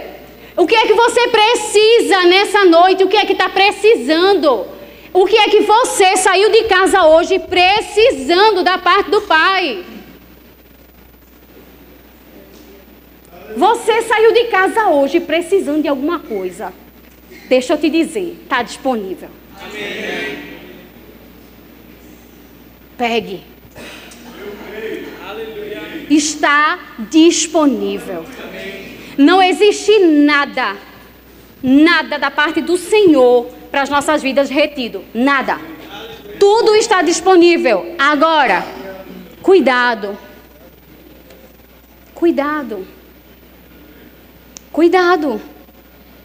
O 0.56 0.66
que 0.66 0.74
é 0.74 0.86
que 0.86 0.94
você 0.94 1.28
precisa 1.28 2.24
nessa 2.24 2.64
noite? 2.64 3.04
O 3.04 3.08
que 3.08 3.16
é 3.16 3.26
que 3.26 3.32
está 3.32 3.48
precisando? 3.48 4.66
O 5.12 5.24
que 5.26 5.36
é 5.36 5.48
que 5.48 5.60
você 5.60 6.16
saiu 6.16 6.50
de 6.50 6.64
casa 6.64 7.06
hoje 7.06 7.38
precisando 7.38 8.62
da 8.62 8.78
parte 8.78 9.10
do 9.10 9.20
Pai? 9.22 9.84
Você 13.56 14.02
saiu 14.02 14.34
de 14.34 14.44
casa 14.44 14.88
hoje 14.88 15.18
precisando 15.18 15.80
de 15.80 15.88
alguma 15.88 16.18
coisa. 16.18 16.74
Deixa 17.48 17.72
eu 17.72 17.78
te 17.78 17.88
dizer, 17.88 18.38
está 18.42 18.62
disponível. 18.62 19.30
Amém. 19.58 20.38
Pegue. 22.98 23.42
Está 26.10 26.78
disponível. 27.10 28.26
Não 29.16 29.42
existe 29.42 29.98
nada, 30.00 30.76
nada 31.62 32.18
da 32.18 32.30
parte 32.30 32.60
do 32.60 32.76
Senhor 32.76 33.46
para 33.70 33.80
as 33.80 33.88
nossas 33.88 34.22
vidas 34.22 34.50
retido. 34.50 35.02
Nada. 35.14 35.58
Tudo 36.38 36.76
está 36.76 37.00
disponível. 37.00 37.94
Agora, 37.98 38.66
cuidado. 39.40 40.18
Cuidado. 42.14 42.95
Cuidado. 44.76 45.40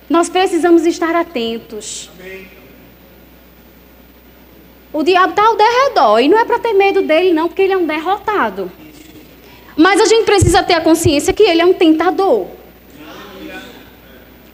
Nós 0.09 0.27
precisamos 0.27 0.85
estar 0.85 1.15
atentos. 1.15 2.09
Amém. 2.19 2.49
O 4.91 5.03
diabo 5.03 5.29
está 5.29 5.45
ao 5.45 5.55
derredor 5.55 6.19
e 6.19 6.27
não 6.27 6.37
é 6.37 6.43
para 6.43 6.59
ter 6.59 6.73
medo 6.73 7.01
dele, 7.01 7.31
não, 7.31 7.47
porque 7.47 7.61
ele 7.61 7.71
é 7.71 7.77
um 7.77 7.87
derrotado. 7.87 8.69
Mas 9.77 10.01
a 10.01 10.05
gente 10.05 10.25
precisa 10.25 10.61
ter 10.61 10.73
a 10.73 10.81
consciência 10.81 11.31
que 11.31 11.43
ele 11.43 11.61
é 11.61 11.65
um 11.65 11.73
tentador. 11.73 12.47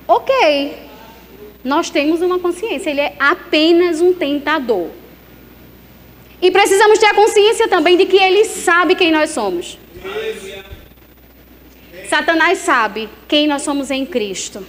Ok. 0.08 0.78
Nós 1.64 1.90
temos 1.90 2.22
uma 2.22 2.38
consciência, 2.38 2.92
ele 2.92 3.02
é 3.02 3.16
apenas 3.18 4.00
um 4.00 4.14
tentador. 4.14 4.90
E 6.40 6.52
precisamos 6.52 7.00
ter 7.00 7.08
a 7.08 7.16
consciência 7.16 7.68
também 7.68 7.98
de 7.98 8.06
que 8.06 8.18
ele 8.18 8.46
sabe 8.46 8.94
quem 8.94 9.12
nós 9.12 9.32
somos. 9.32 9.80
Satanás 12.10 12.60
sabe 12.60 13.10
quem 13.28 13.48
nós 13.48 13.62
somos 13.62 13.92
em 13.92 14.06
Cristo. 14.06 14.66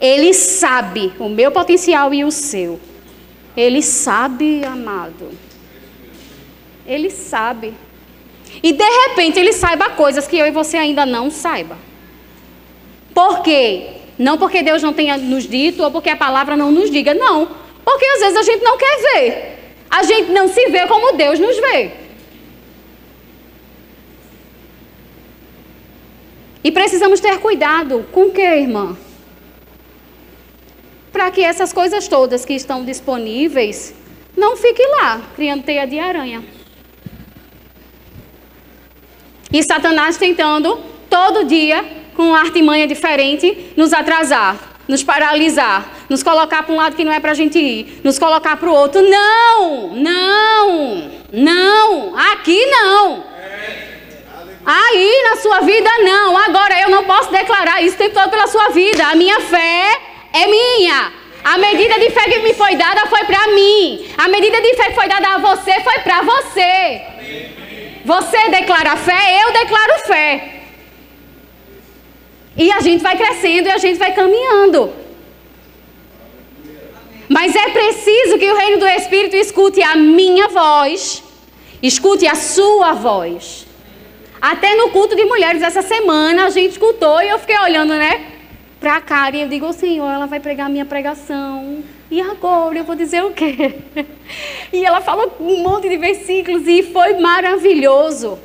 Ele 0.00 0.32
sabe 0.32 1.12
o 1.18 1.28
meu 1.28 1.52
potencial 1.52 2.12
e 2.12 2.24
o 2.24 2.30
seu. 2.30 2.80
Ele 3.56 3.82
sabe, 3.82 4.64
amado. 4.64 5.30
Ele 6.86 7.10
sabe. 7.10 7.74
E 8.62 8.72
de 8.72 8.84
repente 8.84 9.38
ele 9.38 9.52
saiba 9.52 9.90
coisas 9.90 10.26
que 10.26 10.36
eu 10.36 10.46
e 10.46 10.50
você 10.50 10.76
ainda 10.76 11.06
não 11.06 11.30
saiba. 11.30 11.78
Por 13.14 13.42
quê? 13.42 13.88
Não 14.18 14.36
porque 14.36 14.62
Deus 14.62 14.82
não 14.82 14.92
tenha 14.92 15.16
nos 15.16 15.46
dito 15.46 15.82
ou 15.82 15.90
porque 15.90 16.10
a 16.10 16.16
palavra 16.16 16.56
não 16.56 16.72
nos 16.72 16.90
diga, 16.90 17.14
não. 17.14 17.48
Porque 17.84 18.04
às 18.04 18.20
vezes 18.20 18.36
a 18.36 18.42
gente 18.42 18.62
não 18.62 18.76
quer 18.76 18.96
ver. 19.14 19.74
A 19.88 20.02
gente 20.02 20.30
não 20.30 20.48
se 20.48 20.68
vê 20.68 20.86
como 20.86 21.16
Deus 21.16 21.38
nos 21.38 21.56
vê. 21.56 21.92
E 26.62 26.70
precisamos 26.70 27.20
ter 27.20 27.38
cuidado 27.38 28.06
com 28.12 28.26
o 28.26 28.30
que, 28.32 28.42
irmã? 28.42 28.96
Para 31.10 31.30
que 31.30 31.42
essas 31.42 31.72
coisas 31.72 32.06
todas 32.06 32.44
que 32.44 32.52
estão 32.52 32.84
disponíveis 32.84 33.94
não 34.36 34.56
fiquem 34.56 34.88
lá, 34.90 35.22
criando 35.34 35.64
teia 35.64 35.86
de 35.86 35.98
aranha. 35.98 36.44
E 39.52 39.62
Satanás 39.62 40.16
tentando, 40.16 40.78
todo 41.08 41.44
dia, 41.44 41.84
com 42.14 42.28
uma 42.28 42.38
artimanha 42.38 42.86
diferente, 42.86 43.72
nos 43.76 43.92
atrasar, 43.92 44.78
nos 44.86 45.02
paralisar, 45.02 46.04
nos 46.08 46.22
colocar 46.22 46.62
para 46.62 46.74
um 46.74 46.76
lado 46.76 46.94
que 46.94 47.04
não 47.04 47.12
é 47.12 47.18
para 47.18 47.32
a 47.32 47.34
gente 47.34 47.58
ir, 47.58 48.00
nos 48.04 48.18
colocar 48.18 48.56
para 48.56 48.70
o 48.70 48.74
outro. 48.74 49.02
Não, 49.02 49.94
não, 49.96 51.10
não, 51.32 52.16
aqui 52.16 52.64
não. 52.66 53.24
Aí 54.72 55.22
na 55.28 55.36
sua 55.36 55.60
vida 55.62 55.90
não. 55.98 56.36
Agora 56.36 56.80
eu 56.80 56.90
não 56.90 57.02
posso 57.02 57.32
declarar 57.32 57.82
isso 57.82 57.96
o 57.96 57.98
tempo 57.98 58.14
todo 58.14 58.30
pela 58.30 58.46
sua 58.46 58.68
vida. 58.68 59.04
A 59.04 59.16
minha 59.16 59.40
fé 59.40 60.00
é 60.32 60.46
minha. 60.46 61.12
A 61.42 61.58
medida 61.58 61.98
de 61.98 62.10
fé 62.10 62.24
que 62.30 62.38
me 62.38 62.54
foi 62.54 62.76
dada 62.76 63.04
foi 63.06 63.24
para 63.24 63.48
mim. 63.48 64.06
A 64.16 64.28
medida 64.28 64.60
de 64.60 64.74
fé 64.76 64.84
que 64.90 64.94
foi 64.94 65.08
dada 65.08 65.28
a 65.34 65.38
você 65.38 65.72
foi 65.80 65.98
para 66.00 66.22
você. 66.22 67.02
Você 68.04 68.48
declara 68.50 68.96
fé, 68.96 69.42
eu 69.42 69.52
declaro 69.52 69.98
fé. 70.06 70.60
E 72.56 72.70
a 72.70 72.80
gente 72.80 73.02
vai 73.02 73.16
crescendo 73.16 73.66
e 73.66 73.72
a 73.72 73.78
gente 73.78 73.98
vai 73.98 74.12
caminhando. 74.12 74.92
Mas 77.28 77.56
é 77.56 77.70
preciso 77.70 78.38
que 78.38 78.50
o 78.50 78.56
reino 78.56 78.78
do 78.78 78.86
Espírito 78.86 79.34
escute 79.34 79.82
a 79.82 79.96
minha 79.96 80.46
voz, 80.48 81.24
escute 81.82 82.26
a 82.26 82.36
sua 82.36 82.92
voz. 82.92 83.69
Até 84.40 84.74
no 84.74 84.90
culto 84.90 85.14
de 85.14 85.24
mulheres 85.24 85.62
essa 85.62 85.82
semana 85.82 86.46
a 86.46 86.50
gente 86.50 86.72
escutou 86.72 87.20
e 87.22 87.28
eu 87.28 87.38
fiquei 87.38 87.58
olhando, 87.58 87.94
né? 87.94 88.30
para 88.80 88.96
a 88.96 89.00
Karen. 89.00 89.42
Eu 89.42 89.48
digo, 89.48 89.72
Senhor, 89.74 90.10
ela 90.10 90.26
vai 90.26 90.40
pregar 90.40 90.66
a 90.66 90.70
minha 90.70 90.86
pregação. 90.86 91.84
E 92.10 92.20
agora 92.20 92.78
eu 92.78 92.84
vou 92.84 92.96
dizer 92.96 93.22
o 93.22 93.30
quê? 93.30 93.74
E 94.72 94.84
ela 94.84 95.00
falou 95.00 95.36
um 95.40 95.64
monte 95.64 95.88
de 95.88 95.96
versículos 95.96 96.66
e 96.66 96.84
foi 96.84 97.14
maravilhoso. 97.18 98.38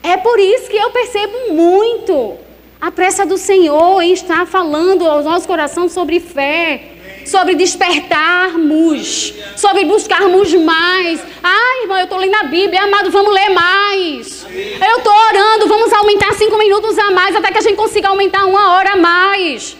É 0.00 0.16
por 0.16 0.38
isso 0.38 0.70
que 0.70 0.76
eu 0.76 0.90
percebo 0.90 1.52
muito 1.52 2.36
a 2.80 2.88
pressa 2.92 3.26
do 3.26 3.36
Senhor 3.36 4.00
em 4.00 4.12
estar 4.12 4.46
falando 4.46 5.04
ao 5.04 5.24
nosso 5.24 5.48
coração 5.48 5.88
sobre 5.88 6.20
fé, 6.20 6.92
sobre 7.24 7.54
despertarmos, 7.54 9.34
sobre 9.56 9.84
buscarmos 9.84 10.52
mais. 10.54 11.20
Ai, 11.42 11.82
irmão, 11.82 11.98
eu 11.98 12.04
estou 12.04 12.18
lendo 12.18 12.34
a 12.34 12.44
Bíblia, 12.44 12.82
amado, 12.82 13.10
vamos 13.10 13.32
ler 13.32 13.50
mais. 13.50 14.46
Eu 14.46 14.98
estou 14.98 15.12
orando, 15.12 15.66
vamos 15.66 15.92
aumentar 15.92 16.32
cinco 16.34 16.56
minutos 16.58 16.98
a 16.98 17.10
mais 17.10 17.34
até 17.34 17.50
que 17.52 17.58
a 17.58 17.62
gente 17.62 17.76
consiga 17.76 18.08
aumentar 18.08 18.44
uma 18.44 18.74
hora 18.74 18.92
a 18.92 18.96
mais. 18.96 19.76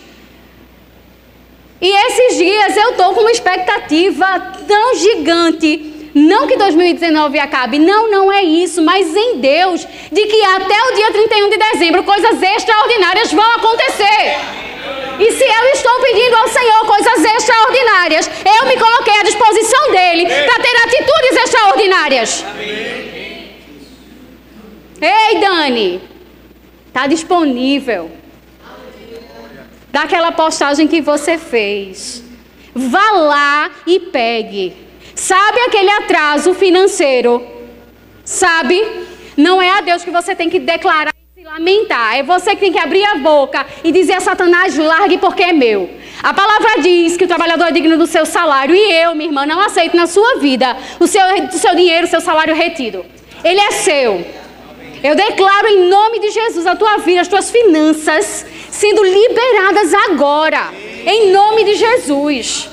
E 1.80 1.88
esses 1.88 2.36
dias 2.36 2.76
eu 2.76 2.90
estou 2.90 3.14
com 3.14 3.20
uma 3.20 3.30
expectativa 3.30 4.26
tão 4.66 4.94
gigante 4.96 5.94
não 6.18 6.46
que 6.46 6.56
2019 6.56 7.38
acabe, 7.38 7.78
não, 7.78 8.10
não 8.10 8.32
é 8.32 8.42
isso, 8.42 8.82
mas 8.82 9.14
em 9.14 9.38
Deus, 9.38 9.86
de 10.10 10.26
que 10.26 10.44
até 10.44 10.82
o 10.84 10.94
dia 10.94 11.12
31 11.12 11.50
de 11.50 11.56
dezembro 11.56 12.02
coisas 12.02 12.42
extraordinárias 12.42 13.32
vão 13.32 13.54
acontecer. 13.54 14.67
E 15.18 15.32
se 15.32 15.44
eu 15.44 15.64
estou 15.74 16.00
pedindo 16.00 16.36
ao 16.36 16.48
Senhor 16.48 16.86
coisas 16.86 17.24
extraordinárias, 17.24 18.30
eu 18.44 18.66
me 18.66 18.76
coloquei 18.76 19.14
à 19.14 19.22
disposição 19.24 19.90
dele 19.90 20.26
para 20.26 20.62
ter 20.62 20.76
atitudes 20.84 21.44
extraordinárias. 21.44 22.44
Ei, 25.00 25.40
Dani, 25.40 26.00
está 26.86 27.06
disponível. 27.06 28.10
Daquela 29.90 30.30
postagem 30.30 30.86
que 30.86 31.00
você 31.00 31.36
fez. 31.36 32.22
Vá 32.74 33.10
lá 33.12 33.70
e 33.86 33.98
pegue. 33.98 34.76
Sabe 35.14 35.60
aquele 35.62 35.90
atraso 35.90 36.54
financeiro? 36.54 37.44
Sabe? 38.24 38.84
Não 39.36 39.60
é 39.60 39.70
a 39.70 39.80
Deus 39.80 40.04
que 40.04 40.10
você 40.10 40.34
tem 40.36 40.48
que 40.48 40.60
declarar 40.60 41.17
se 41.38 41.44
lamentar. 41.44 42.18
É 42.18 42.22
você 42.24 42.50
que 42.50 42.56
tem 42.56 42.72
que 42.72 42.80
abrir 42.80 43.04
a 43.04 43.14
boca 43.18 43.64
e 43.84 43.92
dizer 43.92 44.14
a 44.14 44.20
Satanás: 44.20 44.76
largue 44.76 45.18
porque 45.18 45.44
é 45.44 45.52
meu. 45.52 45.88
A 46.20 46.34
palavra 46.34 46.82
diz 46.82 47.16
que 47.16 47.26
o 47.26 47.28
trabalhador 47.28 47.68
é 47.68 47.70
digno 47.70 47.96
do 47.96 48.08
seu 48.08 48.26
salário 48.26 48.74
e 48.74 48.92
eu, 48.92 49.14
minha 49.14 49.28
irmã, 49.28 49.46
não 49.46 49.60
aceito 49.60 49.96
na 49.96 50.08
sua 50.08 50.38
vida 50.38 50.76
o 50.98 51.06
seu, 51.06 51.22
o 51.44 51.52
seu 51.52 51.76
dinheiro, 51.76 52.08
o 52.08 52.10
seu 52.10 52.20
salário 52.20 52.56
retido. 52.56 53.06
Ele 53.44 53.60
é 53.60 53.70
seu. 53.70 54.26
Eu 55.00 55.14
declaro 55.14 55.68
em 55.68 55.88
nome 55.88 56.18
de 56.18 56.32
Jesus 56.32 56.66
a 56.66 56.74
tua 56.74 56.96
vida, 56.96 57.20
as 57.20 57.28
tuas 57.28 57.52
finanças 57.52 58.44
sendo 58.68 59.04
liberadas 59.04 59.94
agora. 59.94 60.72
Em 61.06 61.30
nome 61.30 61.62
de 61.62 61.76
Jesus. 61.76 62.68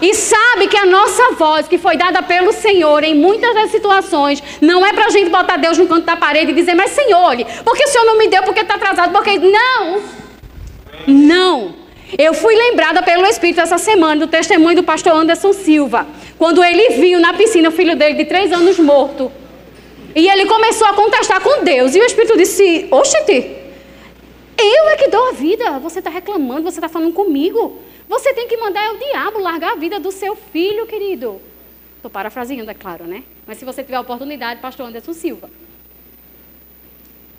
E 0.00 0.14
sabe 0.14 0.68
que 0.68 0.76
a 0.76 0.86
nossa 0.86 1.32
voz, 1.32 1.66
que 1.66 1.78
foi 1.78 1.96
dada 1.96 2.22
pelo 2.22 2.52
Senhor 2.52 3.02
em 3.02 3.14
muitas 3.14 3.52
das 3.54 3.70
situações, 3.70 4.42
não 4.60 4.86
é 4.86 4.92
para 4.92 5.06
a 5.06 5.10
gente 5.10 5.28
botar 5.28 5.56
Deus 5.56 5.76
no 5.76 5.86
canto 5.86 6.06
da 6.06 6.16
parede 6.16 6.52
e 6.52 6.54
dizer, 6.54 6.74
mas 6.74 6.92
Senhor, 6.92 7.18
olhe, 7.18 7.46
porque 7.64 7.84
o 7.84 7.88
Senhor 7.88 8.04
não 8.04 8.16
me 8.16 8.28
deu, 8.28 8.42
porque 8.42 8.60
está 8.60 8.74
atrasado, 8.74 9.12
porque. 9.12 9.38
Não! 9.38 10.02
Não! 11.06 11.74
Eu 12.16 12.32
fui 12.32 12.54
lembrada 12.54 13.02
pelo 13.02 13.26
Espírito 13.26 13.60
essa 13.60 13.76
semana 13.76 14.24
do 14.24 14.26
testemunho 14.26 14.76
do 14.76 14.82
pastor 14.82 15.14
Anderson 15.14 15.52
Silva, 15.52 16.06
quando 16.38 16.64
ele 16.64 17.00
viu 17.00 17.20
na 17.20 17.34
piscina 17.34 17.68
o 17.68 17.72
filho 17.72 17.96
dele 17.96 18.14
de 18.14 18.24
três 18.24 18.50
anos 18.52 18.78
morto. 18.78 19.30
E 20.14 20.26
ele 20.26 20.46
começou 20.46 20.86
a 20.86 20.94
contestar 20.94 21.40
com 21.40 21.62
Deus. 21.62 21.94
E 21.94 22.00
o 22.00 22.04
Espírito 22.04 22.36
disse: 22.36 22.88
Oxente, 22.90 23.56
eu 24.58 24.88
é 24.88 24.96
que 24.96 25.08
dou 25.08 25.28
a 25.28 25.32
vida. 25.32 25.78
Você 25.80 25.98
está 25.98 26.10
reclamando, 26.10 26.62
você 26.62 26.78
está 26.78 26.88
falando 26.88 27.12
comigo. 27.12 27.78
Você 28.08 28.32
tem 28.32 28.48
que 28.48 28.56
mandar 28.56 28.94
o 28.94 28.98
diabo 28.98 29.38
largar 29.38 29.72
a 29.72 29.76
vida 29.76 30.00
do 30.00 30.10
seu 30.10 30.34
filho, 30.34 30.86
querido. 30.86 31.40
Estou 31.96 32.10
parafraseando, 32.10 32.70
é 32.70 32.74
claro, 32.74 33.04
né? 33.04 33.22
Mas 33.46 33.58
se 33.58 33.64
você 33.64 33.82
tiver 33.82 33.96
a 33.96 34.00
oportunidade, 34.00 34.60
pastor 34.60 34.86
Anderson 34.86 35.12
Silva. 35.12 35.50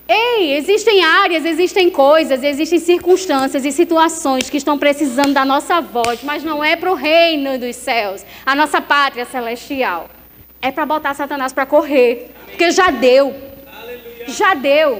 Ei, 0.08 0.56
existem 0.56 1.04
áreas, 1.04 1.46
existem 1.46 1.90
coisas, 1.90 2.44
existem 2.44 2.80
circunstâncias 2.80 3.64
e 3.64 3.72
situações 3.72 4.50
que 4.50 4.58
estão 4.58 4.78
precisando 4.78 5.34
da 5.34 5.46
nossa 5.46 5.82
voz, 5.82 6.24
mas 6.24 6.44
não 6.44 6.64
é 6.64 6.76
para 6.76 6.92
o 6.92 6.96
reino 6.96 7.60
dos 7.60 7.76
céus, 7.76 8.26
a 8.44 8.56
nossa 8.56 8.82
pátria 8.82 9.26
celestial. 9.26 10.10
É 10.62 10.72
para 10.72 10.86
botar 10.86 11.14
Satanás 11.14 11.54
para 11.54 11.66
correr, 11.66 12.32
porque 12.48 12.72
já 12.72 12.90
deu. 12.90 13.36
Já 14.28 14.56
deu. 14.56 15.00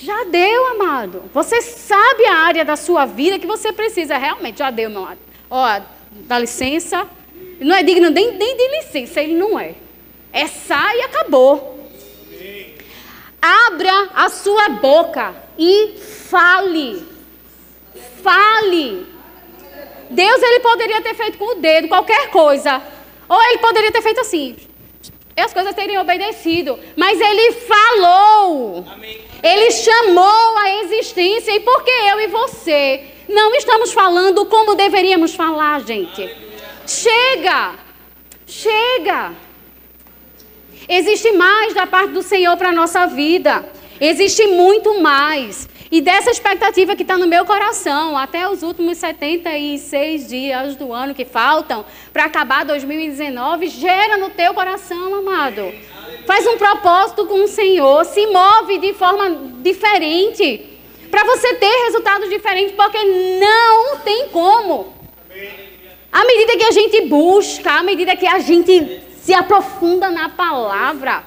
Já 0.00 0.24
deu, 0.24 0.66
amado. 0.68 1.24
Você 1.34 1.60
sabe 1.60 2.24
a 2.26 2.36
área 2.36 2.64
da 2.64 2.76
sua 2.76 3.04
vida 3.04 3.38
que 3.38 3.46
você 3.46 3.72
precisa. 3.72 4.16
Realmente, 4.16 4.58
já 4.58 4.70
deu, 4.70 4.88
meu 4.88 5.02
amado. 5.02 5.18
Ó, 5.50 5.80
dá 6.10 6.38
licença. 6.38 7.08
Não 7.58 7.74
é 7.74 7.82
digno 7.82 8.08
nem, 8.08 8.36
nem 8.36 8.56
de 8.56 8.68
licença, 8.76 9.20
ele 9.20 9.34
não 9.34 9.58
é. 9.58 9.74
É 10.32 10.46
sai 10.46 10.98
e 10.98 11.02
acabou. 11.02 11.88
Abra 13.40 14.10
a 14.14 14.28
sua 14.28 14.68
boca 14.68 15.34
e 15.58 15.96
fale. 16.28 17.04
Fale. 18.22 19.06
Deus 20.10 20.42
ele 20.42 20.60
poderia 20.60 21.02
ter 21.02 21.14
feito 21.14 21.38
com 21.38 21.56
o 21.56 21.60
dedo 21.60 21.88
qualquer 21.88 22.30
coisa. 22.30 22.80
Ou 23.28 23.42
ele 23.42 23.58
poderia 23.58 23.90
ter 23.90 24.02
feito 24.02 24.20
assim 24.20 24.67
e 25.38 25.40
as 25.40 25.52
coisas 25.52 25.72
teriam 25.72 26.02
obedecido. 26.02 26.76
Mas 26.96 27.20
ele 27.20 27.52
falou. 27.52 28.84
Amém. 28.92 29.20
Ele 29.40 29.70
chamou 29.70 30.58
a 30.58 30.82
existência. 30.82 31.54
E 31.54 31.60
por 31.60 31.84
que 31.84 31.92
eu 31.92 32.20
e 32.20 32.26
você 32.26 33.04
não 33.28 33.54
estamos 33.54 33.92
falando 33.92 34.44
como 34.46 34.74
deveríamos 34.74 35.36
falar, 35.36 35.80
gente? 35.82 36.22
Aleluia. 36.22 36.58
Chega! 36.84 37.74
Chega! 38.48 39.32
Existe 40.88 41.30
mais 41.30 41.72
da 41.72 41.86
parte 41.86 42.14
do 42.14 42.22
Senhor 42.22 42.56
para 42.56 42.70
a 42.70 42.72
nossa 42.72 43.06
vida. 43.06 43.64
Existe 44.00 44.44
muito 44.48 45.00
mais. 45.00 45.68
E 45.90 46.02
dessa 46.02 46.30
expectativa 46.30 46.94
que 46.94 47.02
está 47.02 47.16
no 47.16 47.26
meu 47.26 47.46
coração, 47.46 48.16
até 48.16 48.48
os 48.48 48.62
últimos 48.62 48.98
76 48.98 50.28
dias 50.28 50.76
do 50.76 50.92
ano 50.92 51.14
que 51.14 51.24
faltam 51.24 51.84
para 52.12 52.24
acabar 52.24 52.64
2019, 52.64 53.68
gera 53.68 54.18
no 54.18 54.28
teu 54.28 54.52
coração, 54.52 55.14
amado. 55.14 55.72
Faz 56.26 56.46
um 56.46 56.58
propósito 56.58 57.24
com 57.24 57.44
o 57.44 57.48
Senhor, 57.48 58.04
se 58.04 58.26
move 58.26 58.78
de 58.78 58.92
forma 58.92 59.30
diferente. 59.62 60.78
Para 61.10 61.24
você 61.24 61.54
ter 61.54 61.84
resultados 61.86 62.28
diferentes, 62.28 62.74
porque 62.76 63.02
não 63.40 63.96
tem 64.00 64.28
como. 64.28 64.92
À 66.12 66.24
medida 66.24 66.56
que 66.58 66.64
a 66.64 66.70
gente 66.70 67.00
busca, 67.02 67.72
à 67.72 67.82
medida 67.82 68.14
que 68.14 68.26
a 68.26 68.40
gente 68.40 69.00
se 69.22 69.32
aprofunda 69.32 70.10
na 70.10 70.28
palavra, 70.28 71.24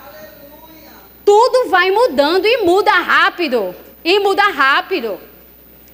tudo 1.26 1.70
vai 1.70 1.90
mudando 1.90 2.46
e 2.46 2.58
muda 2.58 2.92
rápido. 2.92 3.76
E 4.04 4.20
muda 4.20 4.44
rápido. 4.44 5.20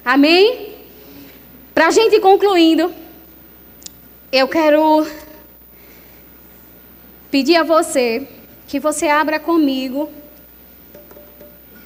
Amém? 0.04 0.76
Para 1.74 1.88
a 1.88 1.90
gente 1.90 2.18
concluindo, 2.20 2.92
eu 4.32 4.48
quero 4.48 5.06
pedir 7.30 7.56
a 7.56 7.62
você 7.62 8.26
que 8.66 8.80
você 8.80 9.08
abra 9.08 9.38
comigo 9.38 10.10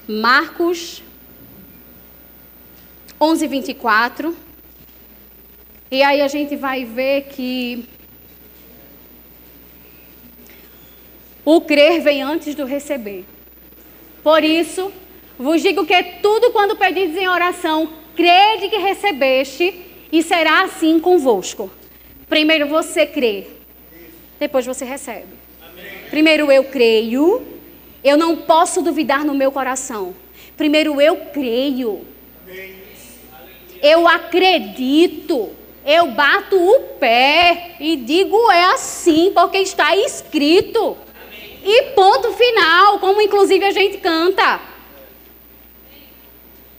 Marcos 0.09 1.03
11, 3.21 3.47
24. 3.47 4.37
E 5.91 6.03
aí 6.03 6.21
a 6.21 6.29
gente 6.29 6.57
vai 6.57 6.85
ver 6.85 7.23
que 7.29 7.89
o 11.45 11.61
crer 11.61 12.01
vem 12.01 12.23
antes 12.23 12.55
do 12.55 12.65
receber. 12.65 13.25
Por 14.23 14.43
isso, 14.43 14.93
vos 15.43 15.61
digo 15.61 15.85
que 15.85 16.03
tudo 16.23 16.53
quando 16.53 16.77
pedides 16.77 17.17
em 17.17 17.29
oração, 17.29 17.89
crede 18.15 18.69
que 18.69 18.79
recebeste 18.79 19.75
e 20.11 20.23
será 20.23 20.63
assim 20.63 21.01
convosco. 21.01 21.71
Primeiro 22.29 22.69
você 22.69 23.05
crê, 23.05 23.47
depois 24.39 24.65
você 24.65 24.85
recebe. 24.85 25.43
Primeiro 26.11 26.51
eu 26.51 26.65
creio, 26.65 27.43
eu 28.05 28.17
não 28.17 28.37
posso 28.37 28.83
duvidar 28.83 29.25
no 29.25 29.35
meu 29.35 29.51
coração. 29.51 30.15
Primeiro 30.57 31.01
eu 31.01 31.17
creio. 31.33 32.07
Eu 33.83 34.07
acredito. 34.07 35.51
Eu 35.85 36.13
bato 36.13 36.57
o 36.57 36.81
pé 37.01 37.75
e 37.81 37.97
digo 37.97 38.37
é 38.53 38.65
assim, 38.67 39.33
porque 39.35 39.59
está 39.59 39.97
escrito. 39.97 40.97
E 41.65 41.83
ponto 41.95 42.33
final, 42.33 42.99
como 43.01 43.21
inclusive 43.21 43.65
a 43.65 43.73
gente 43.73 43.99
canta. 43.99 44.72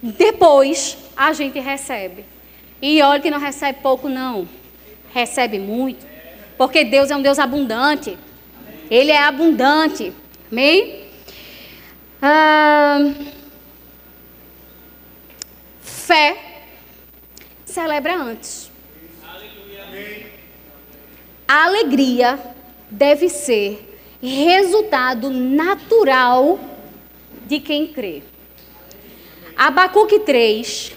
Depois 0.03 0.97
a 1.15 1.31
gente 1.31 1.57
recebe. 1.61 2.25
E 2.81 3.01
olha 3.01 3.21
que 3.21 3.31
não 3.31 3.39
recebe 3.39 3.79
pouco, 3.81 4.09
não. 4.09 4.45
Recebe 5.13 5.57
muito. 5.57 6.05
Porque 6.57 6.83
Deus 6.83 7.09
é 7.09 7.15
um 7.15 7.21
Deus 7.21 7.39
abundante. 7.39 8.17
Ele 8.91 9.11
é 9.11 9.23
abundante. 9.23 10.11
Amém? 10.51 11.05
Ah, 12.21 13.13
fé 15.81 16.37
celebra 17.65 18.13
antes. 18.17 18.69
A 21.47 21.63
alegria 21.63 22.37
deve 22.89 23.29
ser 23.29 23.97
resultado 24.21 25.29
natural 25.29 26.59
de 27.45 27.61
quem 27.61 27.87
crê. 27.87 28.32
Abacuque 29.55 30.19
3, 30.19 30.93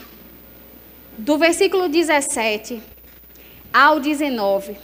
do 1.19 1.37
versículo 1.37 1.89
17 1.89 2.83
ao 3.73 4.01
19. 4.01 4.77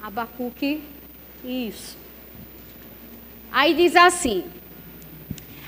Abacuque, 0.00 0.80
isso. 1.44 1.98
Aí 3.50 3.74
diz 3.74 3.96
assim: 3.96 4.44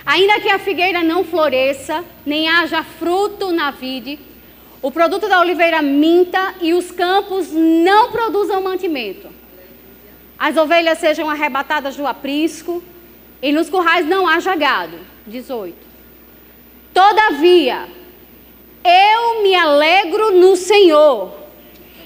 Ainda 0.07 0.41
que 0.41 0.49
a 0.49 0.61
figueira 0.61 1.03
não 1.03 1.25
floresça, 1.25 2.05
nem 2.25 2.49
haja 2.49 2.85
fruto 2.85 3.51
na 3.51 3.73
vide, 3.73 4.19
o 4.81 4.93
produto 4.93 5.29
da 5.29 5.41
oliveira 5.41 5.83
minta 5.83 6.55
e 6.61 6.73
os 6.73 6.93
campos 6.93 7.51
não 7.51 8.13
produzam 8.13 8.63
mantimento. 8.63 9.29
As 10.39 10.57
ovelhas 10.57 10.99
sejam 10.99 11.29
arrebatadas 11.29 11.97
do 11.97 12.07
aprisco 12.07 12.83
e 13.43 13.53
nos 13.53 13.69
currais 13.69 14.07
não 14.07 14.27
haja 14.27 14.55
gado. 14.55 14.99
18. 15.27 15.77
Todavia, 16.95 17.89
eu 18.85 19.43
me 19.43 19.55
alegro 19.55 20.39
no 20.39 20.57
Senhor, 20.57 21.35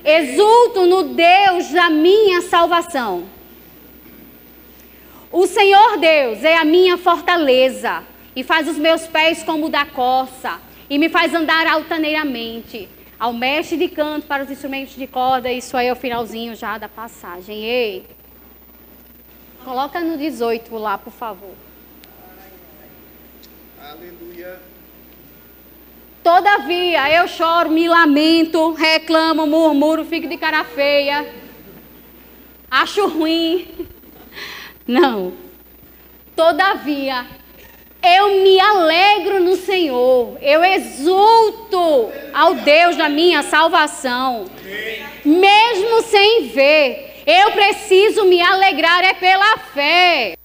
exulto 0.05 0.87
no 0.87 1.03
Deus 1.03 1.70
da 1.70 1.91
minha 1.91 2.41
salvação. 2.41 3.24
O 5.30 5.47
Senhor 5.47 5.99
Deus 5.99 6.43
é 6.45 6.57
a 6.57 6.64
minha 6.64 6.97
fortaleza 6.97 8.05
e 8.34 8.43
faz 8.43 8.68
os 8.68 8.78
meus 8.78 9.07
pés 9.07 9.43
como 9.43 9.68
da 9.68 9.84
coça 9.84 10.61
e 10.89 10.99
me 10.99 11.09
faz 11.09 11.34
andar 11.34 11.66
altaneiramente. 11.66 12.89
Ao 13.18 13.32
mestre 13.32 13.78
de 13.78 13.89
canto 13.89 14.26
para 14.26 14.45
os 14.45 14.51
instrumentos 14.51 14.95
de 14.95 15.07
corda, 15.07 15.51
isso 15.51 15.76
aí 15.76 15.89
é 15.89 15.93
o 15.93 15.97
finalzinho 15.97 16.55
já 16.55 16.78
da 16.78 16.89
passagem. 16.89 17.64
Ei, 17.64 18.05
coloca 19.67 19.99
no 19.99 20.17
18 20.17 20.79
lá, 20.79 20.97
por 20.97 21.12
favor. 21.12 21.53
Aleluia. 23.83 24.61
Todavia 26.23 27.11
eu 27.11 27.27
choro, 27.27 27.71
me 27.71 27.89
lamento, 27.89 28.73
reclamo, 28.75 29.45
murmuro, 29.45 30.05
fico 30.05 30.29
de 30.29 30.37
cara 30.37 30.62
feia, 30.62 31.29
acho 32.71 33.09
ruim. 33.09 33.89
Não. 34.87 35.33
Todavia 36.37 37.27
eu 38.05 38.41
me 38.45 38.61
alegro 38.61 39.41
no 39.41 39.57
Senhor, 39.57 40.39
eu 40.43 40.64
exulto 40.64 42.12
ao 42.33 42.55
Deus 42.55 42.95
da 42.95 43.09
minha 43.09 43.43
salvação, 43.43 44.45
mesmo 45.25 46.03
sem 46.03 46.51
ver. 46.51 47.16
Eu 47.27 47.51
preciso 47.51 48.24
me 48.24 48.41
alegrar 48.41 49.05
é 49.05 49.14
pela 49.14 49.59
fé. 49.59 50.37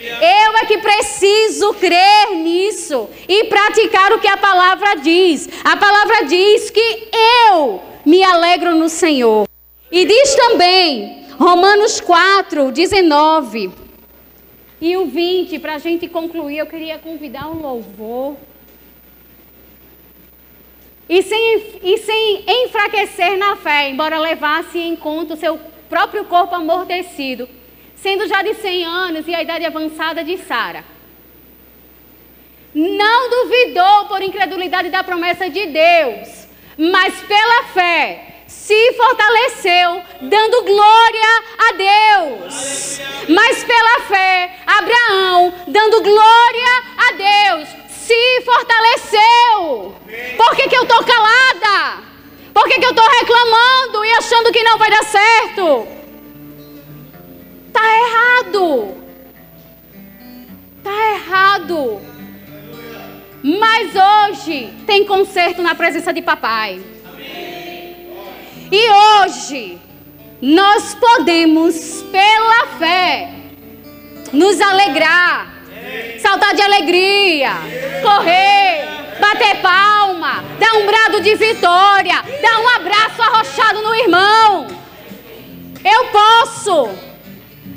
Eu 0.00 0.56
é 0.58 0.64
que 0.66 0.78
preciso 0.78 1.74
crer 1.74 2.36
nisso 2.36 3.10
e 3.26 3.44
praticar 3.44 4.12
o 4.12 4.20
que 4.20 4.28
a 4.28 4.36
palavra 4.36 4.94
diz. 4.96 5.48
A 5.64 5.76
palavra 5.76 6.26
diz 6.26 6.70
que 6.70 7.08
eu 7.50 7.82
me 8.06 8.22
alegro 8.22 8.76
no 8.76 8.88
Senhor. 8.88 9.48
E 9.90 10.04
diz 10.04 10.34
também, 10.36 11.26
Romanos 11.36 12.00
4, 12.00 12.70
19. 12.70 13.72
E 14.80 14.96
o 14.96 15.06
20, 15.06 15.58
para 15.58 15.74
a 15.74 15.78
gente 15.78 16.06
concluir, 16.06 16.58
eu 16.58 16.66
queria 16.66 16.98
convidar 16.98 17.48
um 17.48 17.60
louvor. 17.60 18.36
E 21.08 21.22
sem, 21.22 21.80
e 21.82 21.98
sem 21.98 22.44
enfraquecer 22.46 23.36
na 23.36 23.56
fé, 23.56 23.88
embora 23.88 24.20
levasse 24.20 24.78
em 24.78 24.94
conta 24.94 25.34
o 25.34 25.36
seu 25.36 25.58
próprio 25.88 26.24
corpo 26.24 26.54
amortecido, 26.54 27.48
sendo 27.96 28.26
já 28.26 28.42
de 28.42 28.54
100 28.54 28.84
anos 28.84 29.28
e 29.28 29.34
a 29.34 29.42
idade 29.42 29.64
avançada 29.64 30.22
de 30.22 30.38
Sara. 30.38 30.84
Não 32.74 33.30
duvidou 33.30 34.06
por 34.06 34.22
incredulidade 34.22 34.90
da 34.90 35.02
promessa 35.02 35.48
de 35.48 35.66
Deus, 35.66 36.46
mas 36.76 37.20
pela 37.22 37.64
fé 37.74 38.28
se 38.46 38.92
fortaleceu, 38.94 40.02
dando 40.22 40.64
glória 40.64 41.42
a 41.58 41.72
Deus. 41.72 43.00
Mas 43.28 43.64
pela 43.64 44.00
fé, 44.06 44.56
Abraão, 44.66 45.52
dando 45.66 46.02
glória 46.02 46.82
a 46.96 47.12
Deus, 47.12 47.68
se 47.90 48.42
fortaleceu. 48.42 49.94
Por 50.36 50.56
que, 50.56 50.68
que 50.68 50.76
eu 50.76 50.82
estou 50.82 51.04
calada? 51.04 52.02
Por 52.52 52.64
que, 52.68 52.78
que 52.80 52.86
eu 52.86 52.90
estou 52.90 53.08
reclamando 53.20 54.04
e 54.04 54.12
achando 54.12 54.52
que 54.52 54.62
não 54.62 54.78
vai 54.78 54.90
dar 54.90 55.04
certo? 55.04 55.88
Está 57.66 57.82
errado. 58.04 58.96
Está 60.78 61.14
errado. 61.14 62.00
Mas 63.42 63.92
hoje 63.94 64.74
tem 64.86 65.04
conserto 65.04 65.62
na 65.62 65.74
presença 65.74 66.12
de 66.12 66.22
papai. 66.22 66.80
E 68.70 68.90
hoje 68.90 69.78
nós 70.40 70.94
podemos, 70.94 72.02
pela 72.12 72.66
fé, 72.78 73.30
nos 74.32 74.60
alegrar, 74.60 75.62
saltar 76.20 76.54
de 76.54 76.62
alegria, 76.62 77.52
correr, 78.02 78.86
bater 79.18 79.60
palma, 79.60 80.44
dar 80.58 80.74
um 80.74 80.86
brado 80.86 81.20
de 81.20 81.34
vitória, 81.34 82.22
dar 82.42 82.60
um 82.60 82.68
abraço 82.68 83.22
arrochado 83.22 83.82
no 83.82 83.94
irmão. 83.94 84.66
Eu 85.84 86.06
posso. 86.06 86.88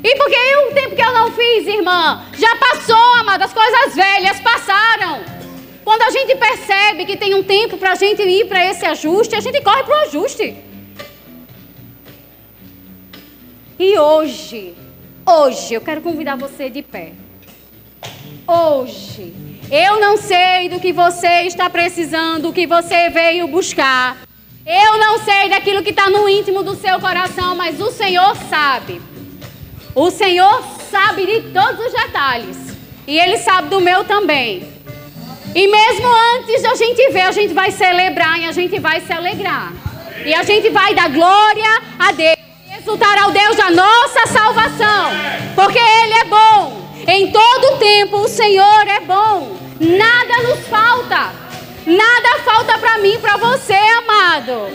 E 0.04 0.16
porque 0.16 0.56
o 0.68 0.74
tempo 0.74 0.96
que 0.96 1.02
eu 1.02 1.12
não 1.12 1.30
fiz, 1.30 1.66
irmã, 1.66 2.24
já 2.34 2.56
passou, 2.56 3.14
amada, 3.20 3.44
as 3.44 3.52
coisas 3.52 3.94
velhas 3.94 4.40
passaram. 4.40 5.20
Quando 5.84 6.02
a 6.02 6.10
gente 6.10 6.34
percebe 6.36 7.04
que 7.04 7.16
tem 7.16 7.34
um 7.34 7.42
tempo 7.42 7.76
para 7.76 7.92
a 7.92 7.94
gente 7.94 8.22
ir 8.22 8.46
para 8.46 8.64
esse 8.64 8.84
ajuste, 8.84 9.34
a 9.34 9.40
gente 9.40 9.60
corre 9.62 9.82
para 9.84 9.96
o 9.96 10.00
ajuste. 10.06 10.56
E 13.78 13.98
hoje, 13.98 14.74
hoje, 15.26 15.74
eu 15.74 15.80
quero 15.80 16.00
convidar 16.00 16.36
você 16.36 16.70
de 16.70 16.82
pé. 16.82 17.12
Hoje, 18.46 19.51
eu 19.74 19.98
não 19.98 20.18
sei 20.18 20.68
do 20.68 20.78
que 20.78 20.92
você 20.92 21.44
está 21.44 21.70
precisando, 21.70 22.50
o 22.50 22.52
que 22.52 22.66
você 22.66 23.08
veio 23.08 23.48
buscar. 23.48 24.18
Eu 24.66 24.98
não 24.98 25.18
sei 25.20 25.48
daquilo 25.48 25.82
que 25.82 25.88
está 25.88 26.10
no 26.10 26.28
íntimo 26.28 26.62
do 26.62 26.76
seu 26.76 27.00
coração, 27.00 27.56
mas 27.56 27.80
o 27.80 27.90
Senhor 27.90 28.36
sabe. 28.50 29.00
O 29.94 30.10
Senhor 30.10 30.62
sabe 30.90 31.24
de 31.24 31.40
todos 31.52 31.86
os 31.86 31.92
detalhes. 31.94 32.58
E 33.06 33.18
Ele 33.18 33.38
sabe 33.38 33.70
do 33.70 33.80
meu 33.80 34.04
também. 34.04 34.62
E 35.54 35.66
mesmo 35.66 36.06
antes 36.36 36.60
da 36.60 36.74
gente 36.74 37.10
ver, 37.10 37.22
a 37.22 37.32
gente 37.32 37.54
vai 37.54 37.70
celebrar 37.70 38.38
e 38.38 38.44
a 38.44 38.52
gente 38.52 38.78
vai 38.78 39.00
se 39.00 39.10
alegrar. 39.10 39.72
E 40.22 40.34
a 40.34 40.42
gente 40.42 40.68
vai 40.68 40.94
dar 40.94 41.08
glória 41.08 41.82
a 41.98 42.12
Deus 42.12 42.36
exultar 42.78 43.16
ao 43.22 43.30
Deus 43.30 43.56
da 43.56 43.70
nossa 43.70 44.26
salvação, 44.26 45.12
porque 45.54 45.78
Ele 45.78 46.12
é 46.14 46.24
bom. 46.24 46.82
Em 47.06 47.32
todo 47.32 47.78
tempo 47.78 48.18
o 48.18 48.28
Senhor 48.28 48.86
é 48.86 49.00
bom. 49.00 49.61
Nada 49.82 50.48
nos 50.48 50.60
falta. 50.68 51.32
Nada 51.84 52.38
falta 52.44 52.78
para 52.78 52.98
mim, 52.98 53.18
para 53.20 53.36
você, 53.36 53.74
amado. 53.74 54.68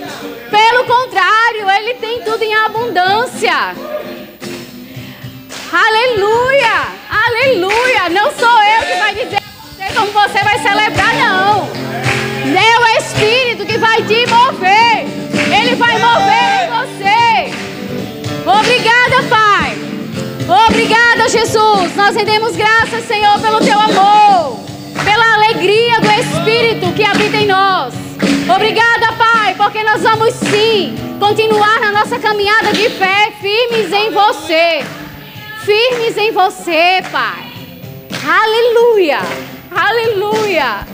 Pelo 0.51 0.83
contrário, 0.83 1.69
Ele 1.77 1.93
tem 1.93 2.21
tudo 2.23 2.43
em 2.43 2.53
abundância. 2.53 3.73
Aleluia! 5.71 6.87
Aleluia! 7.09 8.09
Não 8.09 8.29
sou 8.33 8.63
eu 8.63 8.85
que 8.85 8.99
vai 8.99 9.13
dizer 9.13 9.39
você 9.77 9.93
como 9.95 10.11
você 10.11 10.43
vai 10.43 10.59
celebrar, 10.59 11.13
não. 11.15 11.69
É 12.53 12.79
o 12.79 12.97
Espírito 12.97 13.65
que 13.65 13.77
vai 13.77 14.03
te 14.03 14.27
mover. 14.27 15.05
Ele 15.57 15.75
vai 15.75 15.97
mover 15.99 16.63
em 16.63 16.69
você. 16.69 17.67
Obrigada, 18.45 19.23
Pai. 19.29 19.77
Obrigada, 20.67 21.29
Jesus. 21.29 21.95
Nós 21.95 22.13
rendemos 22.13 22.57
graças, 22.57 23.05
Senhor, 23.05 23.39
pelo 23.39 23.59
teu 23.59 23.79
amor, 23.79 24.66
pela 25.07 25.33
alegria 25.35 26.01
do 26.01 26.11
Espírito 26.11 26.93
que 26.93 27.03
habita 27.05 27.37
em 27.37 27.47
nós. 27.47 27.93
Obrigada, 28.53 29.13
Pai, 29.13 29.55
porque 29.55 29.81
nós 29.81 30.01
vamos 30.01 30.33
sim 30.33 30.95
continuar 31.17 31.79
na 31.79 31.93
nossa 31.93 32.19
caminhada 32.19 32.73
de 32.73 32.89
fé, 32.89 33.31
firmes 33.39 33.91
em 33.93 34.11
você. 34.11 34.85
Firmes 35.63 36.17
em 36.17 36.31
você, 36.31 37.01
Pai. 37.09 37.47
Aleluia. 38.27 39.19
Aleluia. 39.71 40.85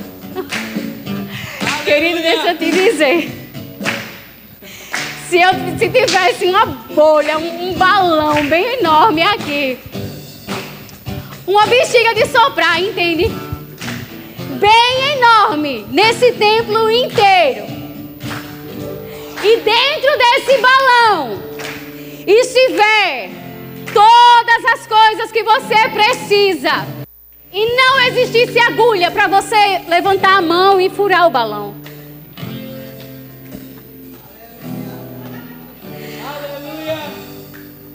Querido, 1.84 2.22
deixa 2.22 2.52
eu 2.52 2.58
te 2.58 2.72
dizer. 2.72 3.50
Se 5.28 5.42
eu 5.42 5.50
se 5.80 5.90
tivesse 5.90 6.46
uma 6.46 6.66
bolha, 6.66 7.40
um, 7.40 7.70
um 7.70 7.74
balão 7.74 8.46
bem 8.46 8.80
enorme 8.80 9.24
aqui, 9.24 9.80
uma 11.48 11.66
bexiga 11.66 12.14
de 12.14 12.28
soprar, 12.28 12.80
entende? 12.80 13.53
Bem 14.64 15.18
enorme 15.18 15.86
nesse 15.92 16.32
templo 16.32 16.90
inteiro. 16.90 17.66
E 19.44 19.58
dentro 19.58 20.18
desse 20.18 20.58
balão 20.62 21.44
estiver 22.26 23.30
todas 23.94 24.66
as 24.74 24.88
coisas 24.88 25.32
que 25.34 25.44
você 25.44 25.90
precisa. 25.90 26.88
E 27.52 27.76
não 27.76 28.00
existisse 28.08 28.58
agulha 28.58 29.12
para 29.12 29.28
você 29.28 29.80
levantar 29.90 30.38
a 30.38 30.42
mão 30.42 30.80
e 30.80 30.90
furar 30.90 31.28
o 31.28 31.30
balão. 31.30 31.76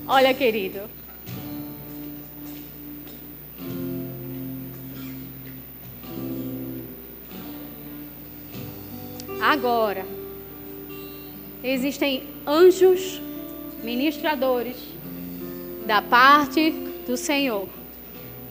Olha, 0.06 0.34
querido. 0.34 0.97
Agora, 9.40 10.04
existem 11.62 12.24
anjos 12.46 13.20
ministradores 13.82 14.76
da 15.86 16.02
parte 16.02 16.70
do 17.06 17.16
Senhor 17.16 17.68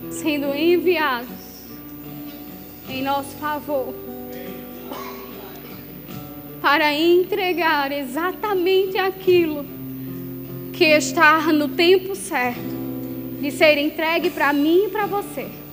sendo 0.10 0.54
enviados 0.56 1.30
em 2.90 3.04
nosso 3.04 3.36
favor 3.38 3.94
para 6.62 6.94
entregar 6.94 7.92
exatamente 7.92 8.98
aquilo 8.98 9.66
que 10.74 10.86
está 10.86 11.52
no 11.52 11.70
tempo 11.70 12.16
certo 12.16 12.78
de 13.42 13.52
ser 13.52 13.78
entregue 13.78 14.30
para 14.30 14.54
mim 14.54 14.86
e 14.86 14.90
para 14.90 15.06
você. 15.06 15.67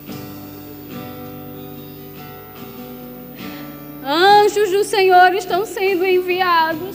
Anjos 4.07 4.70
do 4.70 4.84
Senhor 4.84 5.32
estão 5.32 5.64
sendo 5.64 6.05
enviados 6.05 6.94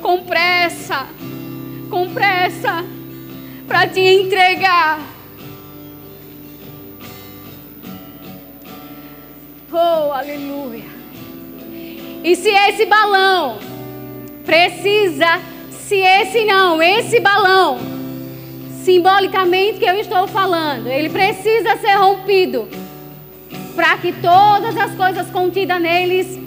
com 0.00 0.24
pressa, 0.24 1.06
com 1.90 2.08
pressa, 2.08 2.82
para 3.68 3.86
te 3.86 4.00
entregar. 4.00 4.98
Oh, 9.70 10.10
aleluia. 10.10 10.88
E 12.24 12.34
se 12.34 12.48
esse 12.48 12.86
balão 12.86 13.58
precisa, 14.46 15.38
se 15.70 15.96
esse 15.96 16.46
não, 16.46 16.82
esse 16.82 17.20
balão, 17.20 17.78
simbolicamente 18.82 19.80
que 19.80 19.84
eu 19.84 20.00
estou 20.00 20.26
falando, 20.26 20.86
ele 20.86 21.10
precisa 21.10 21.76
ser 21.76 21.96
rompido 21.96 22.66
para 23.80 23.96
que 23.96 24.12
todas 24.12 24.76
as 24.76 24.94
coisas 24.94 25.30
contidas 25.30 25.80
neles, 25.80 26.38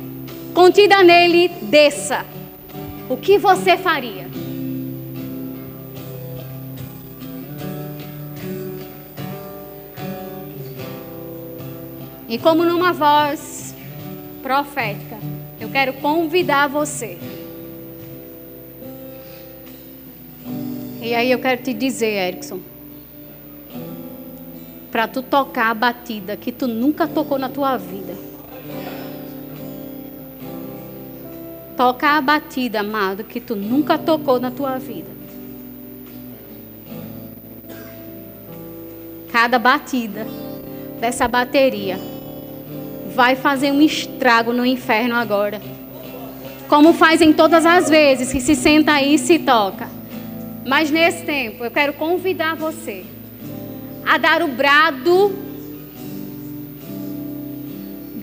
contida 0.53 1.01
nele 1.01 1.47
desça. 1.63 2.23
O 3.09 3.17
que 3.17 3.39
você 3.39 3.75
faria? 3.75 4.27
E 12.29 12.37
como 12.37 12.63
numa 12.63 12.93
voz 12.93 13.73
profética, 14.43 15.17
eu 15.59 15.69
quero 15.69 15.93
convidar 15.93 16.69
você. 16.69 17.17
E 21.01 21.15
aí 21.15 21.31
eu 21.31 21.39
quero 21.39 21.63
te 21.63 21.73
dizer, 21.73 22.27
Erickson, 22.27 22.59
para 24.93 25.07
tu 25.07 25.23
tocar 25.23 25.71
a 25.71 25.73
batida 25.73 26.37
que 26.37 26.51
tu 26.51 26.67
nunca 26.67 27.07
tocou 27.07 27.39
na 27.39 27.49
tua 27.49 27.77
vida. 27.77 28.13
Tocar 31.75 32.19
a 32.19 32.21
batida, 32.21 32.81
amado, 32.81 33.23
que 33.23 33.39
tu 33.39 33.55
nunca 33.55 33.97
tocou 33.97 34.39
na 34.39 34.51
tua 34.51 34.77
vida. 34.77 35.09
Cada 39.31 39.57
batida 39.57 40.27
dessa 41.01 41.27
bateria 41.27 41.99
vai 43.15 43.35
fazer 43.35 43.71
um 43.71 43.81
estrago 43.81 44.53
no 44.53 44.63
inferno 44.63 45.15
agora. 45.15 45.59
Como 46.69 46.93
fazem 46.93 47.33
todas 47.33 47.65
as 47.65 47.89
vezes 47.89 48.31
que 48.31 48.39
se 48.39 48.55
senta 48.55 48.91
aí 48.91 49.15
e 49.15 49.17
se 49.17 49.39
toca. 49.39 49.89
Mas 50.67 50.91
nesse 50.91 51.25
tempo, 51.25 51.65
eu 51.65 51.71
quero 51.71 51.93
convidar 51.93 52.55
você 52.55 53.03
a 54.05 54.17
dar 54.17 54.41
o 54.41 54.47
brado 54.47 55.33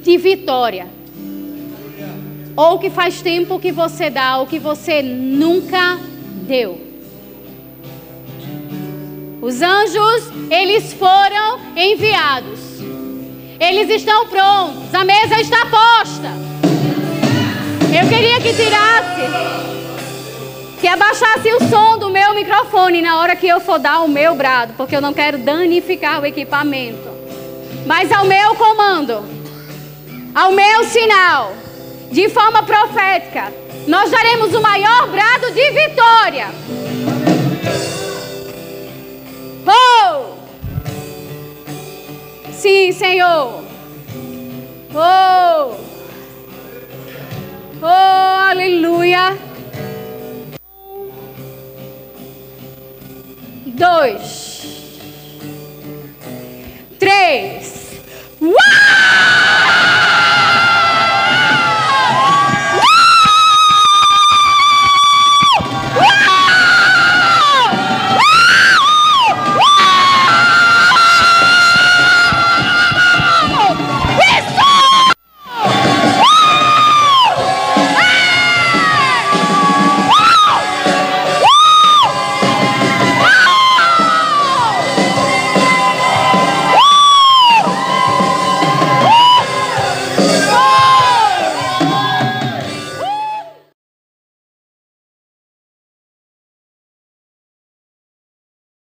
de 0.02 0.16
vitória. 0.16 0.86
Ou 2.56 2.78
que 2.78 2.90
faz 2.90 3.22
tempo 3.22 3.58
que 3.58 3.72
você 3.72 4.10
dá, 4.10 4.38
ou 4.38 4.46
que 4.46 4.58
você 4.58 5.02
nunca 5.02 5.98
deu. 6.46 6.80
Os 9.40 9.62
anjos, 9.62 10.30
eles 10.50 10.92
foram 10.92 11.60
enviados. 11.74 12.60
Eles 13.58 13.88
estão 13.88 14.26
prontos. 14.26 14.94
A 14.94 15.04
mesa 15.04 15.40
está 15.40 15.66
posta. 15.66 16.28
Eu 17.92 18.08
queria 18.08 18.40
que 18.40 18.54
tirasse 18.54 19.79
que 20.80 20.88
abaixasse 20.88 21.52
o 21.52 21.68
som 21.68 21.98
do 21.98 22.08
meu 22.08 22.34
microfone 22.34 23.02
na 23.02 23.20
hora 23.20 23.36
que 23.36 23.46
eu 23.46 23.60
for 23.60 23.78
dar 23.78 24.00
o 24.00 24.08
meu 24.08 24.34
brado, 24.34 24.72
porque 24.78 24.96
eu 24.96 25.00
não 25.00 25.12
quero 25.12 25.36
danificar 25.36 26.22
o 26.22 26.26
equipamento. 26.26 27.10
Mas 27.84 28.10
ao 28.10 28.24
meu 28.24 28.54
comando, 28.54 29.22
ao 30.34 30.52
meu 30.52 30.84
sinal, 30.84 31.52
de 32.10 32.30
forma 32.30 32.62
profética, 32.62 33.52
nós 33.86 34.10
daremos 34.10 34.54
o 34.54 34.62
maior 34.62 35.08
brado 35.08 35.50
de 35.52 35.70
vitória. 35.70 36.48
Oh! 39.66 40.34
Sim, 42.52 42.90
Senhor. 42.92 43.64
Oh! 44.94 45.74
Oh, 47.82 48.50
aleluia. 48.50 49.49
dois, 53.80 55.00
três. 56.98 58.02
Uau! 58.42 58.52